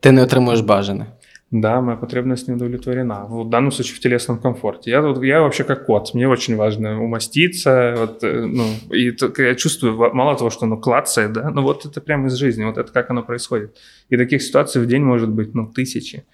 Ти 0.00 0.12
не 0.12 0.22
отримуєш 0.22 0.60
бажане. 0.60 1.06
Да, 1.50 1.80
моя 1.80 1.96
потребность 1.96 2.46
не 2.46 2.54
удовлетворена. 2.54 3.24
В 3.24 3.48
данном 3.48 3.72
случае 3.72 3.96
в 3.96 4.00
телесном 4.00 4.38
комфорте. 4.38 4.90
Я, 4.90 4.98
я 5.22 5.40
вообще 5.40 5.64
как 5.64 5.86
кот. 5.86 6.12
Мне 6.12 6.28
очень 6.28 6.56
важно 6.56 7.02
умоститься. 7.02 7.94
Вот, 7.96 8.22
э, 8.22 8.44
ну, 8.44 8.66
и 8.90 9.16
я 9.38 9.54
чувствую, 9.54 9.96
мало 10.14 10.36
того, 10.36 10.50
что 10.50 10.66
оно 10.66 10.76
клацает, 10.76 11.32
да, 11.32 11.50
но 11.50 11.62
вот 11.62 11.86
это 11.86 12.02
прямо 12.02 12.26
из 12.26 12.34
жизни, 12.34 12.64
вот 12.64 12.76
это 12.76 12.92
как 12.92 13.10
оно 13.10 13.22
происходит. 13.22 13.78
И 14.10 14.18
таких 14.18 14.42
ситуаций 14.42 14.82
в 14.82 14.86
день 14.86 15.02
может 15.02 15.30
быть, 15.30 15.54
ну, 15.54 15.66
тысячи. 15.66 16.24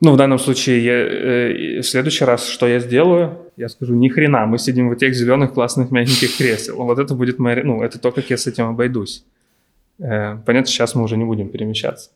Ну, 0.00 0.12
в 0.12 0.16
данном 0.16 0.38
случае, 0.38 0.84
я, 0.84 0.92
э, 0.92 1.80
в 1.80 1.84
следующий 1.84 2.24
раз, 2.24 2.46
что 2.46 2.68
я 2.68 2.78
сделаю, 2.78 3.38
я 3.56 3.68
скажу, 3.68 3.96
ни 3.96 4.08
хрена, 4.08 4.46
мы 4.46 4.58
сидим 4.58 4.88
в 4.88 4.92
этих 4.92 5.16
зеленых 5.16 5.52
классных 5.52 5.90
мягеньких 5.90 6.36
кресел. 6.36 6.76
Вот 6.76 7.00
это 7.00 7.16
будет 7.16 7.40
моя, 7.40 7.64
ну, 7.64 7.82
это 7.82 7.98
то, 7.98 8.12
как 8.12 8.30
я 8.30 8.36
с 8.36 8.46
этим 8.46 8.66
обойдусь. 8.66 9.24
Э, 9.98 10.36
понятно, 10.46 10.70
сейчас 10.70 10.94
мы 10.94 11.02
уже 11.02 11.16
не 11.16 11.24
будем 11.24 11.48
перемещаться. 11.48 12.10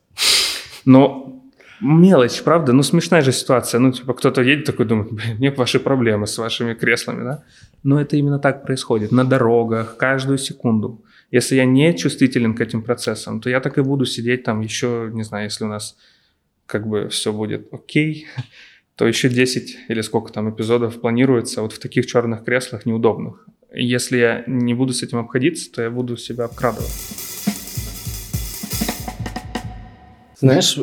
Но 0.85 1.43
мелочь, 1.80 2.43
правда? 2.43 2.72
Ну, 2.72 2.83
смешная 2.83 3.22
же 3.22 3.33
ситуация. 3.33 3.80
Ну, 3.80 3.93
типа, 3.93 4.14
кто-то 4.14 4.43
едет 4.43 4.66
такой, 4.66 4.87
думает, 4.87 5.11
мне 5.39 5.51
ваши 5.51 5.80
проблемы 5.80 6.26
с 6.26 6.39
вашими 6.39 6.74
креслами, 6.74 7.24
да? 7.24 7.45
Но 7.83 8.01
это 8.01 8.16
именно 8.16 8.39
так 8.39 8.64
происходит. 8.64 9.12
На 9.12 9.24
дорогах, 9.24 9.97
каждую 9.97 10.39
секунду. 10.39 11.05
Если 11.33 11.57
я 11.57 11.64
не 11.64 11.97
чувствителен 11.97 12.55
к 12.55 12.61
этим 12.61 12.83
процессам, 12.83 13.41
то 13.41 13.51
я 13.51 13.61
так 13.61 13.78
и 13.78 13.83
буду 13.83 14.05
сидеть 14.05 14.45
там 14.45 14.61
еще, 14.61 15.11
не 15.12 15.24
знаю, 15.24 15.45
если 15.45 15.64
у 15.64 15.68
нас 15.68 15.97
как 16.66 16.87
бы 16.87 17.09
все 17.09 17.33
будет 17.33 17.72
окей, 17.72 18.26
то 18.97 19.07
еще 19.07 19.28
10 19.28 19.78
или 19.89 20.01
сколько 20.03 20.33
там 20.33 20.51
эпизодов 20.51 21.01
планируется 21.01 21.62
вот 21.62 21.72
в 21.72 21.78
таких 21.78 22.07
черных 22.07 22.45
креслах 22.45 22.87
неудобных. 22.87 23.49
Если 23.74 24.18
я 24.18 24.45
не 24.47 24.74
буду 24.74 24.93
с 24.93 25.03
этим 25.03 25.18
обходиться, 25.18 25.72
то 25.72 25.83
я 25.83 25.91
буду 25.91 26.16
себя 26.18 26.45
обкрадывать. 26.45 27.32
Знаєш, 30.43 30.78
е, 30.78 30.82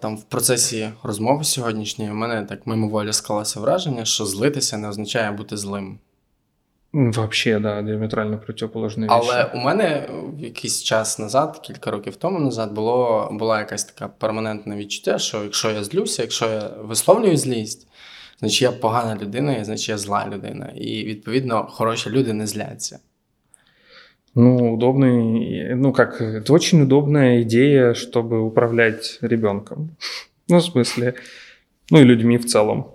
там 0.00 0.16
в 0.16 0.22
процесі 0.22 0.88
розмови 1.02 1.44
сьогоднішньої 1.44 2.10
у 2.10 2.14
мене 2.14 2.46
так 2.48 2.66
мимоволі 2.66 3.12
склалося 3.12 3.60
враження, 3.60 4.04
що 4.04 4.26
злитися 4.26 4.78
не 4.78 4.88
означає 4.88 5.30
бути 5.30 5.56
злим. 5.56 5.98
Вообще, 6.92 7.58
да, 7.58 7.82
діаметрально 7.82 8.38
протиположні 8.38 9.02
речі. 9.02 9.14
Але 9.14 9.44
у 9.44 9.56
мене 9.56 10.08
в 10.36 10.40
якийсь 10.40 10.82
час 10.82 11.18
назад, 11.18 11.58
кілька 11.62 11.90
років 11.90 12.16
тому 12.16 12.38
назад, 12.38 12.72
було 12.72 13.28
була 13.32 13.58
якась 13.58 13.84
така 13.84 14.08
перманентне 14.08 14.76
відчуття, 14.76 15.18
що 15.18 15.42
якщо 15.42 15.70
я 15.70 15.84
злюся, 15.84 16.22
якщо 16.22 16.48
я 16.48 16.70
висловлюю 16.80 17.36
злість, 17.36 17.88
значить 18.40 18.62
я 18.62 18.72
погана 18.72 19.16
людина, 19.22 19.56
і 19.56 19.64
значить 19.64 19.88
я 19.88 19.98
зла 19.98 20.28
людина. 20.32 20.72
І 20.76 21.04
відповідно 21.04 21.66
хороші 21.70 22.10
люди 22.10 22.32
не 22.32 22.46
зляться. 22.46 22.98
Ну, 24.34 24.74
удобный, 24.74 25.74
ну 25.74 25.92
как, 25.92 26.22
это 26.22 26.52
очень 26.52 26.82
удобная 26.82 27.42
идея, 27.42 27.92
чтобы 27.92 28.40
управлять 28.40 29.18
ребенком. 29.20 29.96
Ну, 30.48 30.56
в 30.56 30.62
смысле, 30.62 31.14
ну 31.90 32.00
и 32.00 32.04
людьми 32.04 32.38
в 32.38 32.46
целом. 32.46 32.92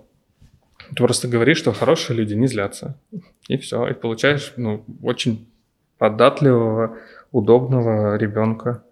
Ты 0.90 0.96
просто 0.96 1.28
говоришь, 1.28 1.58
что 1.58 1.72
хорошие 1.72 2.16
люди 2.16 2.34
не 2.34 2.46
злятся. 2.46 2.98
И 3.46 3.56
все. 3.56 3.86
И 3.88 3.94
получаешь, 3.94 4.52
ну, 4.56 4.84
очень 5.02 5.48
податливого, 5.98 6.96
удобного 7.30 8.16
ребенка. 8.16 8.82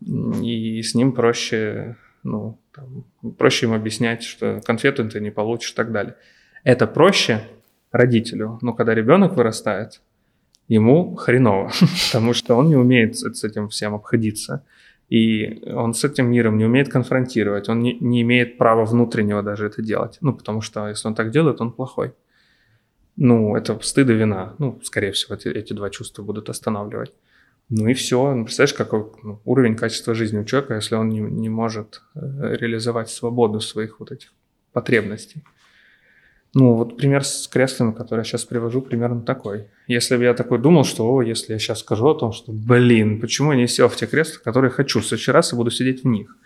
И 0.00 0.82
с 0.82 0.94
ним 0.94 1.12
проще, 1.12 1.96
ну, 2.22 2.58
там, 2.74 3.04
проще 3.38 3.66
им 3.66 3.72
объяснять, 3.72 4.24
что 4.24 4.60
конфету 4.64 5.08
ты 5.08 5.20
не 5.20 5.30
получишь 5.30 5.72
и 5.72 5.74
так 5.74 5.92
далее. 5.92 6.16
Это 6.64 6.86
проще 6.86 7.40
родителю. 7.92 8.58
Но 8.60 8.74
когда 8.74 8.94
ребенок 8.94 9.36
вырастает, 9.36 10.00
ему 10.68 11.16
хреново, 11.16 11.70
потому 12.12 12.34
что 12.34 12.54
он 12.56 12.68
не 12.68 12.76
умеет 12.76 13.16
с 13.16 13.44
этим 13.44 13.68
всем 13.68 13.94
обходиться. 13.94 14.64
И 15.08 15.62
он 15.74 15.94
с 15.94 16.04
этим 16.04 16.30
миром 16.30 16.58
не 16.58 16.66
умеет 16.66 16.90
конфронтировать, 16.90 17.70
он 17.70 17.82
не, 17.82 17.98
не 17.98 18.20
имеет 18.20 18.58
права 18.58 18.84
внутреннего 18.84 19.42
даже 19.42 19.66
это 19.66 19.82
делать. 19.82 20.18
Ну, 20.20 20.34
потому 20.34 20.60
что 20.60 20.86
если 20.88 21.08
он 21.08 21.14
так 21.14 21.30
делает, 21.30 21.60
он 21.60 21.72
плохой. 21.72 22.12
Ну, 23.16 23.56
это 23.56 23.78
стыд 23.80 24.10
и 24.10 24.12
вина. 24.12 24.54
Ну, 24.58 24.78
скорее 24.82 25.12
всего, 25.12 25.34
эти, 25.34 25.48
эти 25.48 25.72
два 25.72 25.88
чувства 25.88 26.22
будут 26.22 26.50
останавливать. 26.50 27.12
Ну 27.70 27.88
и 27.88 27.94
все. 27.94 28.34
Ну, 28.34 28.44
представляешь, 28.44 28.74
какой 28.74 29.06
ну, 29.22 29.40
уровень 29.44 29.76
качества 29.76 30.14
жизни 30.14 30.38
у 30.38 30.44
человека, 30.44 30.74
если 30.74 30.94
он 30.94 31.08
не, 31.08 31.20
не 31.20 31.48
может 31.48 32.02
э, 32.14 32.56
реализовать 32.56 33.10
свободу 33.10 33.60
своих 33.60 34.00
вот 34.00 34.12
этих 34.12 34.32
потребностей. 34.72 35.42
Ну, 36.54 36.74
вот 36.74 36.96
пример 36.96 37.24
с 37.24 37.46
креслами, 37.46 37.92
который 37.92 38.20
я 38.20 38.24
сейчас 38.24 38.44
привожу, 38.44 38.80
примерно 38.80 39.20
такой. 39.20 39.66
Если 39.86 40.16
бы 40.16 40.24
я 40.24 40.34
такой 40.34 40.58
думал, 40.58 40.84
что, 40.84 41.04
о, 41.04 41.22
если 41.22 41.52
я 41.52 41.58
сейчас 41.58 41.80
скажу 41.80 42.08
о 42.08 42.14
том, 42.14 42.32
что, 42.32 42.52
блин, 42.52 43.20
почему 43.20 43.52
я 43.52 43.58
не 43.58 43.68
сел 43.68 43.88
в 43.88 43.96
те 43.96 44.06
кресла, 44.06 44.40
которые 44.42 44.70
хочу, 44.70 45.00
в 45.00 45.06
следующий 45.06 45.32
раз 45.32 45.52
я 45.52 45.56
буду 45.56 45.70
сидеть 45.70 46.04
в 46.04 46.06
них. 46.06 46.36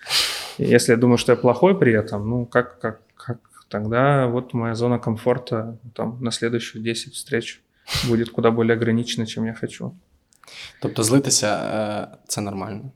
И 0.59 0.64
если 0.64 0.92
я 0.92 0.98
думаю, 0.98 1.18
что 1.18 1.32
я 1.32 1.36
плохой 1.36 1.78
при 1.78 1.92
этом, 1.92 2.28
ну, 2.28 2.46
как, 2.46 2.80
как, 2.80 3.00
как, 3.16 3.38
тогда 3.68 4.26
вот 4.26 4.55
моя 4.55 4.74
зона 4.74 4.98
комфорта 4.98 5.78
там 5.94 6.18
на 6.20 6.32
следующие 6.32 6.82
10 6.82 7.14
встреч 7.14 7.62
будет 8.09 8.30
куда 8.30 8.50
более 8.50 8.76
ограничена, 8.76 9.26
чем 9.26 9.44
я 9.44 9.55
хочу. 9.55 9.94
Тобто 10.80 11.03
злитися 11.03 12.18
це 12.26 12.40
нормально. 12.40 12.90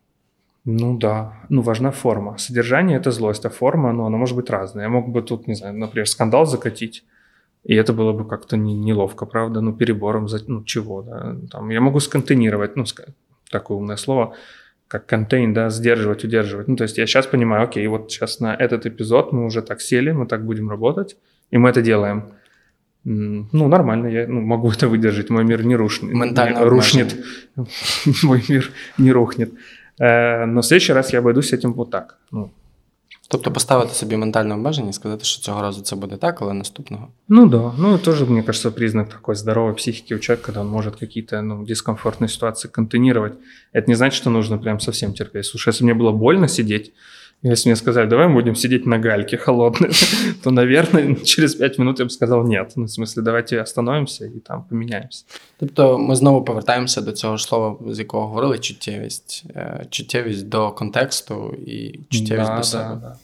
Ну 0.68 0.98
да, 0.98 1.32
ну 1.48 1.62
важна 1.62 1.92
форма. 1.92 2.36
Содержание 2.38 2.98
это 2.98 3.12
злость, 3.12 3.46
а 3.46 3.50
форма, 3.50 3.92
ну 3.92 4.04
она 4.04 4.18
может 4.18 4.36
быть 4.36 4.50
разная. 4.50 4.84
Я 4.84 4.90
мог 4.90 5.08
бы 5.08 5.22
тут, 5.22 5.46
не 5.46 5.54
знаю, 5.54 5.78
например, 5.78 6.08
скандал 6.08 6.44
закатить, 6.44 7.04
и 7.62 7.74
это 7.76 7.92
было 7.92 8.12
бы 8.12 8.28
как-то 8.28 8.56
не, 8.56 8.74
неловко, 8.74 9.26
правда, 9.26 9.60
ну 9.60 9.72
перебором, 9.72 10.28
за, 10.28 10.40
ну 10.48 10.64
чего, 10.64 11.02
да. 11.02 11.36
Там, 11.52 11.70
я 11.70 11.80
могу 11.80 12.00
сконтейнировать, 12.00 12.74
ну 12.76 12.84
такое 13.48 13.78
умное 13.78 13.96
слово, 13.96 14.34
как 14.88 15.06
контейн, 15.06 15.54
да, 15.54 15.70
сдерживать, 15.70 16.24
удерживать. 16.24 16.66
Ну 16.66 16.74
то 16.74 16.82
есть 16.82 16.98
я 16.98 17.06
сейчас 17.06 17.28
понимаю, 17.28 17.62
окей, 17.62 17.86
вот 17.86 18.10
сейчас 18.10 18.40
на 18.40 18.52
этот 18.52 18.86
эпизод 18.86 19.32
мы 19.32 19.44
уже 19.46 19.62
так 19.62 19.80
сели, 19.80 20.10
мы 20.10 20.26
так 20.26 20.44
будем 20.44 20.68
работать, 20.68 21.16
и 21.52 21.58
мы 21.58 21.68
это 21.68 21.80
делаем. 21.80 22.32
Ну, 23.04 23.68
нормально, 23.68 24.08
я 24.08 24.26
ну, 24.26 24.40
могу 24.40 24.72
это 24.72 24.88
выдержать, 24.88 25.30
мой 25.30 25.44
мир 25.44 25.64
не 25.64 25.76
рушнет. 25.76 26.12
Ментально 26.12 26.58
не, 26.58 26.64
рушнет. 26.64 27.16
мой 28.24 28.42
мир 28.48 28.72
не 28.98 29.12
рухнет. 29.12 29.52
Е, 30.00 30.46
но 30.46 30.60
в 30.60 30.64
следующий 30.64 30.94
раз 30.94 31.12
я 31.12 31.18
обойдусь 31.18 31.52
этим 31.52 31.72
вот 31.72 31.90
так. 31.90 32.18
Ну. 32.32 32.50
Тобто 33.28 33.52
поставити 33.52 33.94
собі 33.94 34.16
ментальне 34.16 34.54
обмеження 34.54 34.90
і 34.90 34.92
сказати, 34.92 35.24
що 35.24 35.42
цього 35.42 35.62
разу 35.62 35.82
це 35.82 35.96
буде 35.96 36.16
так, 36.16 36.42
але 36.42 36.54
наступного. 36.54 37.08
Ну 37.28 37.46
да. 37.46 37.72
Ну, 37.78 37.98
тоже, 37.98 38.24
мне 38.24 38.42
кажется, 38.42 38.70
признак 38.70 39.08
такой 39.08 39.34
здоровой 39.34 39.74
психики 39.74 40.14
у 40.14 40.18
человека, 40.18 40.46
когда 40.46 40.60
он 40.60 40.68
может 40.68 40.96
какие-то 40.96 41.42
ну, 41.42 41.64
дискомфортные 41.64 42.28
ситуации 42.28 42.68
контейнировать. 42.68 43.32
Это 43.74 43.84
не 43.88 43.94
значит, 43.94 44.16
что 44.20 44.30
нужно 44.30 44.58
прям 44.58 44.80
совсем 44.80 45.12
терпеть. 45.12 45.46
Слушай, 45.46 45.68
если 45.68 45.84
мне 45.84 45.94
было 45.94 46.12
больно 46.12 46.48
сидеть, 46.48 46.92
если 47.43 47.69
мне 47.69 47.75
сказали, 47.75 48.07
давай 48.07 48.27
мы 48.27 48.33
будем 48.35 48.55
сидеть 48.55 48.85
на 48.85 48.99
гальке 48.99 49.37
холодной, 49.37 49.91
то, 50.43 50.51
наверное, 50.51 51.15
через 51.15 51.55
5 51.55 51.79
минут 51.79 51.99
я 51.99 52.05
бы 52.05 52.09
сказал 52.11 52.47
нет. 52.47 52.73
Ну, 52.75 52.85
в 52.85 52.89
смысле, 52.89 53.21
давайте 53.21 53.61
остановимся 53.61 54.25
і 54.25 54.39
там 54.39 54.63
поміняємося. 54.69 55.25
Тобто 55.59 55.97
ми 55.97 56.15
знову 56.15 56.43
повертаємося 56.43 57.01
до 57.01 57.11
цього 57.11 57.37
ж 57.37 57.43
слова, 57.43 57.77
з 57.93 57.99
якого 57.99 58.27
говорили, 58.27 58.59
чуттєвість. 58.59 59.45
Чуттєвість 59.89 60.49
до 60.49 60.71
контексту 60.71 61.55
і 61.65 61.99
чуттєвість 62.09 62.49
да, 62.49 62.57
до 62.57 62.63
себе. 62.63 62.89
Да, 62.89 62.95
да. 62.95 63.15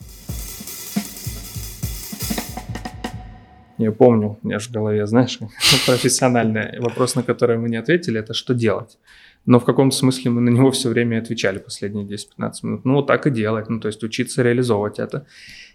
Я 3.80 3.92
помню, 3.92 4.38
у 4.44 4.48
меня 4.48 4.60
же 4.60 4.70
в 4.70 4.76
голове, 4.76 5.06
знаешь, 5.06 5.40
профессиональный 5.86 6.80
вопрос, 6.80 7.16
на 7.16 7.22
который 7.22 7.58
мы 7.58 7.70
не 7.70 7.78
ответили, 7.80 8.20
это 8.20 8.34
что 8.34 8.54
делать? 8.54 8.98
Но 9.47 9.59
в 9.59 9.65
каком-то 9.65 9.97
смысле 9.97 10.31
мы 10.31 10.41
на 10.41 10.51
него 10.51 10.71
все 10.71 10.89
время 10.89 11.19
отвечали 11.19 11.59
последние 11.59 12.05
10-15 12.05 12.53
минут. 12.63 12.85
Ну, 12.85 12.95
вот 12.95 13.07
так 13.07 13.27
и 13.27 13.31
делать, 13.31 13.69
ну, 13.69 13.81
то 13.81 13.89
есть 13.89 14.03
учиться 14.03 14.43
реализовывать 14.43 14.99
это. 14.99 15.27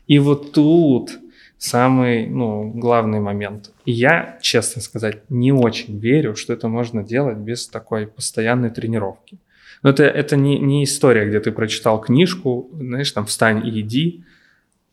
И 0.07 0.19
вот 0.19 0.53
тут 0.53 1.11
самый, 1.57 2.27
ну, 2.27 2.71
главный 2.71 3.19
момент. 3.19 3.71
Я, 3.85 4.37
честно 4.41 4.81
сказать, 4.81 5.23
не 5.29 5.51
очень 5.51 5.99
верю, 5.99 6.35
что 6.35 6.53
это 6.53 6.67
можно 6.67 7.03
делать 7.03 7.37
без 7.37 7.67
такой 7.67 8.07
постоянной 8.07 8.69
тренировки. 8.69 9.37
Но 9.83 9.89
это, 9.89 10.03
это 10.03 10.35
не, 10.35 10.59
не 10.59 10.83
история, 10.83 11.27
где 11.27 11.39
ты 11.39 11.51
прочитал 11.51 12.01
книжку, 12.01 12.69
знаешь, 12.73 13.11
там 13.11 13.25
«встань 13.25 13.67
и 13.67 13.81
иди», 13.81 14.23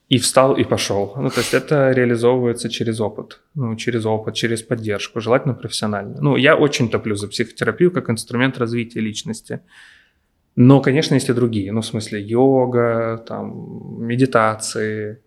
и 0.08 0.18
встал 0.18 0.54
и 0.54 0.64
пошел. 0.64 1.14
Ну, 1.16 1.30
то 1.30 1.40
есть 1.40 1.54
это 1.54 1.90
реализовывается 1.92 2.68
через 2.68 3.00
опыт, 3.00 3.40
ну, 3.54 3.74
через 3.76 4.04
опыт, 4.04 4.34
через 4.34 4.62
поддержку, 4.62 5.20
желательно 5.20 5.54
профессионально. 5.54 6.20
Ну, 6.20 6.36
я 6.36 6.56
очень 6.56 6.90
топлю 6.90 7.16
за 7.16 7.28
психотерапию 7.28 7.90
как 7.90 8.10
инструмент 8.10 8.58
развития 8.58 9.00
личности. 9.00 9.60
Но, 10.56 10.80
конечно, 10.80 11.14
есть 11.14 11.28
и 11.28 11.32
другие. 11.32 11.72
Ну, 11.72 11.80
в 11.80 11.86
смысле, 11.86 12.20
йога, 12.22 13.24
там, 13.26 14.06
медитации, 14.06 15.20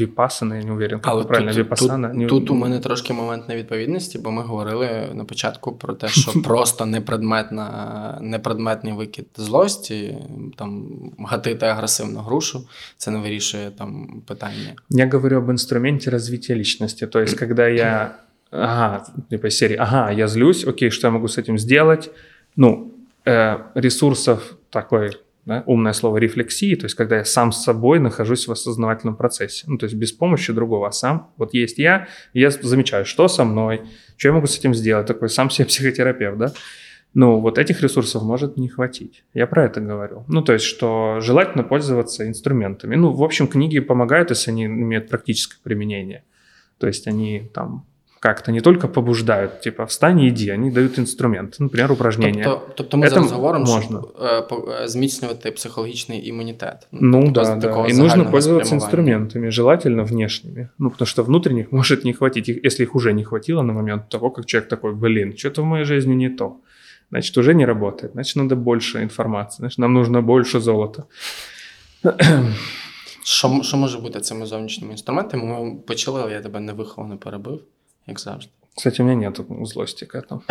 Віпасана, 0.00 0.56
я 0.56 0.64
не 0.64 0.72
уверен, 0.72 1.00
як 1.04 1.28
правильно 1.28 1.52
тут, 1.52 1.58
Віпасана. 1.58 2.08
Тут, 2.08 2.28
тут 2.28 2.50
у 2.50 2.54
мене 2.54 2.78
трошки 2.78 3.12
момент 3.12 3.48
невідповідності, 3.48 4.18
бо 4.18 4.30
ми 4.30 4.42
говорили 4.42 5.08
на 5.14 5.24
початку 5.24 5.72
про 5.72 5.94
те, 5.94 6.08
що 6.08 6.32
просто 6.44 6.86
непредметна, 6.86 8.18
непредметний 8.22 8.92
викид 8.92 9.26
злості, 9.36 10.18
там 10.56 10.88
гатити 11.18 11.66
агресивну 11.66 12.20
грушу, 12.20 12.68
це 12.96 13.10
не 13.10 13.18
вирішує 13.18 13.70
там 13.70 14.22
питання. 14.26 14.74
Я 14.90 15.08
говорю 15.08 15.36
об 15.36 15.50
инструменте 15.50 16.10
развития 16.10 16.58
личности. 16.58 17.06
То 17.06 17.20
есть, 17.20 17.38
когда 17.38 17.68
я, 17.68 18.14
ага, 18.50 19.06
типа 19.30 19.50
серии, 19.50 19.76
ага, 19.76 20.12
я 20.12 20.28
злюсь, 20.28 20.66
окей, 20.66 20.90
что 20.90 21.06
я 21.06 21.10
могу 21.10 21.28
с 21.28 21.38
этим 21.38 21.58
сделать? 21.58 22.10
Ну, 22.56 22.92
э, 23.26 23.58
ресурсов 23.74 24.56
такой 24.70 25.10
да, 25.48 25.62
умное 25.64 25.94
слово 25.94 26.18
рефлексии, 26.18 26.74
то 26.74 26.84
есть 26.84 26.94
когда 26.94 27.16
я 27.16 27.24
сам 27.24 27.52
с 27.52 27.64
собой 27.64 28.00
нахожусь 28.00 28.46
в 28.46 28.52
осознавательном 28.52 29.16
процессе, 29.16 29.64
ну 29.66 29.78
то 29.78 29.86
есть 29.86 29.96
без 29.96 30.12
помощи 30.12 30.52
другого, 30.52 30.88
а 30.88 30.92
сам, 30.92 31.32
вот 31.38 31.54
есть 31.54 31.78
я, 31.78 32.06
я 32.34 32.50
замечаю, 32.50 33.06
что 33.06 33.28
со 33.28 33.44
мной, 33.44 33.80
что 34.18 34.28
я 34.28 34.34
могу 34.34 34.46
с 34.46 34.58
этим 34.58 34.74
сделать, 34.74 35.06
такой 35.06 35.30
сам 35.30 35.48
себе 35.48 35.64
психотерапевт, 35.68 36.36
да, 36.36 36.52
ну 37.14 37.40
вот 37.40 37.56
этих 37.56 37.80
ресурсов 37.80 38.22
может 38.24 38.58
не 38.58 38.68
хватить, 38.68 39.24
я 39.32 39.46
про 39.46 39.64
это 39.64 39.80
говорю, 39.80 40.26
ну 40.28 40.42
то 40.42 40.52
есть 40.52 40.66
что 40.66 41.20
желательно 41.20 41.64
пользоваться 41.64 42.28
инструментами, 42.28 42.94
ну 42.94 43.12
в 43.12 43.24
общем 43.24 43.48
книги 43.48 43.78
помогают, 43.78 44.28
если 44.28 44.50
они 44.50 44.66
имеют 44.66 45.08
практическое 45.08 45.60
применение, 45.62 46.24
то 46.76 46.86
есть 46.86 47.06
они 47.06 47.50
там 47.54 47.87
как-то 48.23 48.51
не 48.51 48.61
только 48.61 48.89
побуждають, 48.89 49.61
типа 49.61 49.83
встань 49.83 50.19
і 50.19 50.27
йди, 50.27 50.51
вони 50.51 50.71
дають 50.71 50.97
інструмент, 50.97 51.57
наприклад, 51.59 51.91
упражнення. 51.91 52.43
Тобто, 52.43 52.73
тобто 52.75 52.97
ми 52.97 53.05
Это 53.05 53.09
зараз 53.09 53.31
говоримо, 53.31 53.65
можна. 53.65 54.01
щоб 54.47 54.69
е, 54.81 54.87
зміцнювати 54.87 55.51
психологічний 55.51 56.27
імунітет. 56.27 56.87
Ну, 56.91 57.19
ну 57.19 57.31
да, 57.31 57.55
да. 57.55 57.87
И 57.89 57.93
нужно 57.93 58.31
пользоваться 58.31 58.75
инструментами, 58.75 59.51
желательно 59.51 60.03
внешними. 60.03 60.69
Ну, 60.79 60.89
потому 60.89 61.07
что 61.07 61.23
внутренних 61.23 61.71
может 61.71 62.05
не 62.05 62.13
хватить, 62.13 62.65
если 62.65 62.83
их 62.83 62.95
уже 62.95 63.13
не 63.13 63.23
хватило 63.23 63.63
на 63.63 63.73
момент 63.73 64.09
того, 64.09 64.31
как 64.31 64.45
человек 64.45 64.69
такой, 64.69 64.93
блин, 64.93 65.33
что-то 65.37 65.61
в 65.61 65.65
моей 65.65 65.85
жизни 65.85 66.15
не 66.15 66.29
то. 66.29 66.55
Значит, 67.09 67.37
уже 67.37 67.53
не 67.53 67.65
работает. 67.65 68.13
Значит, 68.13 68.35
надо 68.35 68.55
больше 68.55 69.01
информации. 69.01 69.57
Значит, 69.57 69.79
нам 69.79 69.93
нужно 69.93 70.21
больше 70.21 70.59
золота. 70.59 71.03
Що 73.23 73.59
що 73.63 73.77
може 73.77 73.99
бути 73.99 74.19
цими 74.19 74.45
зовнішніми 74.45 74.91
інструментами? 74.91 75.43
Ми 75.43 75.75
почали, 75.87 76.21
але 76.21 76.31
я 76.31 76.41
тебе 76.41 76.59
невиховано 76.59 77.17
перебив. 77.17 77.61
як 78.07 78.19
завжди. 78.19 78.51
Кстати, 78.75 79.01
у 79.01 79.05
меня 79.05 79.15
нет 79.15 79.39
злости 79.67 80.05
к 80.05 80.15
этому. 80.15 80.41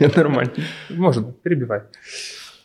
Нормально. 0.15 0.51
Можно, 0.89 1.33
перебивай. 1.43 1.81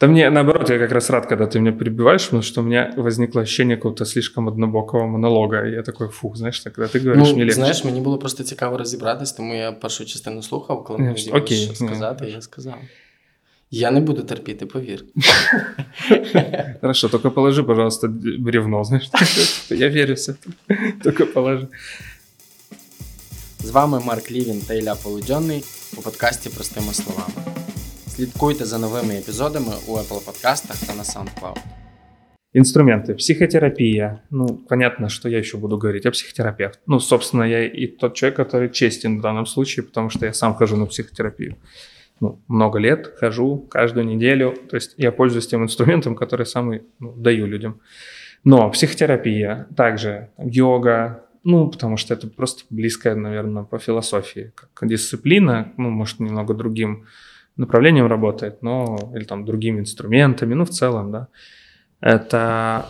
Да 0.01 0.07
мне, 0.07 0.30
наоборот, 0.30 0.70
я 0.70 0.78
как 0.78 0.92
раз 0.92 1.11
рад, 1.11 1.26
когда 1.26 1.47
ты 1.47 1.59
меня 1.59 1.72
перебиваешь, 1.72 2.24
потому 2.24 2.42
что 2.42 2.61
у 2.61 2.64
меня 2.64 2.92
возникло 2.97 3.42
ощущение 3.42 3.76
какого-то 3.76 4.05
слишком 4.05 4.49
однобокого 4.49 5.07
монолога. 5.07 5.66
И 5.66 5.70
я 5.72 5.82
такой, 5.82 6.09
фух, 6.09 6.36
знаєш, 6.36 6.61
когда 6.61 6.88
ти 6.88 6.99
говориш, 6.99 7.22
ну, 7.24 7.30
мені 7.30 7.40
легче. 7.40 7.55
Знаєш, 7.55 7.84
мені 7.84 8.01
було 8.01 8.18
просто 8.18 8.44
цікаво 8.44 8.78
розібратись, 8.78 9.32
тому 9.32 9.55
я 9.55 9.72
першу 9.72 10.05
частину 10.05 10.42
слухав, 10.42 10.84
коли 10.84 10.99
мені 10.99 11.30
хотілося 11.30 11.74
сказати, 11.74 12.26
і 12.28 12.30
я 12.30 12.40
сказав. 12.40 12.74
Я 13.70 13.90
не 13.90 14.01
буду 14.01 14.22
терпіти, 14.22 14.66
повір. 14.66 15.05
Хорошо, 16.80 17.09
только 17.09 17.30
положи, 17.30 17.62
пожалуйста, 17.62 18.09
бревно, 18.38 18.84
знаешь. 18.84 19.11
Я 19.70 19.88
верю 19.88 20.14
в 20.14 20.18
это. 20.18 20.36
Только 21.03 21.26
положи. 21.26 21.68
З 23.61 23.70
вами 23.70 24.01
Марк 24.01 24.30
Лівін 24.30 24.61
та 24.61 24.74
Ілля 24.74 24.94
Полудьонний 24.94 25.64
у 25.99 26.03
подкасті 26.03 26.51
Простими 26.51 26.92
словами. 26.92 27.34
Слідкуйте 28.09 28.64
за 28.64 28.78
новими 28.78 29.14
епізодами 29.14 29.72
у 29.86 29.92
Apple 29.92 30.24
подкастах 30.24 30.76
та 30.86 30.94
на 30.94 31.03
SoundCloud. 31.03 31.59
Инструменты. 32.57 33.14
Психотерапия. 33.14 34.22
Ну, 34.30 34.47
понятно, 34.68 35.09
что 35.09 35.28
я 35.28 35.38
еще 35.38 35.59
буду 35.59 35.76
говорить 35.76 36.07
о 36.07 36.11
психотерапевт. 36.11 36.80
Ну, 36.86 37.01
собственно, 37.01 37.44
я 37.44 37.66
и 37.66 37.86
тот 37.86 38.14
человек, 38.14 38.36
который 38.36 38.70
честен 38.70 39.18
в 39.18 39.20
данном 39.20 39.47
случае, 39.47 39.84
потому 39.84 40.11
что 40.11 40.24
я 40.26 40.32
сам 40.32 40.55
хожу 40.55 40.76
на 40.76 40.86
психотерапию. 40.86 41.57
Ну, 42.20 42.40
много 42.49 42.78
лет 42.78 43.12
хожу, 43.20 43.59
каждую 43.59 44.07
неделю. 44.07 44.55
То 44.70 44.76
есть 44.76 44.94
я 44.97 45.12
пользуюсь 45.12 45.47
тем 45.47 45.64
инструментом, 45.64 46.14
который 46.14 46.47
сам 46.47 46.80
ну, 46.99 47.12
даю 47.12 47.47
людям. 47.47 47.80
Но 48.44 48.70
психотерапия, 48.70 49.66
также 49.76 50.30
йога, 50.38 51.26
ну, 51.43 51.69
потому 51.69 51.97
что 51.97 52.13
это 52.13 52.27
просто 52.27 52.63
близкая, 52.69 53.15
наверное, 53.15 53.63
по 53.63 53.79
философии, 53.79 54.51
как 54.55 54.87
дисциплина, 54.87 55.73
ну, 55.77 55.89
может, 55.89 56.19
немного 56.19 56.53
другим 56.53 57.05
направлением 57.57 58.07
работает, 58.07 58.61
но, 58.61 59.11
или 59.15 59.23
там 59.23 59.45
другими 59.45 59.79
инструментами, 59.79 60.53
ну, 60.53 60.65
в 60.65 60.69
целом, 60.69 61.11
да. 61.11 61.27
Это, 61.99 62.87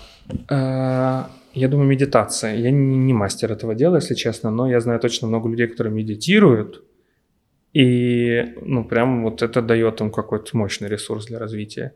э, 0.49 1.23
я 1.53 1.67
думаю, 1.67 1.87
медитация. 1.87 2.55
Я 2.55 2.71
не, 2.71 2.97
не 2.97 3.13
мастер 3.13 3.51
этого 3.51 3.75
дела, 3.75 3.97
если 3.97 4.15
честно, 4.15 4.51
но 4.51 4.69
я 4.69 4.79
знаю 4.79 4.99
точно 4.99 5.27
много 5.27 5.49
людей, 5.49 5.67
которые 5.67 5.93
медитируют, 5.93 6.83
и, 7.73 8.53
ну, 8.61 8.83
прям 8.83 9.23
вот 9.23 9.41
это 9.41 9.61
дает 9.61 10.01
им 10.01 10.11
какой-то 10.11 10.57
мощный 10.57 10.89
ресурс 10.89 11.27
для 11.27 11.39
развития. 11.39 11.95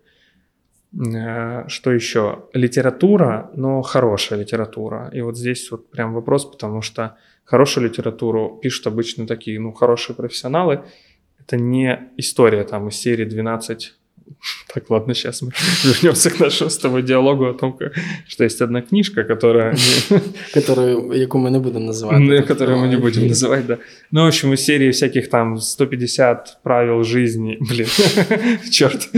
Э, 0.94 1.68
что 1.68 1.92
еще? 1.92 2.46
Литература, 2.54 3.52
но 3.56 3.82
хорошая 3.82 4.40
литература. 4.40 5.10
И 5.14 5.22
вот 5.22 5.38
здесь 5.38 5.70
вот 5.72 5.90
прям 5.90 6.14
вопрос, 6.14 6.46
потому 6.46 6.82
что 6.82 7.18
хорошую 7.44 7.90
литературу 7.90 8.60
пишут 8.62 8.88
обычно 8.88 9.28
такие, 9.28 9.60
ну, 9.60 9.72
хорошие 9.72 10.16
профессионалы. 10.16 10.84
Это 11.40 11.58
не 11.58 12.10
история 12.18 12.64
там 12.64 12.88
из 12.88 12.96
серии 12.96 13.26
12 13.26 13.96
так, 14.74 14.90
ладно, 14.90 15.14
сейчас 15.14 15.42
мы 15.42 15.52
вернемся 15.84 16.30
к 16.30 16.40
нашему 16.40 16.70
с 16.70 16.78
тобой 16.78 17.04
диалогу 17.04 17.46
о 17.46 17.54
том, 17.54 17.78
что 18.28 18.44
есть 18.44 18.62
одна 18.62 18.82
книжка, 18.82 19.24
которая... 19.24 19.76
Которую, 20.54 21.12
яку 21.12 21.38
мы 21.38 21.52
не 21.52 21.60
будем 21.60 21.86
называть. 21.86 22.48
Которую 22.48 22.80
мы 22.80 22.88
не 22.88 22.98
будем 22.98 23.28
называть, 23.28 23.66
да. 23.66 23.78
Ну, 24.12 24.24
в 24.24 24.28
общем, 24.28 24.54
из 24.54 24.62
серии 24.62 24.92
всяких 24.92 25.30
там 25.30 25.58
150 25.58 26.60
правил 26.64 27.04
жизни. 27.04 27.58
Блин, 27.60 27.88
черт. 28.72 29.10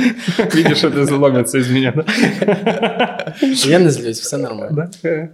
Видишь, 0.53 0.83
это 0.83 1.05
заломится 1.05 1.57
из 1.57 1.69
меня, 1.69 1.91
да? 1.91 3.35
Я 3.65 3.79
не 3.79 3.89
злюсь, 3.89 4.19
все 4.19 4.37
нормально. 4.37 4.89
Да? 5.01 5.29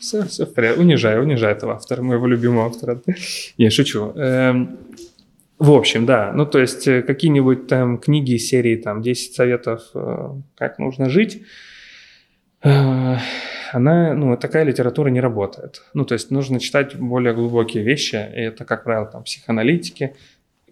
Все, 0.00 0.24
все 0.24 0.46
в 0.46 0.54
порядке. 0.54 0.80
Унижаю, 0.80 1.22
унижаю 1.22 1.56
этого 1.56 1.74
автора, 1.74 2.02
моего 2.02 2.26
любимого 2.26 2.66
автора. 2.66 3.00
Не, 3.58 3.70
шучу. 3.70 4.12
В 5.58 5.72
общем, 5.72 6.06
да. 6.06 6.32
Ну, 6.32 6.46
то 6.46 6.60
есть 6.60 6.86
э, 6.86 7.02
какие-нибудь 7.02 7.66
там 7.66 7.98
книги 7.98 8.36
серии 8.36 8.76
там 8.76 9.02
10 9.02 9.34
советов, 9.34 9.82
э, 9.94 10.30
как 10.56 10.78
нужно 10.78 11.10
жить, 11.10 11.42
э, 12.62 13.16
она, 13.72 14.14
ну, 14.14 14.36
такая 14.36 14.64
литература 14.64 15.08
не 15.08 15.20
работает. 15.20 15.82
Ну, 15.94 16.04
то 16.04 16.14
есть 16.14 16.30
нужно 16.30 16.60
читать 16.60 16.96
более 16.96 17.34
глубокие 17.34 17.82
вещи, 17.82 18.14
и 18.14 18.40
это, 18.40 18.64
как 18.64 18.84
правило, 18.84 19.06
там 19.06 19.24
психоаналитики, 19.24 20.14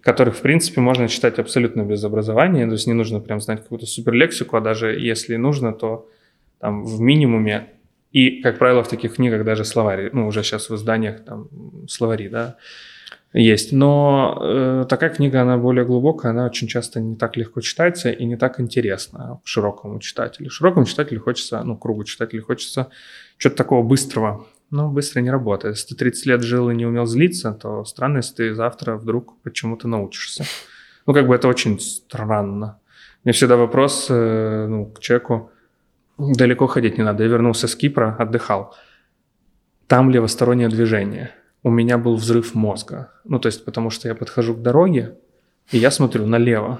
которых, 0.01 0.37
в 0.37 0.41
принципе, 0.41 0.79
можно 0.79 1.09
читать 1.09 1.37
абсолютно 1.37 1.81
без 1.81 2.03
образования, 2.05 2.65
то 2.65 2.73
есть 2.73 2.87
не 2.87 2.93
нужно 2.93 3.19
прям 3.19 3.41
знать 3.41 3.61
какую-то 3.61 3.85
суперлексику, 3.85 4.55
а 4.55 4.61
даже 4.61 4.97
если 4.97 5.35
нужно, 5.35 5.73
то 5.73 6.07
там 6.59 6.85
в 6.85 7.01
минимуме 7.01 7.67
и, 8.13 8.41
как 8.41 8.57
правило, 8.57 8.83
в 8.83 8.87
таких 8.87 9.15
книгах 9.15 9.43
даже 9.43 9.65
словари, 9.65 10.09
ну, 10.13 10.27
уже 10.27 10.43
сейчас 10.43 10.69
в 10.69 10.75
изданиях 10.75 11.25
там 11.25 11.49
словари, 11.89 12.29
да, 12.29 12.55
есть. 13.33 13.71
Но 13.71 14.37
э, 14.41 14.85
такая 14.87 15.09
книга, 15.09 15.41
она 15.41 15.57
более 15.57 15.85
глубокая, 15.85 16.31
она 16.31 16.45
очень 16.45 16.67
часто 16.67 16.99
не 16.99 17.15
так 17.15 17.37
легко 17.37 17.61
читается 17.61 18.09
и 18.09 18.25
не 18.25 18.37
так 18.37 18.59
интересна 18.59 19.39
широкому 19.43 19.99
читателю. 19.99 20.49
Широкому 20.49 20.85
читателю 20.85 21.21
хочется, 21.21 21.61
ну, 21.63 21.77
кругу 21.77 22.03
читателю 22.03 22.43
хочется 22.43 22.89
чего-то 23.37 23.57
такого 23.57 23.83
быстрого. 23.83 24.45
Но 24.69 24.89
быстро 24.89 25.21
не 25.21 25.31
работает. 25.31 25.75
Если 25.75 25.89
ты 25.89 25.95
30 25.95 26.25
лет 26.25 26.41
жил 26.41 26.69
и 26.69 26.75
не 26.75 26.85
умел 26.85 27.05
злиться, 27.05 27.53
то 27.53 27.85
странно, 27.85 28.17
если 28.17 28.35
ты 28.35 28.53
завтра 28.53 28.97
вдруг 28.97 29.41
почему-то 29.41 29.87
научишься. 29.87 30.43
Ну, 31.05 31.13
как 31.13 31.27
бы 31.27 31.35
это 31.35 31.47
очень 31.47 31.79
странно. 31.79 32.79
Мне 33.23 33.31
всегда 33.31 33.55
вопрос 33.55 34.07
э, 34.09 34.67
ну, 34.67 34.85
к 34.87 34.99
человеку, 34.99 35.51
далеко 36.17 36.67
ходить 36.67 36.97
не 36.97 37.03
надо. 37.03 37.23
Я 37.23 37.29
вернулся 37.29 37.67
с 37.67 37.75
Кипра, 37.75 38.15
отдыхал. 38.19 38.75
Там 39.87 40.09
левостороннее 40.09 40.69
движение– 40.69 41.31
у 41.67 41.71
меня 41.71 41.97
был 41.97 42.15
взрыв 42.15 42.55
мозга. 42.55 43.11
Ну, 43.25 43.39
то 43.39 43.47
есть, 43.47 43.65
потому 43.65 43.89
что 43.89 44.07
я 44.07 44.15
подхожу 44.15 44.55
к 44.55 44.61
дороге, 44.61 45.15
и 45.71 45.77
я 45.77 45.91
смотрю 45.91 46.25
налево. 46.25 46.79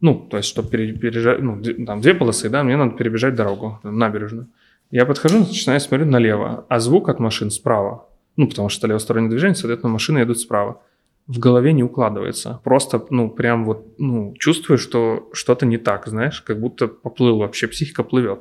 Ну, 0.00 0.14
то 0.30 0.36
есть, 0.36 0.48
чтобы 0.48 0.68
перебежать, 0.68 1.40
ну, 1.40 1.62
там 1.86 2.00
две 2.00 2.14
полосы, 2.14 2.48
да, 2.48 2.62
мне 2.62 2.76
надо 2.76 2.96
перебежать 2.96 3.34
дорогу, 3.34 3.80
набережную. 3.82 4.46
Я 4.90 5.06
подхожу, 5.06 5.38
начинаю 5.38 5.80
смотреть 5.80 6.08
налево, 6.08 6.66
а 6.68 6.78
звук 6.78 7.08
от 7.08 7.18
машин 7.18 7.50
справа. 7.50 8.08
Ну, 8.36 8.48
потому 8.48 8.68
что 8.68 8.86
левостороннее 8.86 9.30
движение, 9.30 9.56
соответственно, 9.56 9.92
машины 9.92 10.22
идут 10.22 10.38
справа. 10.38 10.80
в 11.26 11.38
голове 11.38 11.72
не 11.72 11.82
укладывается. 11.82 12.60
Просто, 12.64 13.04
ну, 13.10 13.30
прям 13.30 13.64
вот, 13.64 13.94
ну, 13.98 14.34
чувствую, 14.38 14.78
что 14.78 15.30
что-то 15.32 15.66
не 15.66 15.78
так, 15.78 16.06
знаешь, 16.06 16.42
как 16.42 16.60
будто 16.60 16.88
поплыл 16.88 17.38
вообще, 17.38 17.68
психика 17.68 18.02
плывет. 18.02 18.40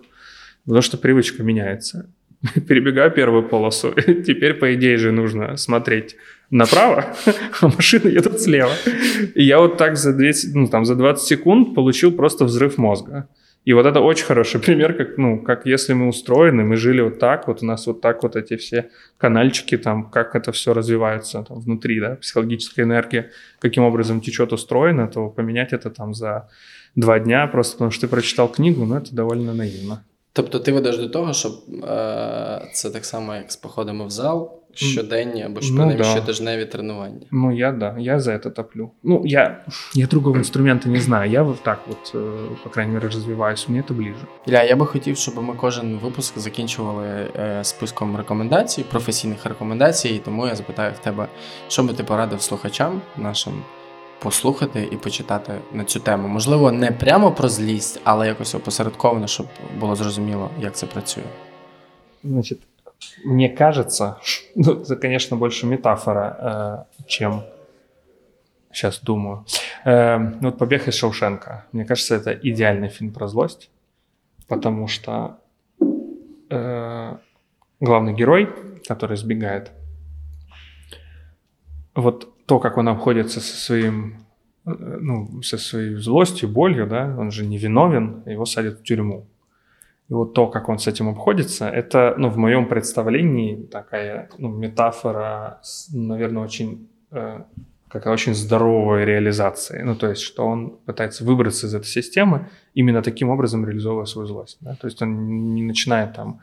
Потому 0.65 0.81
что 0.81 0.97
привычка 0.97 1.43
меняется. 1.43 2.09
Перебегаю 2.67 3.11
первую 3.11 3.43
полосу, 3.43 3.93
теперь, 4.25 4.53
по 4.53 4.73
идее 4.73 4.97
же, 4.97 5.11
нужно 5.11 5.57
смотреть 5.57 6.15
направо, 6.49 7.05
а 7.61 7.67
машины 7.67 8.09
едут 8.09 8.41
слева. 8.41 8.73
И 9.35 9.43
я 9.43 9.59
вот 9.59 9.77
так 9.77 9.97
за, 9.97 10.13
10, 10.13 10.55
ну, 10.55 10.67
там, 10.67 10.85
за 10.85 10.95
20 10.95 11.25
секунд 11.25 11.75
получил 11.75 12.11
просто 12.11 12.45
взрыв 12.45 12.77
мозга. 12.77 13.27
И 13.63 13.73
вот 13.73 13.85
это 13.85 13.99
очень 13.99 14.25
хороший 14.25 14.59
пример, 14.59 14.93
как, 14.95 15.17
ну, 15.17 15.39
как 15.39 15.67
если 15.67 15.93
мы 15.93 16.07
устроены, 16.07 16.63
мы 16.63 16.77
жили 16.77 17.01
вот 17.01 17.19
так, 17.19 17.47
вот 17.47 17.61
у 17.61 17.65
нас 17.65 17.85
вот 17.85 18.01
так 18.01 18.23
вот 18.23 18.35
эти 18.35 18.57
все 18.57 18.89
канальчики, 19.19 19.77
там, 19.77 20.09
как 20.09 20.35
это 20.35 20.51
все 20.51 20.73
развивается 20.73 21.43
там, 21.43 21.59
внутри, 21.59 21.99
да, 21.99 22.15
психологическая 22.15 22.85
энергия, 22.85 23.29
каким 23.59 23.83
образом 23.83 24.19
течет 24.19 24.51
устроено, 24.51 25.07
то 25.07 25.29
поменять 25.29 25.73
это 25.73 25.91
там 25.91 26.15
за 26.15 26.49
два 26.95 27.19
дня, 27.19 27.45
просто 27.45 27.73
потому 27.73 27.91
что 27.91 28.01
ты 28.01 28.07
прочитал 28.07 28.47
книгу, 28.47 28.83
ну, 28.85 28.95
это 28.95 29.13
довольно 29.13 29.53
наивно. 29.53 30.03
Тобто 30.33 30.59
ти 30.59 30.71
ведеш 30.71 30.97
до 30.97 31.09
того, 31.09 31.33
щоб 31.33 31.51
е, 31.83 32.69
це 32.73 32.89
так 32.89 33.05
само, 33.05 33.35
як 33.35 33.51
з 33.51 33.55
походами 33.55 34.05
в 34.05 34.09
зал, 34.09 34.61
щоденні 34.73 35.43
або 35.43 35.61
ж 35.61 35.73
ну, 35.73 35.95
да. 35.97 36.03
щотижневі 36.03 36.65
тренування. 36.65 37.25
Ну, 37.31 37.57
я 37.57 37.71
да, 37.71 37.95
я 37.99 38.19
за 38.19 38.31
это 38.31 38.51
топлю. 38.51 38.91
Ну, 39.03 39.21
я, 39.25 39.65
я 39.95 40.07
другого 40.07 40.37
інструмента 40.37 40.89
не 40.89 40.99
знаю. 40.99 41.31
Я 41.31 41.55
так 41.63 41.79
вот, 41.87 42.15
э, 42.15 42.47
по 42.63 42.69
крайней 42.69 42.93
мере, 42.93 43.07
развиваюсь, 43.07 43.69
мені 43.69 43.83
це 43.87 43.93
ближе. 43.93 44.25
Ілля, 44.47 44.63
я 44.63 44.75
би 44.75 44.85
хотів, 44.85 45.17
щоб 45.17 45.43
ми 45.43 45.53
кожен 45.53 45.97
випуск 45.97 46.39
закінчували 46.39 47.07
е, 47.35 47.59
списком 47.63 48.17
рекомендацій, 48.17 48.83
професійних 48.83 49.45
рекомендацій, 49.45 50.21
тому 50.25 50.47
я 50.47 50.55
запитаю 50.55 50.93
в 51.01 51.03
тебе, 51.03 51.27
що 51.67 51.83
би 51.83 51.93
ти 51.93 52.03
порадив 52.03 52.41
слухачам 52.41 53.01
нашим 53.17 53.53
послухати 54.20 54.88
і 54.92 54.96
почитати 54.96 55.52
на 55.72 55.84
цю 55.84 56.00
тему. 56.00 56.28
Можливо, 56.28 56.72
не 56.72 56.92
прямо 56.92 57.32
про 57.32 57.48
злість, 57.48 58.00
але 58.04 58.26
якось 58.26 58.54
опосередковано, 58.54 59.26
щоб 59.26 59.46
було 59.80 59.96
зрозуміло, 59.96 60.50
як 60.60 60.76
це 60.76 60.86
працює. 60.86 61.24
Значить, 62.24 62.60
мне 63.24 63.48
кажется, 63.48 64.16
ну, 64.54 64.72
это, 64.72 64.96
конечно, 64.96 65.36
больше 65.36 65.66
метафора, 65.66 66.86
э, 66.98 67.06
чем 67.06 67.42
сейчас 68.72 69.00
думаю. 69.02 69.44
Э, 69.84 70.32
вот 70.40 70.58
«Побег 70.58 70.88
из 70.88 70.94
Шоушенка». 70.94 71.64
Мне 71.72 71.84
кажется, 71.84 72.16
это 72.16 72.32
идеальный 72.32 72.88
фильм 72.88 73.12
про 73.12 73.28
злость, 73.28 73.70
потому 74.48 74.88
что 74.88 75.36
э, 76.50 77.16
главный 77.80 78.14
герой, 78.14 78.48
который 78.88 79.16
сбегает, 79.16 79.70
вот 81.94 82.28
то, 82.51 82.59
как 82.59 82.77
он 82.77 82.89
обходится 82.89 83.39
со 83.39 83.55
своим 83.55 84.25
ну, 84.65 85.41
со 85.41 85.57
своей 85.57 85.95
злостью, 85.95 86.49
болью, 86.49 86.85
да, 86.85 87.15
он 87.17 87.31
же 87.31 87.45
невиновен, 87.45 88.23
его 88.25 88.45
садят 88.45 88.79
в 88.79 88.83
тюрьму. 88.83 89.25
И 90.09 90.13
вот 90.13 90.33
то, 90.33 90.47
как 90.47 90.67
он 90.67 90.77
с 90.77 90.85
этим 90.85 91.07
обходится, 91.07 91.69
это, 91.69 92.13
ну, 92.17 92.27
в 92.27 92.35
моем 92.35 92.67
представлении 92.67 93.55
такая, 93.55 94.27
ну, 94.37 94.49
метафора, 94.49 95.61
наверное, 95.93 96.43
очень, 96.43 96.89
э, 97.11 97.43
какая 97.87 98.13
очень 98.13 98.33
здоровая 98.33 99.05
реализация. 99.05 99.85
Ну, 99.85 99.95
то 99.95 100.09
есть, 100.09 100.21
что 100.21 100.45
он 100.45 100.71
пытается 100.85 101.23
выбраться 101.23 101.67
из 101.67 101.73
этой 101.73 101.87
системы, 101.87 102.49
именно 102.73 103.01
таким 103.01 103.29
образом 103.29 103.65
реализовывая 103.65 104.07
свою 104.07 104.27
злость. 104.27 104.57
Да? 104.59 104.75
То 104.75 104.87
есть, 104.87 105.01
он 105.01 105.53
не 105.55 105.63
начинает 105.63 106.15
там, 106.15 106.41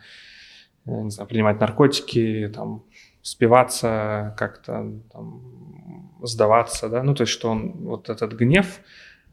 не 0.87 1.11
знаю, 1.11 1.29
принимать 1.29 1.61
наркотики, 1.61 2.51
там, 2.55 2.83
спиваться, 3.29 4.35
как-то 4.39 4.91
там, 5.13 5.43
сдаваться, 6.23 6.89
да, 6.89 7.03
ну, 7.03 7.15
то 7.15 7.23
есть, 7.23 7.33
что 7.33 7.51
он, 7.51 7.73
вот 7.73 8.09
этот 8.09 8.33
гнев, 8.33 8.81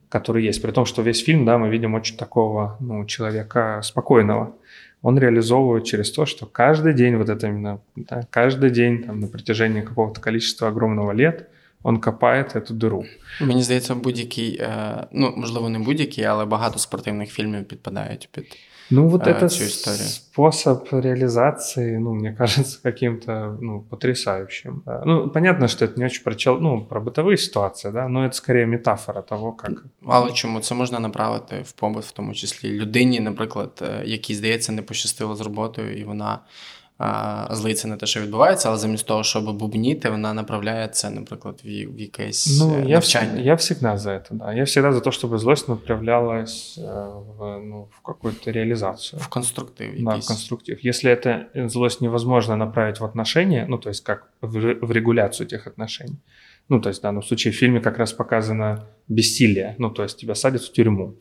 который 0.10 0.44
есть, 0.44 0.62
при 0.62 0.72
том, 0.72 0.86
что 0.86 1.02
весь 1.02 1.24
фильм, 1.24 1.46
да, 1.46 1.58
мы 1.58 1.70
видим 1.70 1.94
очень 1.94 2.18
такого, 2.18 2.78
ну, 2.80 3.06
человека 3.06 3.82
спокойного, 3.84 4.56
он 5.02 5.20
реализовывает 5.20 5.84
через 5.84 6.12
то, 6.12 6.26
что 6.26 6.46
каждый 6.46 6.94
день, 6.94 7.16
вот 7.16 7.30
это 7.30 7.48
именно, 7.48 7.80
да, 7.96 8.28
каждый 8.30 8.70
день, 8.70 9.04
там, 9.04 9.20
на 9.20 9.28
протяжении 9.28 9.82
какого-то 9.82 10.22
количества 10.22 10.70
огромного 10.70 11.12
лет, 11.12 11.50
он 11.85 12.01
копает 12.01 12.57
эту 12.57 12.73
дыру. 12.73 13.05
Мені 13.41 13.63
здається, 13.63 13.95
будь-який, 13.95 14.63
ну, 15.13 15.35
можливо, 15.37 15.69
не 15.69 15.79
будь-який, 15.79 16.25
але 16.25 16.45
багато 16.45 16.79
спортивних 16.79 17.31
фільмів 17.31 17.65
підпадають 17.65 18.29
під 18.33 18.57
Ну, 18.93 19.09
вот 19.09 19.27
это 19.27 19.49
способ 19.49 20.89
реализации, 20.91 21.99
ну, 21.99 22.15
мне 22.15 22.33
кажется, 22.33 22.79
каким-то, 22.83 23.59
ну, 23.61 23.85
потрясающим. 23.91 24.83
Да. 24.87 25.03
Ну, 25.07 25.31
понятно, 25.31 25.69
что 25.69 25.85
это 25.85 25.99
не 25.99 26.07
очень 26.07 26.25
про, 26.25 26.35
чел... 26.35 26.59
ну, 26.61 26.85
про 26.85 27.01
бытовые 27.01 27.37
ситуации, 27.37 27.93
да, 27.93 28.09
но 28.09 28.25
это 28.25 28.33
скорее 28.33 28.67
метафора 28.67 29.23
того, 29.23 29.53
как... 29.53 29.85
Але 30.07 30.33
чому 30.33 30.61
це 30.61 30.75
можна 30.75 30.99
направити 30.99 31.63
в 31.65 31.73
побут, 31.73 32.05
в 32.05 32.13
тому 32.13 32.35
числі 32.35 32.73
людині, 32.73 33.21
наприклад, 33.21 33.83
якій, 34.05 34.35
здається, 34.35 34.73
не 34.73 34.83
пощастило 34.83 35.37
з 35.37 35.41
роботою, 35.41 35.97
і 35.97 36.05
вона 36.05 36.39
злиться 37.51 37.89
на 37.89 37.97
те, 37.97 38.07
що 38.07 38.21
відбувається, 38.21 38.69
але 38.69 38.79
замість 38.79 39.07
того, 39.07 39.25
щоб 39.25 39.57
бубніти, 39.59 40.11
вона 40.11 40.35
направляє 40.35 40.89
це, 40.89 41.11
наприклад, 41.11 41.61
в, 41.65 41.69
в 41.69 42.01
якесь 42.01 42.61
ну, 42.61 42.75
э, 42.75 42.89
навчання. 42.89 43.37
Я, 43.37 43.45
я 43.45 43.55
всегда 43.55 43.97
за 43.97 44.11
это, 44.11 44.29
да. 44.31 44.53
Я 44.53 44.65
всегда 44.65 44.93
за 44.93 45.01
то, 45.01 45.11
чтобы 45.11 45.39
злость 45.39 45.69
направлялась 45.69 46.79
э, 46.79 47.23
в, 47.39 47.61
ну, 47.65 47.89
в 47.91 48.03
какую-то 48.03 48.53
реализацию. 48.53 49.23
В 49.23 49.29
конструктив. 49.29 50.05
Да, 50.05 50.11
в 50.17 50.27
конструктив. 50.27 50.85
Если 50.85 51.11
эта 51.11 51.47
злость 51.69 52.01
невозможно 52.01 52.57
направить 52.57 53.01
в 53.01 53.05
отношения, 53.05 53.67
ну, 53.69 53.79
то 53.79 53.89
есть 53.91 54.05
как 54.05 54.29
в, 54.43 54.87
в 54.87 54.93
регуляцию 54.93 55.47
этих 55.47 55.67
отношений, 55.67 56.19
ну, 56.69 56.81
то 56.81 56.91
есть 56.91 57.01
в 57.01 57.03
данном 57.03 57.23
случае 57.23 57.53
в 57.53 57.57
фильме 57.57 57.81
как 57.81 57.99
раз 57.99 58.13
показано 58.13 58.85
бессилие, 59.09 59.75
ну, 59.79 59.91
то 59.91 60.03
есть 60.03 60.19
тебя 60.19 60.35
садят 60.35 60.63
в 60.63 60.73
тюрьму 60.73 61.15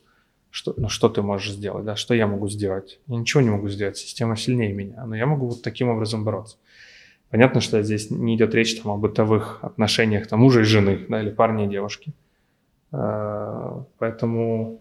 что, 0.54 0.72
ну, 0.76 0.88
что 0.88 1.08
ты 1.08 1.20
можешь 1.20 1.50
сделать, 1.50 1.84
да, 1.84 1.96
что 1.96 2.14
я 2.14 2.28
могу 2.28 2.48
сделать? 2.48 3.00
Я 3.08 3.16
ничего 3.16 3.40
не 3.42 3.50
могу 3.50 3.68
сделать, 3.68 3.96
система 3.96 4.36
сильнее 4.36 4.72
меня, 4.72 5.04
но 5.04 5.16
я 5.16 5.26
могу 5.26 5.48
вот 5.48 5.62
таким 5.62 5.88
образом 5.88 6.22
бороться. 6.22 6.58
Понятно, 7.30 7.60
что 7.60 7.82
здесь 7.82 8.08
не 8.12 8.36
идет 8.36 8.54
речь 8.54 8.80
там, 8.80 8.92
о 8.92 8.96
бытовых 8.96 9.58
отношениях 9.62 10.28
там, 10.28 10.38
мужа 10.38 10.60
и 10.60 10.62
жены, 10.62 11.06
да, 11.08 11.20
или 11.20 11.30
парня 11.30 11.64
и 11.64 11.68
девушки. 11.68 12.12
А, 12.92 13.84
поэтому, 13.98 14.80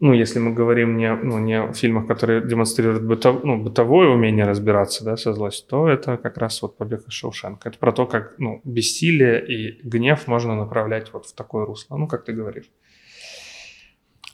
ну, 0.00 0.12
если 0.12 0.40
мы 0.40 0.52
говорим 0.52 0.96
не, 0.96 1.14
ну, 1.14 1.38
не 1.38 1.60
о 1.60 1.72
фильмах, 1.72 2.08
которые 2.08 2.44
демонстрируют 2.44 3.04
бытов, 3.04 3.44
ну, 3.44 3.62
бытовое 3.62 4.08
умение 4.08 4.46
разбираться 4.46 5.04
да, 5.04 5.16
со 5.16 5.32
злостью, 5.32 5.68
то 5.68 5.88
это 5.88 6.16
как 6.16 6.38
раз 6.38 6.60
вот 6.60 6.76
«Побег 6.76 7.06
из 7.06 7.12
Шоушенка». 7.12 7.68
Это 7.68 7.78
про 7.78 7.92
то, 7.92 8.06
как 8.06 8.34
ну, 8.38 8.60
бессилие 8.64 9.46
и 9.46 9.80
гнев 9.88 10.26
можно 10.26 10.56
направлять 10.56 11.12
вот 11.12 11.26
в 11.26 11.34
такое 11.34 11.66
русло, 11.66 11.96
ну, 11.96 12.08
как 12.08 12.24
ты 12.24 12.32
говоришь. 12.32 12.68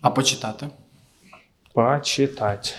А 0.00 0.10
почитати? 0.10 0.66
Почитать. 1.74 2.74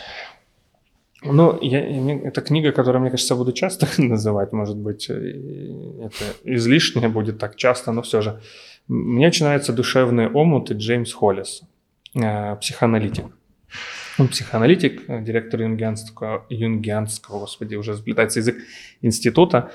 Ну, 1.24 1.60
я, 1.62 1.80
это 2.28 2.42
книга, 2.42 2.72
которую, 2.72 3.02
мне 3.02 3.12
кажется, 3.12 3.36
буду 3.36 3.52
часто 3.52 3.88
называть, 4.02 4.54
может 4.54 4.78
быть, 4.78 5.10
это 5.10 6.26
излишнее 6.44 7.10
будет 7.10 7.38
так 7.38 7.56
часто, 7.56 7.92
но 7.92 8.02
все 8.02 8.22
же. 8.22 8.42
Мне 8.88 9.32
нравится 9.40 9.74
«Душевные 9.74 10.28
омуты» 10.28 10.74
Джеймс 10.74 11.14
Холлис, 11.14 11.62
э, 12.16 12.56
психоаналитик. 12.56 13.26
Он 14.18 14.28
психоаналитик, 14.28 15.24
директор 15.24 15.62
юнгианского, 15.62 16.46
юнгианского, 16.50 17.40
господи, 17.40 17.76
уже 17.76 17.96
сплетается 17.96 18.40
язык, 18.40 18.56
института. 19.02 19.72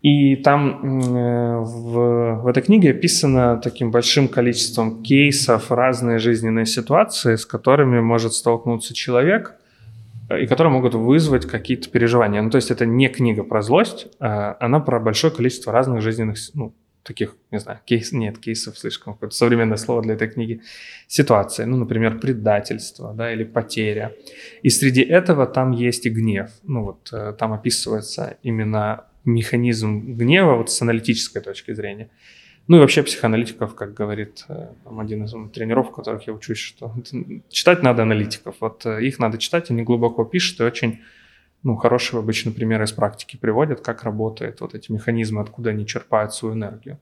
И 0.00 0.36
там 0.36 0.80
э, 1.16 1.58
в, 1.58 2.42
в 2.42 2.46
этой 2.46 2.62
книге 2.62 2.90
описано 2.90 3.56
таким 3.56 3.90
большим 3.90 4.28
количеством 4.28 5.02
кейсов 5.02 5.72
разные 5.72 6.18
жизненные 6.18 6.66
ситуации, 6.66 7.34
с 7.34 7.44
которыми 7.44 8.00
может 8.00 8.32
столкнуться 8.32 8.94
человек, 8.94 9.56
э, 10.28 10.42
и 10.42 10.46
которые 10.46 10.72
могут 10.72 10.94
вызвать 10.94 11.46
какие-то 11.46 11.90
переживания. 11.90 12.40
Ну, 12.40 12.50
то 12.50 12.56
есть 12.56 12.70
это 12.70 12.86
не 12.86 13.08
книга 13.08 13.42
про 13.42 13.60
злость, 13.60 14.06
а 14.20 14.56
она 14.60 14.78
про 14.78 15.00
большое 15.00 15.32
количество 15.32 15.72
разных 15.72 16.00
жизненных, 16.00 16.38
ну, 16.54 16.74
таких, 17.02 17.36
не 17.50 17.58
знаю, 17.58 17.80
кейс, 17.84 18.12
нет, 18.12 18.38
кейсов 18.38 18.78
слишком 18.78 19.14
какое-то 19.14 19.34
современное 19.34 19.78
слово 19.78 20.02
для 20.02 20.14
этой 20.14 20.28
книги, 20.28 20.60
ситуации, 21.08 21.64
ну, 21.64 21.76
например, 21.76 22.20
предательство, 22.20 23.14
да, 23.14 23.32
или 23.32 23.44
потеря. 23.44 24.12
И 24.62 24.70
среди 24.70 25.02
этого 25.02 25.46
там 25.46 25.72
есть 25.72 26.06
и 26.06 26.10
гнев. 26.10 26.50
Ну, 26.62 26.84
вот 26.84 27.08
э, 27.12 27.34
там 27.36 27.52
описывается 27.52 28.36
именно 28.42 29.04
механизм 29.28 30.14
гнева 30.16 30.54
вот 30.54 30.70
с 30.70 30.82
аналитической 30.82 31.40
точки 31.40 31.72
зрения. 31.72 32.10
Ну 32.66 32.76
и 32.76 32.80
вообще 32.80 33.02
психоаналитиков, 33.02 33.74
как 33.74 33.94
говорит 33.94 34.44
э, 34.48 34.68
там, 34.84 35.00
один 35.00 35.24
из 35.24 35.32
тренеров, 35.52 35.90
которых 35.90 36.26
я 36.26 36.34
учусь, 36.34 36.58
что 36.58 36.94
читать 37.48 37.82
надо 37.82 38.02
аналитиков. 38.02 38.56
Вот 38.60 38.84
э, 38.84 39.04
их 39.04 39.18
надо 39.18 39.38
читать, 39.38 39.70
они 39.70 39.82
глубоко 39.82 40.24
пишут 40.24 40.60
и 40.60 40.64
очень 40.64 41.00
ну, 41.62 41.76
хорошие 41.76 42.20
обычно 42.20 42.52
примеры 42.52 42.84
из 42.84 42.92
практики 42.92 43.36
приводят, 43.36 43.80
как 43.80 44.04
работают 44.04 44.60
вот 44.60 44.74
эти 44.74 44.92
механизмы, 44.92 45.40
откуда 45.40 45.70
они 45.70 45.86
черпают 45.86 46.34
свою 46.34 46.54
энергию. 46.54 46.98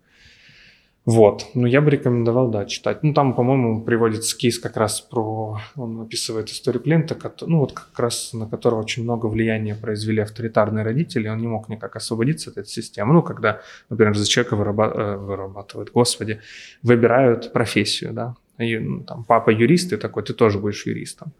Вот. 1.06 1.46
Ну, 1.54 1.66
я 1.66 1.80
бы 1.80 1.90
рекомендовал, 1.92 2.50
да, 2.50 2.64
читать. 2.64 3.04
Ну, 3.04 3.14
там, 3.14 3.34
по-моему, 3.34 3.84
приводит 3.84 4.24
скиз 4.24 4.58
как 4.58 4.76
раз 4.76 5.00
про... 5.00 5.60
Он 5.76 6.00
описывает 6.00 6.48
историю 6.48 6.82
клиента, 6.82 7.16
ну, 7.42 7.60
вот 7.60 7.72
как 7.72 7.96
раз 7.96 8.32
на 8.32 8.48
которого 8.48 8.80
очень 8.80 9.04
много 9.04 9.26
влияния 9.26 9.76
произвели 9.76 10.20
авторитарные 10.20 10.84
родители, 10.84 11.28
он 11.28 11.38
не 11.38 11.46
мог 11.46 11.68
никак 11.68 11.94
освободиться 11.94 12.50
от 12.50 12.58
этой 12.58 12.68
системы. 12.68 13.14
Ну, 13.14 13.22
когда, 13.22 13.60
например, 13.88 14.16
за 14.16 14.26
человека 14.26 14.56
выраба- 14.56 14.92
э, 14.92 15.16
вырабатывают, 15.16 15.92
господи, 15.92 16.40
выбирают 16.82 17.52
профессию, 17.52 18.12
да, 18.12 18.34
и, 18.58 18.76
ну, 18.76 19.04
там, 19.04 19.22
папа 19.22 19.50
юрист, 19.50 19.92
и 19.92 19.96
такой, 19.96 20.24
ты 20.24 20.34
тоже 20.34 20.58
будешь 20.58 20.86
юристом. 20.86 21.32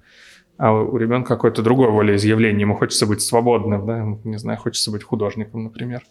А 0.58 0.72
у 0.72 0.96
ребенка 0.96 1.34
какое-то 1.34 1.62
другое 1.62 1.90
волеизъявление, 1.90 2.60
ему 2.60 2.76
хочется 2.76 3.04
быть 3.06 3.20
свободным, 3.20 3.84
да, 3.84 4.18
не 4.22 4.38
знаю, 4.38 4.58
хочется 4.58 4.92
быть 4.92 5.02
художником, 5.02 5.64
например. 5.64 6.02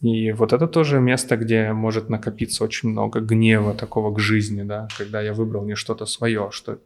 И 0.00 0.32
вот 0.32 0.52
это 0.52 0.68
тоже 0.68 1.00
место, 1.00 1.36
где 1.36 1.72
может 1.72 2.08
накопиться 2.08 2.64
очень 2.64 2.90
много 2.90 3.20
гнева 3.20 3.74
такого 3.74 4.14
к 4.14 4.20
жизни, 4.20 4.62
да, 4.62 4.88
когда 4.96 5.20
я 5.20 5.32
выбрал 5.32 5.64
не 5.64 5.74
что-то 5.74 6.06
свое, 6.06 6.50
что 6.52 6.78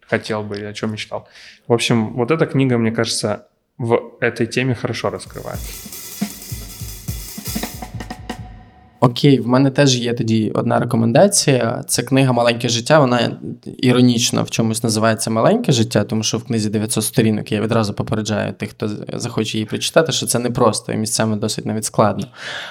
хотел 0.00 0.42
бы 0.42 0.58
и 0.58 0.64
о 0.64 0.72
чем 0.72 0.92
мечтал. 0.92 1.28
В 1.68 1.72
общем, 1.72 2.14
вот 2.14 2.30
эта 2.30 2.46
книга, 2.46 2.76
мне 2.78 2.90
кажется, 2.90 3.46
в 3.78 4.16
этой 4.20 4.46
теме 4.46 4.74
хорошо 4.74 5.10
раскрывает. 5.10 5.60
Окей, 9.06 9.40
в 9.40 9.48
мене 9.48 9.70
теж 9.70 9.96
є 9.96 10.14
тоді 10.14 10.52
одна 10.54 10.78
рекомендація. 10.78 11.84
Це 11.88 12.02
книга 12.02 12.32
Маленьке 12.32 12.68
життя. 12.68 12.98
Вона 12.98 13.38
іронічно 13.78 14.42
в 14.42 14.50
чомусь 14.50 14.82
називається 14.82 15.30
Маленьке 15.30 15.72
життя, 15.72 16.04
тому 16.04 16.22
що 16.22 16.38
в 16.38 16.44
книзі 16.44 16.70
900 16.70 17.04
сторінок 17.04 17.52
я 17.52 17.60
відразу 17.60 17.94
попереджаю 17.94 18.52
тих, 18.52 18.70
хто 18.70 18.90
захоче 19.12 19.58
її 19.58 19.66
прочитати, 19.66 20.12
що 20.12 20.26
це 20.26 20.38
не 20.38 20.50
просто 20.50 20.92
і 20.92 20.96
місцями 20.96 21.36
досить 21.36 21.66
навіть 21.66 21.84
складно. 21.84 22.26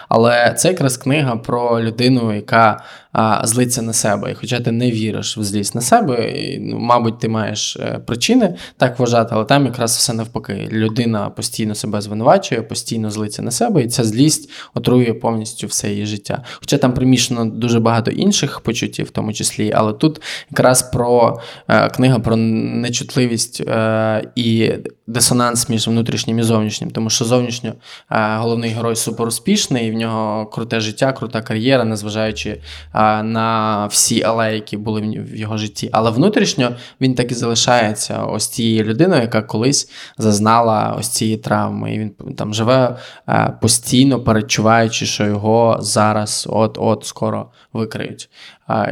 Але 0.10 0.54
це 0.58 0.68
якраз 0.68 0.98
книга 0.98 1.36
про 1.36 1.82
людину, 1.84 2.36
яка 2.36 2.84
а, 3.18 3.48
злиться 3.48 3.82
на 3.82 3.94
себе. 3.94 4.32
І 4.32 4.34
хоча 4.34 4.60
ти 4.60 4.72
не 4.72 4.92
віриш 4.92 5.38
в 5.38 5.44
злість 5.44 5.76
на 5.76 5.82
себе, 5.82 6.32
і, 6.32 6.60
ну, 6.60 6.80
мабуть, 6.80 7.20
ти 7.20 7.30
маєш 7.30 7.78
е, 7.78 8.00
причини 8.06 8.56
так 8.78 9.00
вважати, 9.00 9.30
але 9.34 9.46
там 9.46 9.66
якраз 9.66 9.98
все 9.98 10.14
навпаки. 10.14 10.70
Людина 10.72 11.30
постійно 11.30 11.76
себе 11.76 12.02
звинувачує, 12.02 12.62
постійно 12.62 13.12
злиться 13.12 13.42
на 13.42 13.52
себе, 13.52 13.84
і 13.84 13.88
ця 13.88 14.04
злість 14.04 14.50
отрує 14.74 15.14
повністю 15.14 15.68
все 15.68 15.90
її 15.90 16.06
життя. 16.06 16.25
Хоча 16.59 16.79
там 16.79 16.95
приміщено 16.95 17.45
дуже 17.45 17.81
багато 17.81 18.11
інших 18.11 18.61
почуттів, 18.61 19.07
в 19.07 19.11
тому 19.11 19.33
числі, 19.33 19.73
але 19.75 19.93
тут 19.93 20.21
якраз 20.51 20.83
про 20.83 21.41
е, 21.69 21.89
книга 21.89 22.19
про 22.19 22.37
нечутливість 22.37 23.61
е, 23.61 24.25
і 24.35 24.73
дисонанс 25.08 25.70
між 25.70 25.88
внутрішнім 25.88 26.40
і 26.40 26.44
зовнішнім, 26.44 26.92
тому 26.92 27.10
що 27.10 27.26
зовнішньо 27.26 27.74
е, 28.12 28.38
головний 28.38 28.70
герой 28.70 28.96
суперуспішний, 28.96 29.88
і 29.88 29.92
в 29.92 29.94
нього 29.94 30.46
круте 30.46 30.80
життя, 30.80 31.14
крута 31.14 31.42
кар'єра, 31.42 31.84
незважаючи 31.84 32.50
е, 32.50 33.24
на 33.24 33.88
всі 33.88 34.24
алеї, 34.24 34.56
які 34.56 34.78
були 34.78 35.02
в 35.02 35.36
його 35.36 35.58
житті. 35.58 35.90
Але 35.92 36.12
внутрішньо 36.12 36.72
він 37.02 37.16
так 37.16 37.32
і 37.32 37.36
залишається 37.36 38.24
ось 38.24 38.48
тією 38.48 38.84
людиною, 38.84 39.22
яка 39.22 39.42
колись 39.42 39.92
зазнала 40.18 40.96
ось 41.00 41.10
цієї 41.10 41.38
травми. 41.38 41.96
І 41.96 42.00
він 42.00 42.10
там 42.38 42.54
живе 42.54 42.98
е, 43.30 43.58
постійно 43.62 44.20
перечуваючи, 44.20 45.06
що 45.06 45.26
його 45.26 45.78
зараз 45.82 46.48
от-от 46.50 47.06
скоро 47.06 47.52
викриють. 47.74 48.30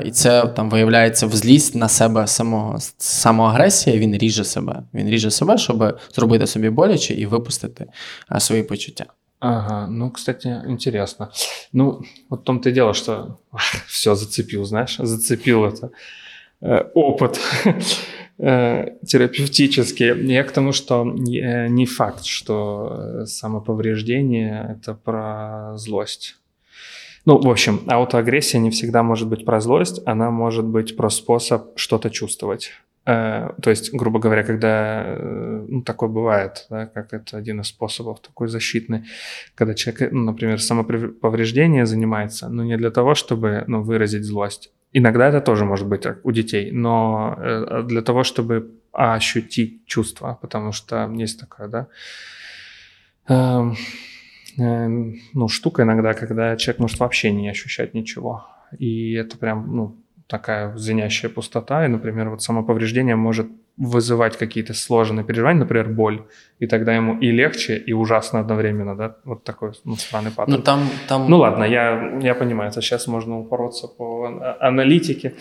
І 0.05 0.11
це 0.11 0.47
там 0.47 0.71
виявляється 0.71 1.27
в 1.27 1.33
злість 1.33 1.75
на 1.75 1.89
себе 1.89 2.27
самого 2.27 2.79
самоагресія. 2.99 3.99
Він 3.99 4.19
ріже 4.19 4.45
себе. 4.45 4.83
Він 4.95 5.09
ріже 5.09 5.31
себе, 5.31 5.59
щоб 5.59 5.99
зробити 6.15 6.47
собі 6.47 6.71
боляче 6.71 7.15
і 7.15 7.27
випустити 7.27 7.87
свої 8.39 8.63
почуття. 8.63 9.07
Ага, 9.41 9.87
ну, 9.91 10.11
кстати, 10.11 10.63
интересно. 10.67 11.29
Ну, 11.73 12.03
вот 12.29 12.41
в 12.41 12.45
том-то 12.45 12.71
и 12.71 12.73
дело, 12.73 12.93
что 12.93 13.39
все 13.87 14.15
зацепил, 14.17 14.65
знаешь, 14.65 14.97
зацепил 14.99 15.65
это 15.65 15.91
э, 16.61 16.91
опыт 16.95 17.39
э, 18.39 18.97
терапевтический. 19.07 20.33
Я 20.33 20.43
к 20.43 20.51
тому, 20.51 20.73
что 20.73 21.05
не, 21.05 21.69
не 21.71 21.87
факт, 21.87 22.25
что 22.25 23.25
самоповреждение – 23.27 24.81
это 24.81 24.95
про 24.95 25.73
злость. 25.77 26.37
Ну, 27.26 27.40
в 27.40 27.50
общем, 27.50 27.82
аутоагрессия 27.88 28.60
не 28.60 28.70
всегда 28.70 29.02
может 29.02 29.30
быть 29.30 29.46
про 29.46 29.62
злость, 29.62 30.02
она 30.06 30.30
может 30.30 30.66
быть 30.66 30.98
про 30.98 31.10
способ 31.10 31.78
что-то 31.78 32.10
чувствовать. 32.10 32.72
Э, 33.06 33.52
то 33.62 33.70
есть, 33.70 33.94
грубо 33.94 34.20
говоря, 34.20 34.44
когда 34.44 35.04
э, 35.06 35.66
ну, 35.68 35.82
такое 35.82 36.10
бывает, 36.10 36.66
да, 36.70 36.86
как 36.86 37.14
это 37.14 37.38
один 37.38 37.62
из 37.62 37.68
способов 37.68 38.20
такой 38.20 38.48
защитный, 38.48 39.04
когда 39.56 39.74
человек, 39.74 40.12
ну, 40.12 40.24
например, 40.24 40.62
самоповреждение 40.62 41.86
занимается, 41.86 42.50
но 42.50 42.64
не 42.64 42.78
для 42.78 42.92
того, 42.92 43.16
чтобы 43.16 43.64
ну, 43.68 43.84
выразить 43.84 44.24
злость. 44.24 44.72
Иногда 44.94 45.28
это 45.28 45.42
тоже 45.42 45.66
может 45.66 45.88
быть 45.88 46.06
у 46.24 46.32
детей, 46.32 46.72
но 46.72 47.36
э, 47.38 47.84
для 47.84 48.02
того, 48.02 48.24
чтобы 48.24 48.72
ощутить 48.92 49.86
чувство, 49.86 50.38
потому 50.42 50.72
что 50.72 51.12
есть 51.16 51.40
такое, 51.40 51.68
да, 51.68 51.88
эм, 53.28 53.76
ну, 54.58 55.48
штука 55.48 55.84
иногда, 55.84 56.14
когда 56.14 56.56
человек 56.58 56.80
может 56.80 57.00
вообще 57.00 57.32
не 57.32 57.50
ощущать 57.50 57.94
ничего. 57.94 58.46
И 58.78 59.14
это 59.14 59.38
прям, 59.38 59.76
ну, 59.76 59.96
такая 60.28 60.76
звенящая 60.78 61.32
пустота, 61.32 61.86
и, 61.86 61.90
например, 61.90 62.30
вот 62.30 62.42
самоповреждение 62.42 63.16
может 63.16 63.48
вызывать 63.79 64.37
какие-то 64.37 64.75
сложные 64.75 65.25
переживания, 65.25 65.61
например, 65.61 65.89
боль, 65.89 66.27
и 66.59 66.67
тогда 66.67 66.97
ему 66.97 67.17
и 67.21 67.31
легче, 67.31 67.77
и 67.77 67.93
ужасно 67.93 68.41
одновременно, 68.41 68.97
да, 68.97 69.17
вот 69.25 69.45
такой 69.45 69.73
ну, 69.85 69.95
странный 69.95 70.33
паттерн. 70.33 70.59
Ну, 70.59 70.63
там, 70.63 70.91
там... 71.07 71.31
ну 71.31 71.39
ладно, 71.39 71.63
я, 71.65 72.19
я 72.23 72.35
понимаю, 72.35 72.71
это 72.71 72.83
сейчас 72.83 73.07
можна 73.07 73.39
упороться 73.39 73.87
по 73.87 74.27
аналітики. 74.61 75.33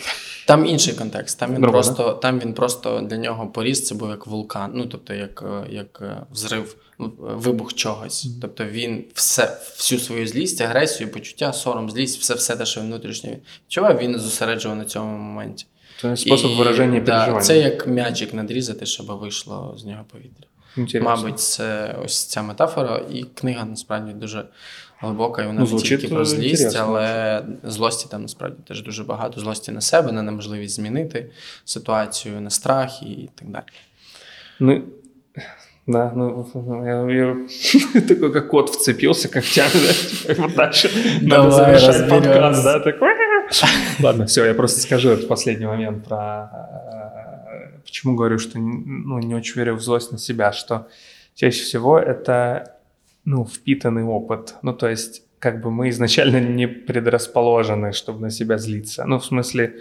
Там 0.47 0.65
інший 0.65 0.93
контекст, 0.93 1.39
там 1.39 1.49
він 1.53 1.61
Друга, 1.61 1.72
просто 1.72 2.03
да? 2.03 2.13
там 2.13 2.39
він 2.39 2.53
просто 2.53 3.01
для 3.01 3.18
нього 3.18 3.47
поріс, 3.47 3.86
це 3.86 3.95
був 3.95 4.09
як 4.09 4.28
вулкан, 4.28 4.72
ну 4.74 4.86
тобто 4.86 5.13
як 5.13 5.43
як 5.70 6.03
взрив, 6.32 6.76
вибух 7.18 7.74
чогось. 7.74 8.30
Тобто 8.41 8.65
він 8.65 9.03
все, 9.13 9.43
всю 9.78 9.99
свою 9.99 10.28
злість, 10.28 10.61
агресію, 10.61 11.11
почуття, 11.11 11.53
сором, 11.53 11.89
злість, 11.89 12.20
все, 12.20 12.34
все 12.34 12.55
те, 12.55 12.65
що 12.65 12.82
внутрішньо 12.82 13.32
відчував, 13.65 13.97
він 13.97 14.20
зосереджував 14.20 14.78
на 14.78 14.86
цьому 14.86 15.18
моменті. 15.18 15.65
Це 16.03 16.16
спосіб 16.16 16.50
і, 16.50 16.55
вираження 16.55 17.00
переживання. 17.00 17.40
Це 17.40 17.59
як 17.59 17.86
м'ячик 17.86 18.34
надрізати, 18.34 18.86
щоб 18.86 19.07
вийшло 19.07 19.74
з 19.78 19.84
нього 19.84 20.05
повітря. 20.12 20.46
Інтересно. 20.76 21.11
Мабуть, 21.11 21.40
це 21.40 21.96
ось 22.05 22.24
ця 22.24 22.42
метафора, 22.42 23.03
і 23.11 23.22
книга 23.22 23.64
насправді 23.64 24.12
дуже 24.12 24.44
глибока, 24.98 25.42
і 25.42 25.46
вона 25.46 25.66
ну, 25.70 25.76
не 25.76 25.82
тільки 25.82 26.09
про 26.09 26.24
злість, 26.24 26.76
але 26.76 27.42
злості 27.64 28.07
там 28.11 28.22
насправді 28.22 28.57
теж 28.68 28.82
дуже 28.82 29.05
багато. 29.05 29.40
Злості 29.40 29.72
на 29.72 29.80
себе, 29.80 30.12
на 30.12 30.22
неможливість 30.22 30.74
змінити 30.74 31.30
ситуацію, 31.64 32.40
на 32.40 32.50
страх 32.50 33.03
і 33.03 33.28
так 33.34 33.48
далі. 33.48 33.64
Ну, 34.61 34.82
Да, 35.86 36.12
ну, 36.14 36.46
я, 36.84 37.24
я 37.24 37.36
такой, 38.09 38.32
как 38.32 38.48
кот 38.48 38.70
вцепился 38.70 39.28
когтями, 39.28 39.72
да, 39.74 39.92
типа, 40.34 40.42
вот 40.42 40.55
дальше 40.55 40.90
надо 41.22 41.50
завершать 41.50 42.09
подкаст, 42.09 42.64
да, 42.64 42.80
такой. 42.80 43.09
Ладно, 44.01 44.26
все, 44.26 44.45
я 44.45 44.55
просто 44.55 44.80
скажу 44.80 45.11
этот 45.11 45.28
последний 45.28 45.66
момент 45.66 46.05
про... 46.05 46.51
Э, 46.53 47.78
почему 47.84 48.14
говорю, 48.14 48.38
что 48.38 48.59
ну, 48.59 49.18
не 49.18 49.34
очень 49.34 49.57
верю 49.57 49.74
в 49.76 49.80
злость 49.80 50.12
на 50.12 50.18
себя, 50.18 50.53
что 50.53 50.88
чаще 51.34 51.62
всего 51.62 51.99
это, 51.99 52.76
ну, 53.24 53.45
впитанный 53.45 54.05
опыт. 54.05 54.55
Ну, 54.62 54.72
то 54.72 54.88
есть, 54.88 55.22
как 55.38 55.61
бы 55.61 55.70
мы 55.70 55.88
изначально 55.88 56.40
не 56.40 56.66
предрасположены, 56.66 57.93
чтобы 57.93 58.20
на 58.20 58.30
себя 58.30 58.59
злиться. 58.59 59.05
Ну, 59.05 59.18
в 59.18 59.24
смысле, 59.24 59.74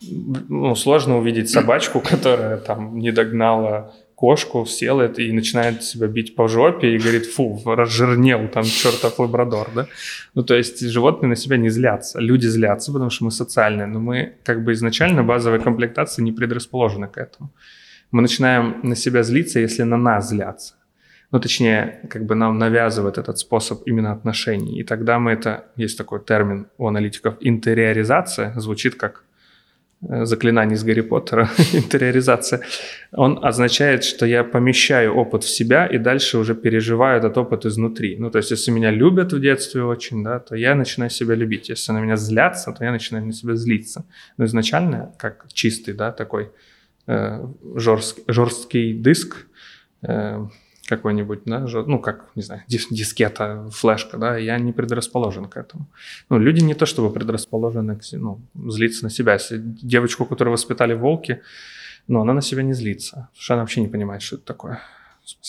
ну, 0.00 0.74
сложно 0.74 1.18
увидеть 1.18 1.50
собачку, 1.50 2.00
которая 2.00 2.58
там 2.58 2.98
не 2.98 3.12
догнала 3.12 3.94
кошку, 4.16 4.64
сел 4.66 4.98
это 4.98 5.22
и 5.22 5.30
начинает 5.32 5.84
себя 5.84 6.06
бить 6.08 6.34
по 6.34 6.48
жопе 6.48 6.94
и 6.94 6.98
говорит, 6.98 7.26
фу, 7.26 7.62
разжирнел 7.66 8.48
там 8.48 8.64
чертов 8.64 9.18
лабрадор, 9.18 9.68
да? 9.74 9.86
Ну, 10.34 10.42
то 10.42 10.54
есть 10.56 10.80
животные 10.80 11.28
на 11.28 11.36
себя 11.36 11.58
не 11.58 11.68
злятся, 11.68 12.18
люди 12.18 12.46
злятся, 12.46 12.92
потому 12.92 13.10
что 13.10 13.26
мы 13.26 13.30
социальные, 13.30 13.86
но 13.86 14.00
мы 14.00 14.32
как 14.42 14.64
бы 14.64 14.72
изначально 14.72 15.22
базовой 15.22 15.60
комплектации 15.60 16.22
не 16.22 16.32
предрасположены 16.32 17.08
к 17.08 17.18
этому. 17.18 17.50
Мы 18.10 18.22
начинаем 18.22 18.80
на 18.82 18.96
себя 18.96 19.22
злиться, 19.22 19.60
если 19.60 19.84
на 19.84 19.98
нас 19.98 20.30
злятся. 20.30 20.74
Ну, 21.32 21.40
точнее, 21.40 22.00
как 22.08 22.24
бы 22.24 22.34
нам 22.34 22.58
навязывает 22.58 23.18
этот 23.18 23.38
способ 23.38 23.82
именно 23.86 24.12
отношений. 24.12 24.80
И 24.80 24.84
тогда 24.84 25.18
мы 25.18 25.32
это, 25.32 25.66
есть 25.76 25.98
такой 25.98 26.20
термин 26.20 26.68
у 26.78 26.86
аналитиков, 26.86 27.34
интериоризация, 27.40 28.54
звучит 28.56 28.94
как 28.94 29.25
заклинаний 30.00 30.74
из 30.74 30.84
Гарри 30.84 31.00
Поттера, 31.00 31.48
интериоризация, 31.72 32.60
он 33.12 33.38
означает, 33.42 34.04
что 34.04 34.26
я 34.26 34.44
помещаю 34.44 35.14
опыт 35.14 35.44
в 35.44 35.48
себя 35.48 35.86
и 35.86 35.98
дальше 35.98 36.38
уже 36.38 36.54
переживаю 36.54 37.18
этот 37.18 37.38
опыт 37.38 37.66
изнутри. 37.66 38.16
Ну, 38.18 38.30
то 38.30 38.38
есть, 38.38 38.50
если 38.50 38.70
меня 38.70 38.90
любят 38.90 39.32
в 39.32 39.40
детстве 39.40 39.82
очень, 39.82 40.22
да, 40.22 40.38
то 40.38 40.54
я 40.56 40.74
начинаю 40.74 41.10
себя 41.10 41.34
любить. 41.34 41.70
Если 41.70 41.92
на 41.92 42.00
меня 42.00 42.16
злятся, 42.16 42.72
то 42.72 42.84
я 42.84 42.92
начинаю 42.92 43.26
на 43.26 43.32
себя 43.32 43.54
злиться. 43.56 44.04
Но 44.36 44.44
изначально, 44.44 45.14
как 45.18 45.46
чистый, 45.52 45.94
да, 45.94 46.12
такой 46.12 46.50
э, 47.06 47.46
жесткий, 47.76 48.22
жесткий 48.28 48.92
диск, 48.92 49.46
э, 50.02 50.46
какой-нибудь, 50.86 51.40
да, 51.44 51.66
ну, 51.86 51.98
как, 51.98 52.26
не 52.34 52.42
знаю, 52.42 52.62
дис- 52.68 52.86
дискета, 52.90 53.68
флешка, 53.72 54.16
да, 54.16 54.36
я 54.36 54.58
не 54.58 54.72
предрасположен 54.72 55.46
к 55.46 55.56
этому. 55.56 55.86
Ну, 56.30 56.38
люди 56.38 56.62
не 56.62 56.74
то 56.74 56.86
чтобы 56.86 57.12
предрасположены 57.12 57.96
к, 57.96 58.02
ну, 58.12 58.40
злиться 58.54 59.04
на 59.04 59.10
себя. 59.10 59.34
Если 59.34 59.58
девочку, 59.58 60.24
которую 60.24 60.52
воспитали 60.52 60.94
волки, 60.94 61.42
ну, 62.08 62.20
она 62.20 62.32
на 62.34 62.42
себя 62.42 62.62
не 62.62 62.72
злится, 62.72 63.10
потому 63.10 63.42
что 63.42 63.54
она 63.54 63.62
вообще 63.62 63.80
не 63.80 63.88
понимает, 63.88 64.22
что 64.22 64.36
это 64.36 64.44
такое. 64.44 64.80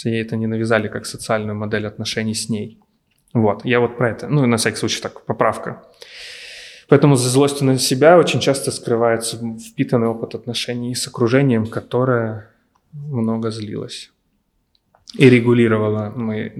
Ей 0.05 0.21
это 0.21 0.35
не 0.35 0.47
навязали 0.47 0.88
как 0.88 1.05
социальную 1.05 1.55
модель 1.55 1.85
отношений 1.85 2.33
с 2.33 2.49
ней. 2.49 2.79
Вот, 3.33 3.65
я 3.65 3.79
вот 3.79 3.97
про 3.97 4.09
это, 4.09 4.27
ну, 4.27 4.45
на 4.45 4.57
всякий 4.57 4.77
случай 4.77 5.01
так, 5.01 5.25
поправка. 5.25 5.83
Поэтому 6.88 7.15
за 7.15 7.29
злостью 7.29 7.67
на 7.67 7.77
себя 7.77 8.17
очень 8.17 8.39
часто 8.39 8.71
скрывается 8.71 9.38
впитанный 9.38 10.07
опыт 10.07 10.35
отношений 10.35 10.95
с 10.95 11.07
окружением, 11.07 11.67
которое 11.67 12.49
много 12.93 13.51
злилось 13.51 14.11
і 15.16 15.30
регулювала 15.30 16.14
мої 16.16 16.51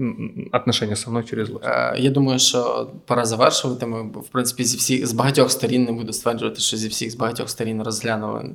отношення 0.52 0.96
со 0.96 1.10
мною 1.10 1.26
через 1.26 1.48
злость. 1.48 1.66
Я 1.96 2.10
думаю, 2.10 2.38
що 2.38 2.90
пора 3.06 3.24
завершувати. 3.24 3.86
Ми 3.86 4.02
в 4.02 4.28
принципі 4.32 4.64
зі 4.64 4.76
всіх 4.76 5.06
з 5.06 5.12
багатьох 5.12 5.50
сторін 5.50 5.84
не 5.84 5.92
буду 5.92 6.12
стверджувати, 6.12 6.60
що 6.60 6.76
зі 6.76 6.88
всіх 6.88 7.10
з 7.10 7.14
багатьох 7.14 7.50
сторін 7.50 7.82
розглянули 7.82 8.50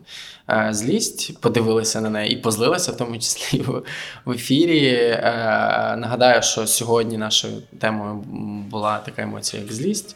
е, 0.49 0.67
злість, 0.71 1.39
подивилися 1.39 2.01
на 2.01 2.09
неї 2.09 2.33
і 2.33 2.37
позлилися, 2.37 2.91
в 2.91 2.97
тому 2.97 3.17
числі 3.17 3.61
в, 3.61 3.83
в 4.25 4.31
ефірі. 4.31 4.87
Е, 4.87 5.95
нагадаю, 5.97 6.41
що 6.41 6.67
сьогодні 6.67 7.17
нашою 7.17 7.53
темою 7.79 8.15
була 8.69 8.97
така 8.97 9.21
емоція, 9.21 9.61
як 9.61 9.73
злість. 9.73 10.15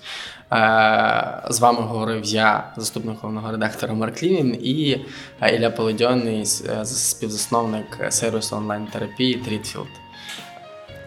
Е, 0.53 1.41
з 1.49 1.59
вами 1.59 1.81
говорив 1.81 2.25
я, 2.25 2.73
заступник 2.77 3.21
головного 3.21 3.51
редактора 3.51 3.93
Марк 3.93 4.23
Лівін, 4.23 4.59
і 4.61 5.05
е, 5.41 5.55
Ілля 5.55 5.69
Полодьонний, 5.69 6.41
е, 6.41 6.85
співзасновник 6.85 8.05
сервісу 8.09 8.55
онлайн-терапії 8.55 9.33
Трітфілд. 9.35 9.87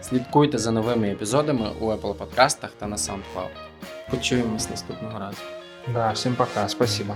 Слідкуйте 0.01 0.57
за 0.57 0.71
новими 0.71 1.09
епізодами 1.09 1.69
у 1.79 1.85
Apple 1.85 2.13
подкастах 2.13 2.71
та 2.79 2.87
на 2.87 2.95
SoundCloud. 2.95 3.49
Почуємось 4.09 4.69
наступного 4.69 5.19
разу. 5.19 5.41
Да, 5.93 6.11
всім 6.11 6.35
пока, 6.35 6.67
спасибо. 6.67 7.15